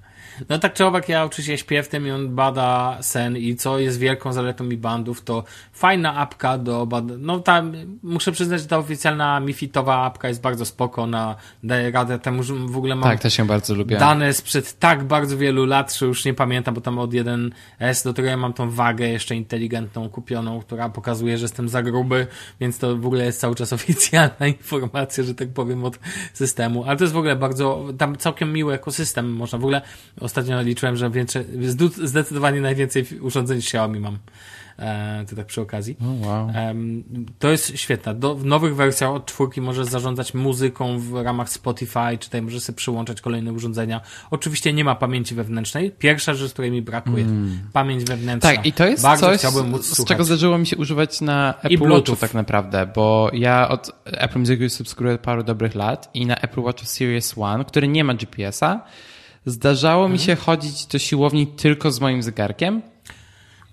[0.50, 3.80] No tak czy owak, ja oczywiście śpię w tym i on bada sen i co
[3.80, 5.44] jest wielką zaletą Mi Bandów, to
[5.74, 7.14] fajna apka do bada...
[7.18, 7.74] No tam,
[8.04, 12.54] muszę przyznać, że ta oficjalna Mifitowa apka jest bardzo spoko, na, daje radę temu, że
[12.54, 13.98] w ogóle mam Tak, też ją bardzo lubię.
[13.98, 18.14] dane sprzed tak bardzo wielu lat, że już nie pamiętam, bo tam od 1S do
[18.14, 22.28] tego ja mam tą wagę jeszcze inteligentną kupioną, która pokazuje, że jestem za gruby,
[22.60, 26.00] więc to w ogóle jest cały czas oficjalna informacja, że tak powiem, od
[26.34, 26.84] systemu.
[26.84, 29.82] Ale to jest w ogóle bardzo, tam całkiem miły ekosystem można w ogóle,
[30.20, 31.46] ostatnio liczyłem, że więcej,
[32.04, 34.18] zdecydowanie najwięcej urządzeń Xiaomi mam.
[34.80, 35.98] E, to tak przy okazji.
[36.02, 36.50] O, wow.
[36.54, 37.04] Em,
[37.40, 38.16] to jest świetne.
[38.16, 42.64] Do, w nowych wersjach od czwórki możesz zarządzać muzyką w ramach Spotify, czy tutaj możesz
[42.64, 44.02] sobie przyłączać kolejne urządzenia.
[44.32, 45.92] Oczywiście nie ma pamięci wewnętrznej.
[45.92, 47.26] Pierwsza rzecz, której mi brakuje.
[47.74, 48.52] Pamięć wewnętrzna.
[48.52, 50.08] Tak, i to jest Bardzo coś, chciałbym móc z słuchać.
[50.08, 51.90] czego zdarzyło mi się używać na Apple.
[51.90, 56.36] Watchu tak naprawdę, bo ja od Apple Music już subskrybuję paru dobrych lat i na
[56.36, 58.86] Apple Watchu Series One, który nie ma GPS-a,
[59.46, 60.26] zdarzało mi Mhm.
[60.26, 62.82] się chodzić do siłowni tylko z moim zegarkiem.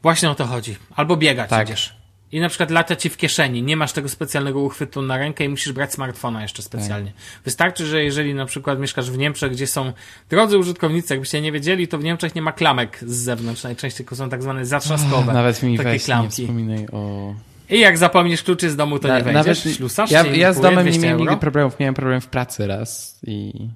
[0.02, 0.76] Właśnie o to chodzi.
[0.96, 1.68] Albo biegać Tak.
[1.68, 1.96] idziesz.
[2.32, 5.48] I na przykład lata ci w kieszeni, nie masz tego specjalnego uchwytu na rękę i
[5.48, 7.12] musisz brać smartfona jeszcze specjalnie.
[7.44, 9.92] Wystarczy, że jeżeli na przykład mieszkasz w Niemczech, gdzie są
[10.28, 14.16] drodzy użytkownicy, jakbyście nie wiedzieli, to w Niemczech nie ma klamek z zewnątrz, najczęściej tylko
[14.16, 15.32] są tak zwane zatrzaskowe.
[15.40, 16.42] Nawet mi takie weź nie klamki.
[16.42, 17.34] wspominaj o...
[17.70, 19.62] I jak zapomnisz kluczy z domu, to Na- nie wejdziesz.
[19.76, 23.20] Ślusasz ja, ja z domem nie 200 miałem nigdy problemów, miałem problem w pracy raz
[23.26, 23.68] i...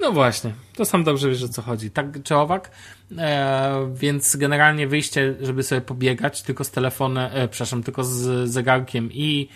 [0.00, 1.90] No właśnie, to sam dobrze wiesz, o co chodzi.
[1.90, 2.70] Tak czy owak,
[3.18, 9.12] e, więc generalnie wyjście, żeby sobie pobiegać tylko z telefonem, e, przepraszam, tylko z zegarkiem
[9.12, 9.48] i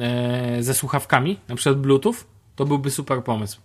[0.00, 2.14] e, ze słuchawkami, na przykład Bluetooth,
[2.56, 3.60] to byłby super pomysł.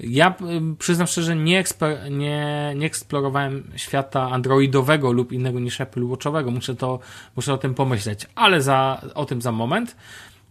[0.00, 6.04] Ja y, przyznam szczerze, nie, eksper, nie, nie eksplorowałem świata androidowego lub innego niż Apple
[6.04, 6.50] Watchowego.
[6.50, 6.98] Muszę to,
[7.36, 9.96] muszę o tym pomyśleć, ale za, o tym za moment.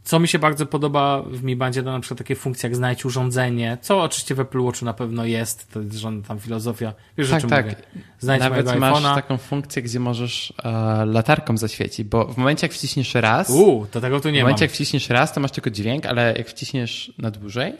[0.05, 3.05] Co mi się bardzo podoba w Mi Bandzie, to na przykład takie funkcje jak znajdź
[3.05, 6.93] urządzenie, co oczywiście w Apple Watchu na pewno jest, to jest żadna tam filozofia.
[7.17, 7.65] Wiesz, o Tak, czym tak.
[7.65, 7.75] mówię.
[8.19, 9.15] Znajdź Nawet masz iPhone'a.
[9.15, 14.01] taką funkcję, gdzie możesz e, latarką zaświecić, bo w momencie jak wciśniesz raz, Uuu, to
[14.01, 14.47] tego tu w nie mam.
[14.47, 17.73] momencie jak wciśniesz raz, to masz tylko dźwięk, ale jak wciśniesz na dłużej,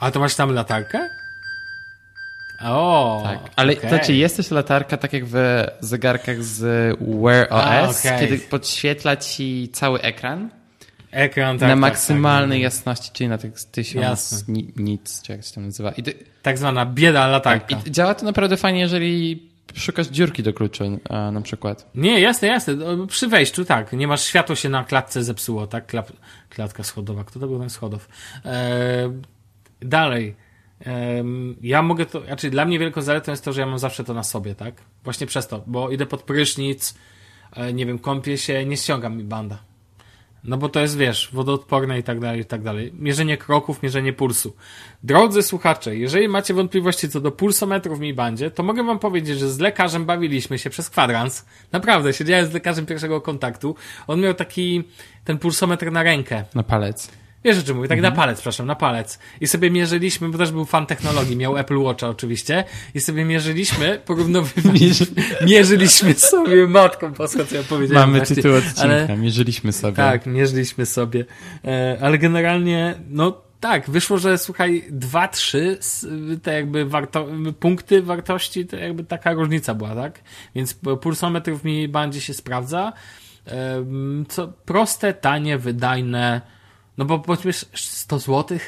[0.00, 0.98] A to masz tam latarkę?
[2.64, 3.38] O, tak.
[3.56, 3.88] Ale okej.
[3.88, 6.60] znaczy jest też latarka, tak jak w zegarkach z
[7.00, 8.20] Wear A, OS, okej.
[8.20, 10.50] kiedy podświetla ci cały ekran
[11.18, 12.62] Ekran, tak, na tak, maksymalnej tak.
[12.62, 14.54] jasności, czyli na tych tysiąc Jasne.
[14.54, 15.90] ni- nic, czy jak się to nazywa.
[15.90, 17.76] I, ty, Tak zwana bieda latarka.
[17.76, 21.90] tak, I działa to naprawdę fajnie, jeżeli szukasz dziurki do kluczy e, na przykład.
[21.94, 22.74] Nie, jasne, jasne.
[23.08, 23.92] Przy wejściu, tak.
[23.92, 25.86] Nie masz światło się na klatce zepsuło, tak?
[25.86, 26.12] Klap,
[26.50, 27.24] klatka schodowa.
[27.24, 28.08] Kto to był ten schodów?
[28.44, 29.12] E,
[29.80, 30.36] dalej.
[30.80, 34.04] Em, ja mogę to, znaczy dla mnie wielką zaletą jest to, że ja mam zawsze
[34.04, 34.74] to na sobie, tak?
[35.04, 36.94] Właśnie przez to, bo idę pod prysznic,
[37.56, 39.58] e, nie wiem, kąpię się, nie ściągam mi banda.
[40.44, 42.92] No bo to jest, wiesz, wodoodporne i tak dalej, i tak dalej.
[42.94, 44.56] Mierzenie kroków, mierzenie pulsu.
[45.02, 49.38] Drodzy słuchacze, jeżeli macie wątpliwości co do pulsometru w Mi Bandzie, to mogę wam powiedzieć,
[49.38, 51.46] że z lekarzem bawiliśmy się przez kwadrans.
[51.72, 53.74] Naprawdę, siedziałem z lekarzem pierwszego kontaktu.
[54.06, 54.84] On miał taki,
[55.24, 56.44] ten pulsometr na rękę.
[56.54, 57.10] Na palec.
[57.48, 58.14] Wiesz o czym mówię, tak Mhm.
[58.14, 59.18] na palec, przepraszam, na palec.
[59.40, 62.64] I sobie mierzyliśmy, bo też był fan technologii, miał Apple Watcha oczywiście,
[62.94, 65.06] i sobie mierzyliśmy, porównywaliśmy,
[65.46, 68.08] mierzyliśmy sobie, matką boska, co ja powiedziałem.
[68.08, 68.36] Mamy właśnie.
[68.36, 69.96] tytuł odcinka, Ale- mierzyliśmy sobie.
[69.96, 71.24] tak, mierzyliśmy sobie.
[71.64, 75.78] E, ale generalnie, no tak, wyszło, że słuchaj, dwa, trzy,
[76.42, 77.26] te jakby warto,
[77.60, 80.20] punkty wartości, to jakby taka różnica była, tak?
[80.54, 82.92] Więc pulsometr w mi bandzie się sprawdza.
[83.46, 86.40] Em, Co proste, tanie, wydajne,
[86.98, 88.58] no bo powiedzmy 100 zł,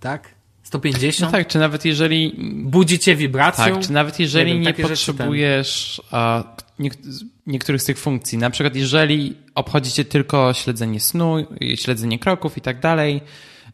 [0.00, 0.34] tak?
[0.62, 1.20] 150?
[1.20, 2.34] No tak, czy nawet jeżeli
[2.64, 3.64] Budzi cię wibracją?
[3.64, 6.44] Tak, czy nawet jeżeli Nie nie, potrzebujesz a,
[6.78, 6.98] niek-
[7.46, 11.36] niektórych z tych funkcji, na przykład jeżeli obchodzi cię tylko śledzenie snu,
[11.74, 13.20] śledzenie kroków i tak dalej,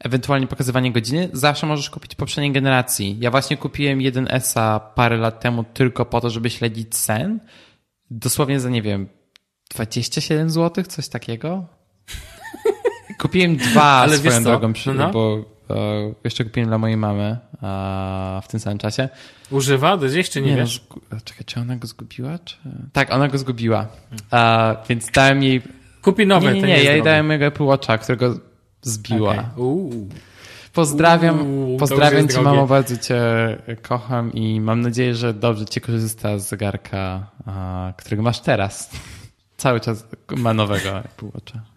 [0.01, 3.17] ewentualnie pokazywanie godziny, zawsze możesz kupić poprzedniej generacji.
[3.21, 7.41] Ja właśnie kupiłem 1S parę lat temu tylko po to, żeby śledzić sen.
[8.11, 9.09] Dosłownie za, nie wiem,
[9.75, 11.67] 27 zł, coś takiego.
[13.25, 15.11] Kupiłem dwa Ale swoją drogą, przy, No, no.
[15.13, 19.09] bo e, jeszcze kupiłem dla mojej mamy a, w tym samym czasie.
[19.51, 20.85] Używa do gdzieś, czy nie, Nie, wiesz?
[21.13, 22.39] no, czekaj, czy ona go zgubiła?
[22.39, 22.57] Czy...
[22.93, 23.87] Tak, ona go zgubiła.
[24.31, 25.63] A, więc dałem jej.
[26.03, 28.35] Kupi nowe, Nie, nie, nie, jest ja jej dałem mojego Apple Watcha, którego
[28.83, 29.51] zbiła.
[29.57, 30.09] Uuu.
[30.73, 33.19] Pozdrawiam, Uuu, pozdrawiam cię, mamo, bardzo cię
[33.89, 38.91] kocham i mam nadzieję, że dobrze cię korzysta z zegarka, a, którego masz teraz.
[39.57, 40.07] Cały czas
[40.37, 41.74] ma nowego Apple Watcha.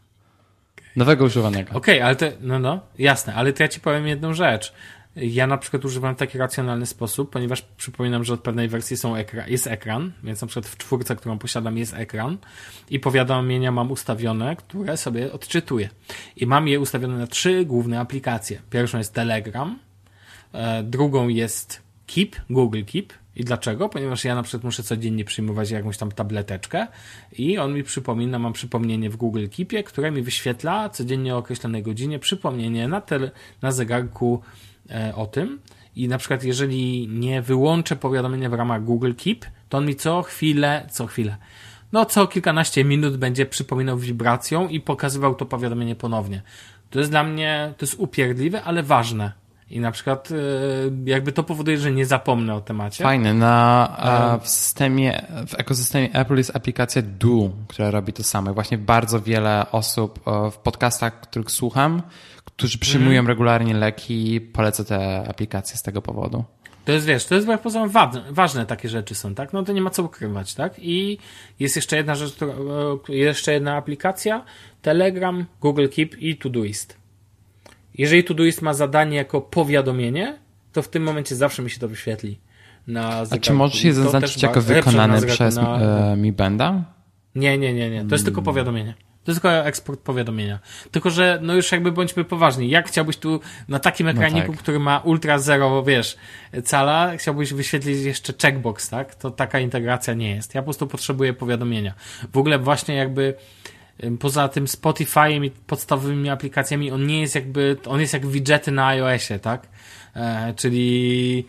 [0.98, 1.74] Nowego używanego.
[1.74, 4.74] Okej, ale to, no no, jasne, ale to ja ci powiem jedną rzecz.
[5.16, 9.16] Ja na przykład używam w taki racjonalny sposób, ponieważ przypominam, że od pewnej wersji są
[9.16, 12.38] ekra jest ekran, więc na przykład w czwórce, którą posiadam, jest ekran
[12.90, 15.90] i powiadomienia mam ustawione, które sobie odczytuję.
[16.36, 18.62] I mam je ustawione na trzy główne aplikacje.
[18.70, 19.80] Pierwszą jest Telegram,
[20.54, 23.90] e, drugą jest Keep, Google Keep, i dlaczego?
[23.90, 26.88] Ponieważ ja na przykład muszę codziennie przyjmować jakąś tam tableteczkę
[27.38, 31.84] i on mi przypomina, mam przypomnienie w Google Keepie, które mi wyświetla codziennie o określonej
[31.84, 33.32] godzinie przypomnienie na, tele,
[33.62, 34.42] na zegarku
[34.90, 35.60] e, o tym.
[35.96, 40.22] I na przykład jeżeli nie wyłączę powiadomienia w ramach Google Keep, to on mi co
[40.22, 41.38] chwilę, co chwilę,
[41.92, 46.42] no co kilkanaście minut będzie przypominał wibracją i pokazywał to powiadomienie ponownie.
[46.90, 50.36] To jest dla mnie, to jest upierdliwe, ale ważne i na przykład e,
[51.06, 53.04] jakby to powoduje, że nie zapomnę o temacie.
[53.04, 53.34] Fajne.
[53.34, 58.54] Na, w systemie, w ekosystemie Apple jest aplikacja Do, która robi to samo.
[58.54, 60.20] Właśnie bardzo wiele osób
[60.52, 62.02] w podcastach, których słucham,
[62.46, 63.28] którzy przyjmują mm.
[63.28, 66.44] regularnie leki, polecę te aplikacje z tego powodu.
[66.86, 69.54] To jest, wiesz, to jest jak poza ważne, ważne takie rzeczy są, tak?
[69.54, 70.74] No to nie ma co ukrywać, tak?
[70.78, 71.18] I
[71.60, 72.54] jest jeszcze jedna rzecz, która,
[73.10, 74.46] jeszcze jedna aplikacja,
[74.82, 76.98] Telegram, Google Keep i Todoist.
[77.98, 80.38] Jeżeli Todoist ma zadanie jako powiadomienie,
[80.74, 82.40] to w tym momencie zawsze mi się to wyświetli.
[82.88, 85.80] Na A czy możesz je zaznaczyć jako wykonane przez na...
[86.12, 86.84] e, Mi Benda?
[87.36, 88.06] Nie, nie, nie, nie.
[88.06, 88.94] To jest tylko powiadomienie.
[89.24, 90.60] To jest tylko eksport powiadomienia.
[90.92, 92.70] Tylko, że no już jakby bądźmy poważni.
[92.70, 94.62] Jak chciałbyś tu na takim ekraniku, no tak.
[94.62, 96.18] który ma ultra zero, wiesz,
[96.64, 99.16] cala, chciałbyś wyświetlić jeszcze checkbox, tak?
[99.16, 100.56] To taka integracja nie jest.
[100.56, 101.94] Ja po prostu potrzebuję powiadomienia.
[102.34, 103.34] W ogóle właśnie jakby
[104.20, 108.88] poza tym Spotify'em i podstawowymi aplikacjami, on nie jest jakby, on jest jak widgety na
[108.88, 109.68] iOSie, tak?
[110.16, 111.46] E, czyli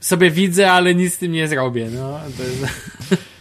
[0.00, 2.20] sobie widzę, ale nic z tym nie zrobię, no.
[2.38, 2.66] Jest...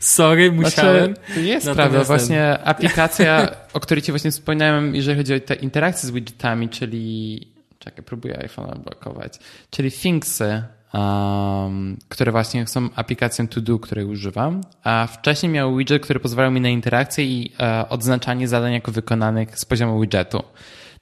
[0.00, 1.14] Sorry, musiałem.
[1.26, 6.08] Znaczy, jest prawda, właśnie aplikacja, o której ci właśnie wspomniałem, jeżeli chodzi o te interakcje
[6.08, 7.48] z widgetami, czyli
[7.78, 9.38] czekaj, próbuję iPhone blokować,
[9.70, 10.62] czyli Thingsy,
[10.94, 14.60] um, które właśnie są aplikacją To Do, której używam.
[14.84, 19.58] A wcześniej miał widget, który pozwalał mi na interakcję i e, odznaczanie zadań jako wykonanych
[19.58, 20.42] z poziomu widgetu.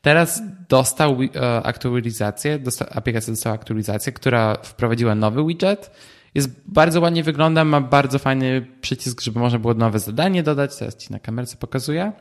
[0.02, 5.90] Teraz dostał e, aktualizację, dostał, aplikacja dostała aktualizację, która wprowadziła nowy widget.
[6.34, 10.76] Jest bardzo ładnie wygląda, ma bardzo fajny przycisk, żeby można było nowe zadanie dodać.
[10.76, 12.12] Teraz ci na kamerce pokazuję.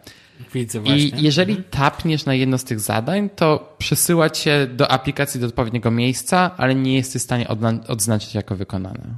[0.53, 0.97] Widzę właśnie.
[0.97, 1.69] I jeżeli mhm.
[1.71, 6.75] tapniesz na jedno z tych zadań, to przesyła cię do aplikacji do odpowiedniego miejsca, ale
[6.75, 7.47] nie jesteś w stanie
[7.87, 9.17] odznaczyć jako wykonane.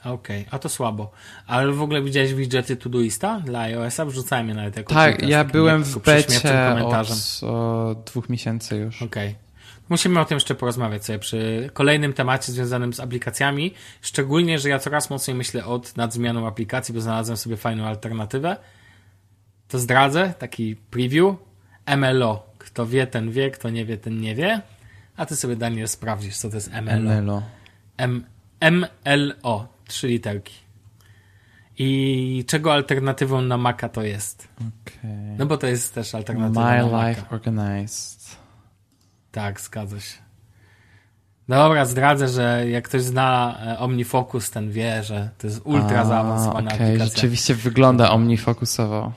[0.00, 1.10] Okej, okay, a to słabo.
[1.46, 4.04] Ale w ogóle widziałeś widgety Todoista dla iOS-a?
[4.04, 9.02] Wrzucałem je nawet jako Tak, ja byłem w becie od o, dwóch miesięcy już.
[9.02, 9.28] Okej.
[9.28, 9.48] Okay.
[9.88, 13.74] Musimy o tym jeszcze porozmawiać sobie przy kolejnym temacie związanym z aplikacjami.
[14.02, 18.56] Szczególnie, że ja coraz mocniej myślę od nad zmianą aplikacji, bo znalazłem sobie fajną alternatywę
[19.68, 21.36] to zdradzę, taki preview.
[21.96, 22.46] MLO.
[22.58, 24.62] Kto wie, ten wie, kto nie wie, ten nie wie.
[25.16, 27.22] A ty sobie, Daniel, sprawdzisz, co to jest MLO.
[27.22, 27.42] MLO.
[27.98, 28.24] M
[28.60, 29.68] MLO.
[29.86, 30.54] Trzy literki.
[31.78, 34.48] I czego alternatywą na Maca to jest?
[34.56, 35.36] Okay.
[35.38, 37.34] No bo to jest też alternatywa My na Life Maca.
[37.34, 38.36] Organized.
[39.32, 40.18] Tak, zgadza się.
[41.48, 46.74] Dobra, zdradzę, że jak ktoś zna e, OmniFocus, ten wie, że to jest ultra zaawansowana
[46.74, 46.86] okay.
[46.86, 47.14] aplikacja.
[47.14, 49.12] Rzeczywiście wygląda OmniFocusowo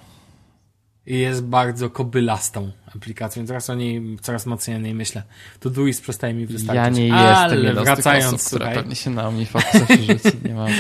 [1.06, 5.24] jest bardzo kobylastą aplikacją, więc teraz o niej coraz mocniej o niej myślę.
[5.60, 6.76] To Duis przestaje mi wystarczyć.
[6.76, 10.70] Ja nie Ale jestem wracając, osób, słuchaj, pewnie się na mnie rzuci, nie mam.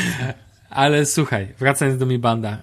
[0.70, 2.58] Ale słuchaj, wracając do Mi Banda,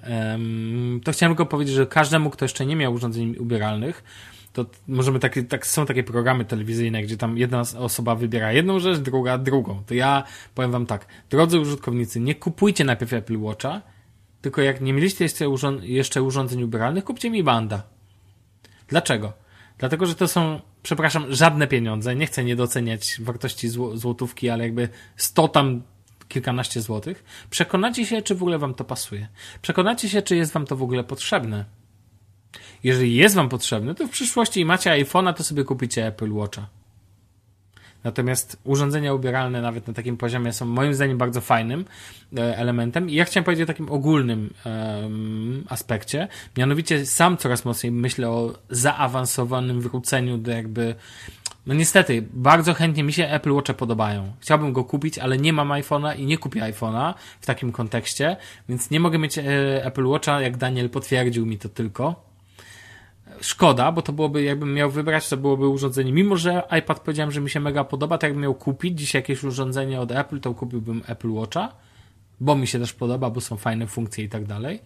[1.04, 4.04] to chciałem tylko powiedzieć, że każdemu, kto jeszcze nie miał urządzeń ubieralnych,
[4.52, 8.98] to możemy takie, tak, są takie programy telewizyjne, gdzie tam jedna osoba wybiera jedną rzecz,
[8.98, 9.82] druga drugą.
[9.86, 10.24] To ja
[10.54, 13.82] powiem wam tak, drodzy użytkownicy, nie kupujcie najpierw Apple Watcha,
[14.40, 17.82] tylko jak nie mieliście jeszcze, urząd jeszcze urządzeń ubieralnych, kupcie mi banda.
[18.88, 19.32] Dlaczego?
[19.78, 22.16] Dlatego, że to są, przepraszam, żadne pieniądze.
[22.16, 25.82] Nie chcę niedoceniać wartości złotówki, ale jakby 100 tam
[26.28, 27.24] kilkanaście złotych.
[27.50, 29.28] Przekonacie się, czy w ogóle wam to pasuje.
[29.62, 31.64] Przekonacie się, czy jest wam to w ogóle potrzebne.
[32.84, 36.77] Jeżeli jest wam potrzebne, to w przyszłości macie iPhone'a, to sobie kupicie Apple Watcha.
[38.04, 41.84] Natomiast urządzenia ubieralne nawet na takim poziomie są moim zdaniem bardzo fajnym
[42.36, 43.10] e, elementem.
[43.10, 46.28] I ja chciałem powiedzieć o takim ogólnym um, aspekcie.
[46.56, 50.94] Mianowicie sam coraz mocniej myślę o zaawansowanym wróceniu do jakby
[51.66, 54.32] no niestety, bardzo chętnie mi się Apple Watche podobają.
[54.40, 58.36] Chciałbym go kupić, ale nie mam iPhone'a i nie kupię iPhone'a w takim kontekście,
[58.68, 59.42] więc nie mogę mieć e,
[59.84, 62.27] Apple Watcha, jak Daniel potwierdził mi to tylko
[63.40, 66.12] szkoda, bo to byłoby, jakbym miał wybrać, to byłoby urządzenie.
[66.12, 69.44] Mimo, że iPad powiedziałem, że mi się mega podoba, to jakbym miał kupić dziś jakieś
[69.44, 71.72] urządzenie od Apple, to kupiłbym Apple Watcha,
[72.40, 74.80] bo mi się też podoba, bo są fajne funkcje i tak dalej.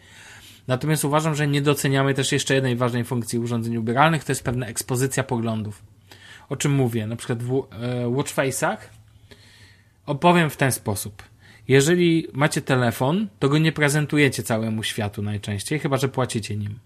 [0.69, 4.67] Natomiast uważam, że nie doceniamy też jeszcze jednej ważnej funkcji urządzeń ubieralnych, to jest pewna
[4.67, 5.83] ekspozycja poglądów.
[6.49, 8.77] o czym mówię, na przykład w e, Watchface'ach,
[10.07, 11.23] opowiem w ten sposób.
[11.69, 16.79] Jeżeli macie telefon, to go nie prezentujecie całemu światu najczęściej, chyba że płacicie nim.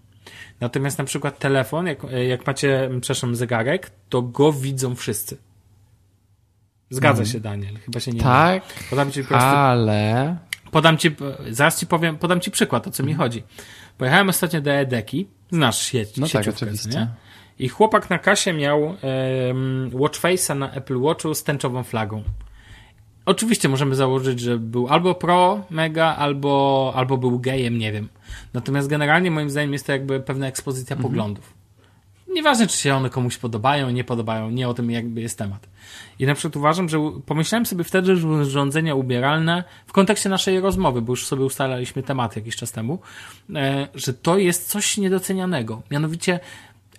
[0.59, 5.37] Natomiast na przykład telefon, jak, jak macie, przepraszam, zegarek, to go widzą wszyscy.
[6.89, 7.75] Zgadza się, Daniel.
[7.85, 10.37] Chyba się nie Tak, Podam ci po prostu, ale...
[10.71, 11.15] podam ci,
[11.49, 13.43] zaraz ci powiem, podam ci przykład, o co mi chodzi.
[13.97, 16.89] Pojechałem ostatnio do Edeki, znasz sieć, No tak, oczywiście.
[16.89, 17.07] nie?
[17.59, 18.97] I chłopak na kasie miał um,
[19.93, 22.23] Watchface'a na Apple Watchu z tęczową flagą.
[23.25, 28.09] Oczywiście możemy założyć, że był albo pro, mega, albo, albo był gejem, nie wiem.
[28.53, 31.09] Natomiast generalnie moim zdaniem jest to jakby pewna ekspozycja Mhm.
[31.11, 31.53] poglądów.
[32.33, 35.67] Nieważne, czy się one komuś podobają, nie podobają, nie o tym jakby jest temat.
[36.19, 41.01] I na przykład uważam, że pomyślałem sobie wtedy, że urządzenia ubieralne w kontekście naszej rozmowy,
[41.01, 42.99] bo już sobie ustalaliśmy temat jakiś czas temu,
[43.55, 45.81] e, że to jest coś niedocenianego.
[45.91, 46.39] Mianowicie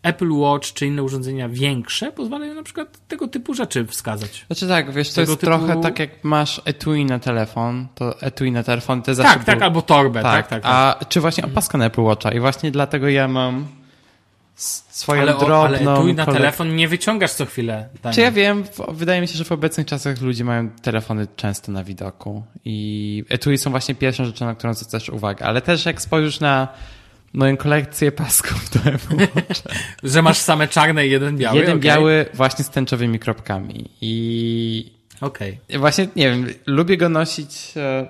[0.02, 4.44] Apple Watch czy inne urządzenia większe pozwalają na przykład tego typu rzeczy wskazać.
[4.46, 8.20] Znaczy tak, wiesz, to Tego jest typu- trochę tak jak masz etui na telefon, to
[8.20, 10.62] etui na telefon to zawsze Tak, tak, był- albo torbę, tak, tak.
[10.62, 10.72] tak.
[10.72, 13.66] A czy właśnie opaskę na Apple Watcha i właśnie dlatego ja mam
[14.56, 15.62] swoją ale, drobną...
[15.62, 17.88] ale etui na kolek- telefon nie wyciągasz co chwilę.
[18.02, 18.14] Daniel.
[18.14, 21.84] Czy ja wiem, wydaje mi się, że w obecnych czasach ludzie mają telefony często na
[21.84, 26.40] widoku i etui są właśnie pierwszą rzeczą, na którą zwracasz uwagę, ale też jak spojrzysz
[26.40, 26.68] na
[27.32, 29.16] moją kolekcję pasków do Apple
[30.12, 31.58] Że masz same czarne i jeden biały?
[31.58, 31.82] jeden okej.
[31.82, 35.60] biały właśnie z tęczowymi kropkami i Okej.
[35.78, 38.08] Właśnie, nie wiem, lubię go nosić, e,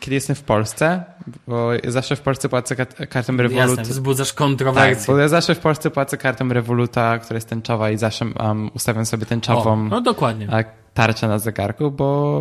[0.00, 1.04] kiedy jestem w Polsce,
[1.46, 3.68] bo zawsze w Polsce płacę kartą Revolut.
[3.78, 5.14] Jasne, wzbudzasz Tak, kontrowersje.
[5.14, 9.06] bo ja zawsze w Polsce płacę kartą Revoluta, która jest tęczowa i zawsze um, ustawiam
[9.06, 10.64] sobie o, tęczową no dokładnie.
[10.94, 12.40] tarczę na zegarku, bo,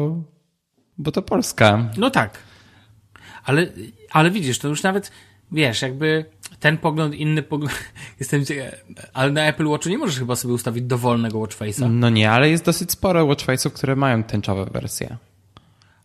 [0.98, 1.90] bo to Polska.
[1.98, 2.38] No tak.
[3.46, 3.68] Ale,
[4.12, 5.12] ale widzisz, to już nawet,
[5.52, 6.26] wiesz, jakby
[6.60, 7.74] ten pogląd, inny pogląd,
[8.20, 8.44] jestem
[9.14, 11.90] ale na Apple Watchu nie możesz chyba sobie ustawić dowolnego Watchface'a.
[11.90, 15.18] No nie, ale jest dosyć sporo watchface'ów, które mają tęczowe wersje.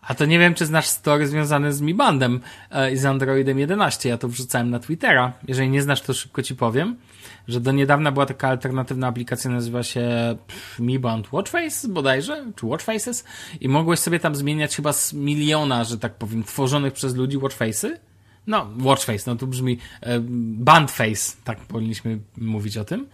[0.03, 2.41] A to nie wiem, czy znasz story związane z Mi Bandem
[2.71, 4.09] e, i z Androidem 11.
[4.09, 5.33] Ja to wrzucałem na Twittera.
[5.49, 6.97] Jeżeli nie znasz, to szybko ci powiem,
[7.49, 10.09] że do niedawna była taka alternatywna aplikacja, nazywa się
[10.79, 13.25] Mi Band Watchface bodajże, czy Watchfaces
[13.61, 17.91] i mogłeś sobie tam zmieniać chyba z miliona, że tak powiem, tworzonych przez ludzi Watchface'y.
[18.47, 23.07] No, Watchface, no tu brzmi e, Bandface, tak powinniśmy mówić o tym.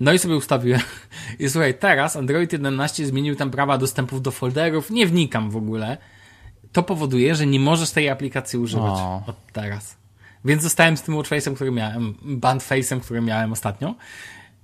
[0.00, 0.80] No i sobie ustawiłem.
[1.38, 4.90] I słuchaj, teraz Android 11 zmienił tam prawa dostępów do folderów.
[4.90, 5.98] Nie wnikam w ogóle.
[6.72, 9.22] To powoduje, że nie możesz tej aplikacji używać O.
[9.26, 9.96] od teraz.
[10.44, 13.94] Więc zostałem z tym Watchface'em, który miałem, Bandface'em, który miałem ostatnio.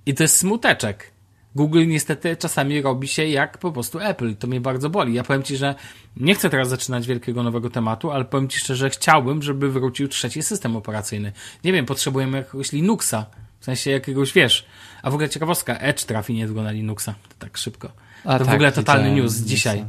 [0.07, 1.13] I to jest smuteczek.
[1.55, 4.37] Google niestety czasami robi się jak po prostu Apple.
[4.37, 5.15] To mnie bardzo boli.
[5.15, 5.75] Ja powiem Ci, że
[6.17, 10.43] nie chcę teraz zaczynać wielkiego nowego tematu, ale powiem Ci szczerze, chciałbym, żeby wrócił trzeci
[10.43, 11.33] system operacyjny.
[11.65, 13.27] Nie wiem, potrzebujemy jakiegoś Linuxa.
[13.61, 14.67] W sensie jakiegoś, wiesz,
[15.03, 17.15] a w ogóle ciekawostka, Edge trafi niedługo na Linuxa.
[17.29, 17.93] To tak szybko.
[18.25, 19.85] A to w tak, ogóle totalny widziałem news dzisiaj.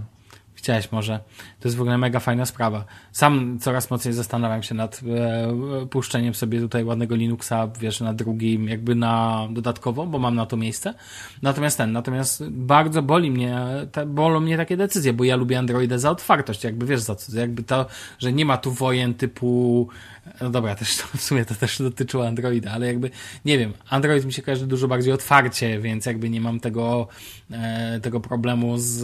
[0.63, 1.19] Widziałeś może.
[1.59, 2.85] To jest w ogóle mega fajna sprawa.
[3.11, 5.01] Sam coraz mocniej zastanawiam się nad
[5.83, 10.45] e, puszczeniem sobie tutaj ładnego Linuxa, wiesz, na drugim, jakby na dodatkowo, bo mam na
[10.45, 10.93] to miejsce.
[11.41, 13.57] Natomiast ten, natomiast bardzo boli mnie,
[13.91, 17.37] te, bolą mnie takie decyzje, bo ja lubię Androida za otwartość, jakby wiesz za co,
[17.39, 17.85] jakby to,
[18.19, 19.87] że nie ma tu wojen typu,
[20.41, 23.09] no dobra, też to, w sumie to też dotyczyło Androida, ale jakby,
[23.45, 27.07] nie wiem, Android mi się kojarzy dużo bardziej otwarcie, więc jakby nie mam tego,
[27.51, 28.99] e, tego problemu z,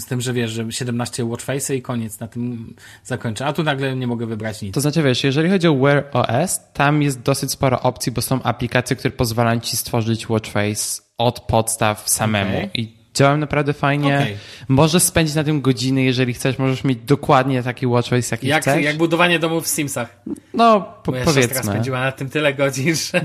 [0.00, 2.74] z tym, że wiesz, że 17 watchface i koniec, na tym
[3.04, 3.46] zakończę.
[3.46, 4.74] A tu nagle nie mogę wybrać nic.
[4.74, 8.42] To znaczy, wiesz, jeżeli chodzi o Wear OS, tam jest dosyć sporo opcji, bo są
[8.42, 12.56] aplikacje, które pozwalają ci stworzyć watchface od podstaw samemu.
[12.58, 12.70] Okej.
[12.74, 14.16] I działają naprawdę fajnie.
[14.18, 14.36] Okej.
[14.68, 16.58] Możesz spędzić na tym godziny, jeżeli chcesz.
[16.58, 18.84] Możesz mieć dokładnie taki watchface, jaki Jak, chcesz.
[18.84, 20.20] jak budowanie domów w Simsach.
[20.54, 21.62] No, po, Moja powiedzmy.
[21.62, 23.20] spędziła na tym tyle godzin, że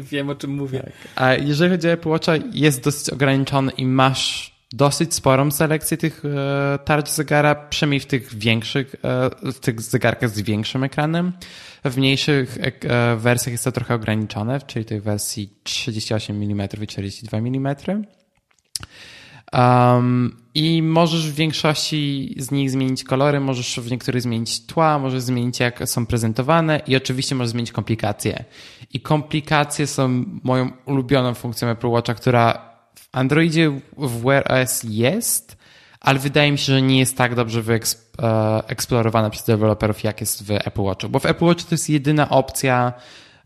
[0.00, 0.92] wiem o czym mówię.
[1.16, 6.22] A jeżeli chodzi o Apple Watcha, jest dosyć ograniczony i masz dosyć sporą selekcję tych
[6.24, 11.32] e, tarcz zegara, przynajmniej w tych większych, e, w tych zegarkach z większym ekranem.
[11.84, 17.38] W mniejszych e, wersjach jest to trochę ograniczone, czyli tej wersji 38 mm i 42
[17.38, 17.76] mm.
[19.52, 25.22] Um, I możesz w większości z nich zmienić kolory, możesz w niektórych zmienić tła, możesz
[25.22, 28.44] zmienić jak są prezentowane i oczywiście możesz zmienić komplikacje.
[28.92, 32.65] I komplikacje są moją ulubioną funkcją Apple Watcha, która
[33.16, 35.56] Androidzie w Wear OS jest,
[36.00, 40.50] ale wydaje mi się, że nie jest tak dobrze wyeksplorowana przez deweloperów, jak jest w
[40.50, 41.08] Apple Watchu.
[41.08, 42.92] Bo w Apple Watchu to jest jedyna opcja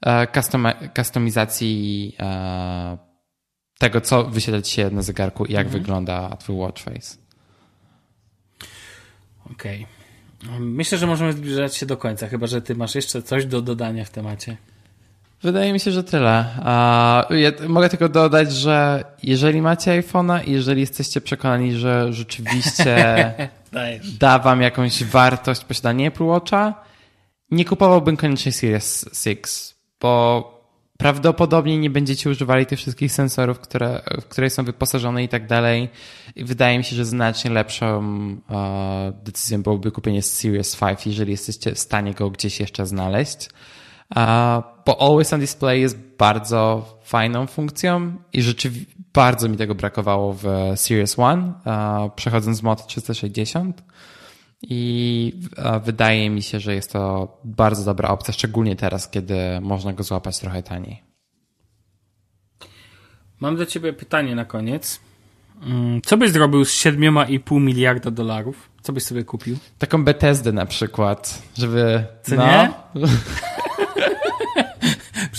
[0.03, 2.99] e, custom- customizacji e,
[3.79, 7.17] tego, co wyświetla ci się na zegarku i jak wygląda twój watch face.
[9.53, 9.87] Okej.
[10.61, 14.05] Myślę, że możemy zbliżać się do końca, chyba że ty masz jeszcze coś do dodania
[14.05, 14.57] w temacie.
[15.43, 16.45] Wydaje mi się, że tyle.
[17.31, 23.33] Ja mogę tylko dodać, że jeżeli macie iPhone'a i jeżeli jesteście przekonani, że rzeczywiście
[24.21, 26.75] da wam jakąś wartość posiadanie Apple Watcha,
[27.51, 30.61] nie kupowałbym koniecznie Series 6, bo
[30.99, 35.89] prawdopodobnie nie będziecie używali tych wszystkich sensorów, które, w które są wyposażone i tak dalej.
[36.37, 37.99] I wydaje mi się, że znacznie lepszą
[38.49, 43.49] uh, decyzją byłoby kupienie Series 5, jeżeli jesteście w stanie go gdzieś jeszcze znaleźć.
[44.87, 50.45] Bo Always on Display jest bardzo fajną funkcją i rzeczywiście bardzo mi tego brakowało w
[50.77, 53.83] Series 1, uh, przechodząc z Moto 360.
[54.63, 55.33] I
[55.85, 60.39] wydaje mi się, że jest to bardzo dobra opcja, szczególnie teraz, kiedy można go złapać
[60.39, 61.03] trochę taniej.
[63.41, 65.01] Mam do ciebie pytanie na koniec.
[65.63, 68.71] Mm, co byś zrobił z 7,5 miliarda dolarów?
[68.83, 69.57] Co byś sobie kupił?
[69.79, 72.05] Taką Bethesdę na przykład, żeby...
[72.23, 72.47] Co no...
[72.47, 72.71] nie?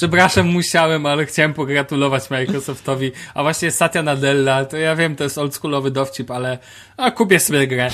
[0.01, 3.11] Przepraszam, musiałem, ale chciałem pogratulować Microsoftowi.
[3.33, 6.57] A właśnie Satya Nadella, to ja wiem, to jest oldschoolowy dowcip, ale
[6.97, 7.89] a kupię sobie grę.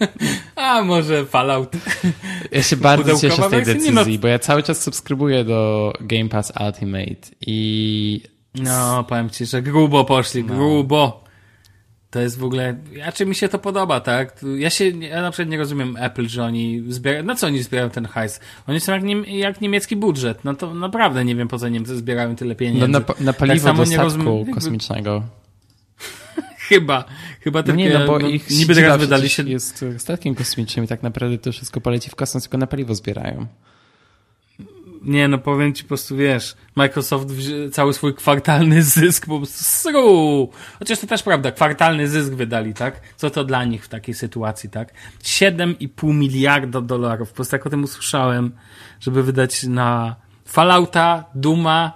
[0.56, 1.72] a może Fallout.
[2.52, 6.52] Ja się bardzo cieszę z tej decyzji, bo ja cały czas subskrybuję do Game Pass
[6.66, 8.20] Ultimate i...
[8.54, 10.54] No, powiem ci, że grubo poszli, no.
[10.54, 11.24] grubo.
[12.10, 14.44] To jest w ogóle, znaczy mi się to podoba, tak?
[14.58, 17.90] Ja się, ja na przykład nie rozumiem Apple, że oni zbierają, na co oni zbierają
[17.90, 18.40] ten hajs?
[18.66, 21.96] Oni są jak, nie, jak niemiecki budżet, no to naprawdę nie wiem po co Niemcy
[21.96, 22.88] zbierają tyle pieniędzy.
[22.88, 25.22] No na, na paliwo tak do statku rozumiem, kosmicznego.
[26.68, 27.04] chyba,
[27.40, 29.42] chyba tylko, no nie, no bo no, ich niby teraz wydali się...
[29.42, 33.46] jest statkiem kosmicznym i tak naprawdę to wszystko poleci w kosmos, tylko na paliwo zbierają.
[35.06, 37.28] Nie, no powiem ci po prostu, wiesz, Microsoft
[37.72, 40.50] cały swój kwartalny zysk po prostu sru.
[40.78, 43.00] Chociaż to też prawda, kwartalny zysk wydali, tak?
[43.16, 44.92] Co to dla nich w takiej sytuacji, tak?
[45.22, 47.28] 7,5 miliarda dolarów.
[47.28, 48.52] Po prostu jak o tym usłyszałem,
[49.00, 51.92] żeby wydać na Fallouta, Duma,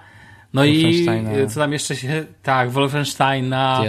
[0.55, 1.07] no i
[1.49, 3.83] co tam jeszcze się, tak, Wolfensteina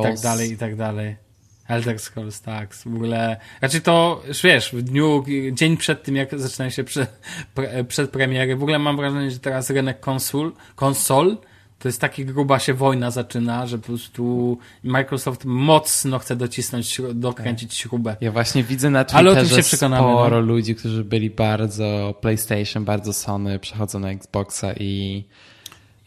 [0.00, 1.25] i tak dalej, i tak dalej.
[1.68, 6.70] Elder Scrolls, tak, w ogóle, znaczy to, wiesz, w dniu, dzień przed tym, jak zaczynają
[6.70, 7.06] się prze,
[7.54, 11.36] pre, przed premiery, w ogóle mam wrażenie, że teraz rynek konsol, konsol
[11.78, 17.70] to jest taki gruba się wojna zaczyna, że po prostu Microsoft mocno chce docisnąć, dokręcić
[17.70, 17.78] tak.
[17.78, 18.16] śrubę.
[18.20, 20.40] Ja właśnie widzę na Twitterze sporo no.
[20.40, 25.24] ludzi, którzy byli bardzo PlayStation, bardzo Sony, przechodzą na Xboxa i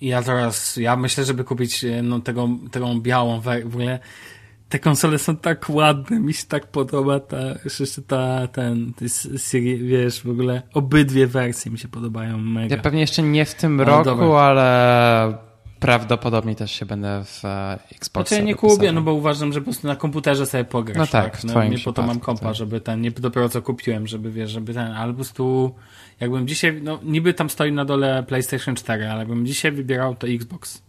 [0.01, 3.99] ja teraz, ja myślę, żeby kupić no, tego, tego białą, w ogóle
[4.69, 8.93] te konsole są tak ładne, mi się tak podoba ta, jeszcze ta, ten,
[9.37, 12.75] serii, wiesz, w ogóle obydwie wersje mi się podobają mega.
[12.75, 14.39] Ja pewnie jeszcze nie w tym ale roku, dobra.
[14.39, 18.29] ale prawdopodobnie też się będę w e, Xbox.
[18.29, 20.97] Znaczy ja nie kupię, no bo uważam, że po prostu na komputerze sobie pograsz.
[20.97, 21.43] No tak, tak?
[21.43, 22.55] No, nie po to mam kompa, tak.
[22.55, 25.75] żeby ten, nie dopiero co kupiłem, żeby wiesz, żeby ten, ale po prostu
[26.19, 30.27] jakbym dzisiaj, no niby tam stoi na dole PlayStation 4, ale jakbym dzisiaj wybierał to
[30.27, 30.88] Xbox.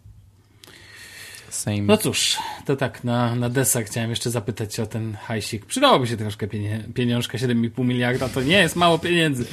[1.86, 5.66] No cóż, to tak, na, na deser chciałem jeszcze zapytać o ten hajsik.
[5.66, 9.44] Przydałoby się troszkę pienie, pieniążka, 7,5 miliarda, to nie jest mało pieniędzy.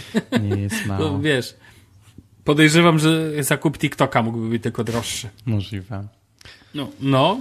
[0.42, 1.04] Nie jest mało.
[1.04, 1.56] To, wiesz,
[2.44, 5.30] podejrzewam, że zakup TikToka mógłby być tylko droższy.
[5.46, 6.08] Możliwe.
[6.76, 7.40] No, no,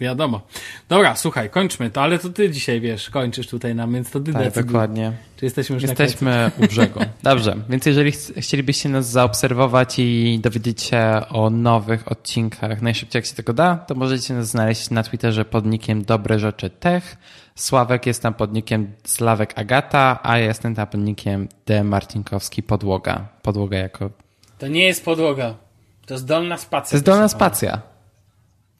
[0.00, 0.40] Wiadomo.
[0.88, 4.32] Dobra, słuchaj, kończmy to, ale to ty dzisiaj, wiesz, kończysz tutaj nam, więc to ty
[4.32, 4.64] Tak, decyduj.
[4.72, 5.12] dokładnie.
[5.36, 7.00] Czy jesteśmy już Jesteśmy u brzegu.
[7.22, 13.26] Dobrze, więc jeżeli ch chcielibyście nas zaobserwować i dowiedzieć się o nowych odcinkach najszybciej jak
[13.26, 17.16] się tego da, to możecie nas znaleźć na Twitterze pod nickiem Dobre Rzeczy Tech.
[17.54, 21.84] Sławek jest tam pod nickiem Slawek Agata, a ja jestem tam pod nickiem D.
[21.84, 23.28] Marcinkowski Podłoga.
[23.42, 24.10] Podłoga jako...
[24.58, 25.54] To nie jest podłoga.
[26.06, 26.90] To jest dolna spacja.
[26.90, 27.91] To jest dolna spacja.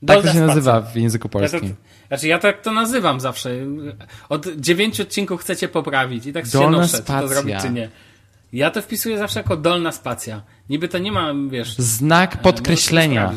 [0.07, 0.47] Tak to się spacja.
[0.47, 1.63] nazywa w języku polskim.
[1.63, 1.77] Ja to,
[2.09, 3.51] znaczy ja tak to nazywam zawsze.
[4.29, 7.15] Od dziewięciu odcinków chcecie poprawić i tak dolna się noszę, spacja.
[7.17, 7.89] czy to zrobić, czy nie.
[8.53, 10.43] Ja to wpisuję zawsze jako dolna spacja.
[10.71, 11.79] Niby to nie ma, wiesz...
[11.79, 13.33] Znak e, podkreślenia.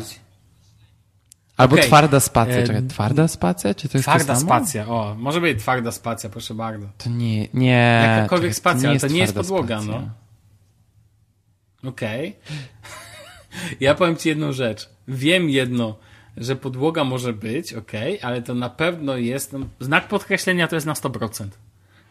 [1.56, 1.86] Albo okay.
[1.86, 2.66] twarda spacja.
[2.66, 3.74] Czekaj, twarda spacja?
[3.74, 5.14] Czy to jest Twarda to spacja, o.
[5.18, 6.86] Może być twarda spacja, proszę bardzo.
[6.98, 8.02] To nie, nie.
[8.16, 10.00] Jakakolwiek Czekaj, spacja, to ale to nie jest podłoga, spacja.
[11.82, 11.90] no.
[11.90, 12.36] Okej.
[12.46, 13.76] Okay.
[13.80, 14.88] ja powiem ci jedną rzecz.
[15.08, 15.98] Wiem jedno
[16.36, 17.92] że podłoga może być, ok,
[18.22, 21.48] ale to na pewno jest, no, znak podkreślenia to jest na 100%.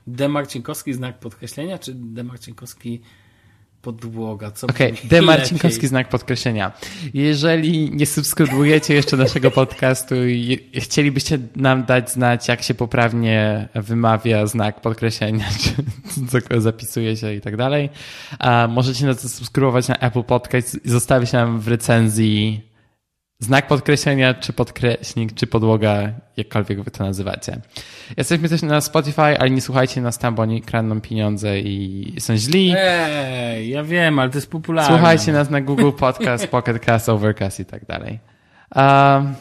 [0.08, 3.02] Demarcinkowski znak podkreślenia, czy Demarcinkowski
[3.82, 4.52] podłoga?
[4.62, 6.72] Okej, okay, Demarcinkowski znak podkreślenia.
[7.14, 14.48] Jeżeli nie subskrybujecie jeszcze naszego podcastu i chcielibyście nam dać znać, jak się poprawnie wymawia
[14.48, 15.46] znak podkreślenia,
[16.50, 17.90] czy zapisuje się i tak dalej,
[18.70, 22.62] możecie nas subskrybować na Apple Podcast i zostawić nam w recenzji
[23.40, 27.62] Znak podkreślenia, czy podkreśnik, czy podłoga, jakkolwiek wy to nazywacie.
[28.18, 32.38] Jesteśmy też na Spotify, ale nie słuchajcie nas tam, bo oni kradną pieniądze i są
[32.38, 32.74] źli.
[32.78, 34.98] Ej, ja wiem, ale to jest popularne.
[34.98, 38.20] Słuchajcie nas na Google Podcast, Pocket Cast, Overcast i tak dalej.
[38.76, 39.36] Um,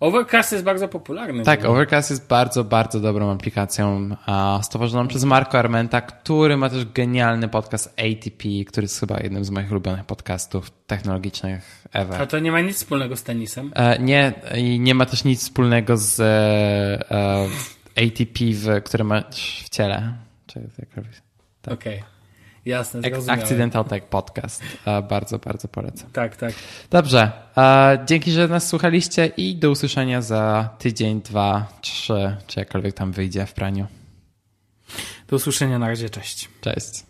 [0.00, 1.44] Overcast jest bardzo popularny.
[1.44, 4.16] tak, Overcast jest bardzo, bardzo dobrą aplikacją
[4.62, 9.50] stworzoną przez Marco Armenta, który ma też genialny podcast ATP, który jest chyba jednym z
[9.50, 12.22] moich ulubionych podcastów technologicznych ever.
[12.22, 13.72] A to nie ma nic wspólnego z tenisem?
[13.74, 17.48] E, nie, i nie ma też nic wspólnego z e, e,
[17.96, 20.12] ATP, w, które masz w ciele.
[20.46, 21.22] Czy jakkolwiek.
[21.62, 21.74] Tak.
[21.74, 21.98] Okej.
[21.98, 22.15] Okay.
[22.66, 23.42] Jasne, zrozumiałem.
[23.42, 24.62] Accidental Tech Podcast.
[25.08, 26.10] Bardzo, bardzo polecam.
[26.12, 26.54] Tak, tak.
[26.90, 27.32] Dobrze.
[28.06, 33.46] Dzięki, że nas słuchaliście i do usłyszenia za tydzień, dwa, trzy, czy jakkolwiek tam wyjdzie
[33.46, 33.86] w praniu.
[35.28, 36.10] Do usłyszenia na razie.
[36.10, 36.48] Cześć.
[36.60, 37.02] Cześć.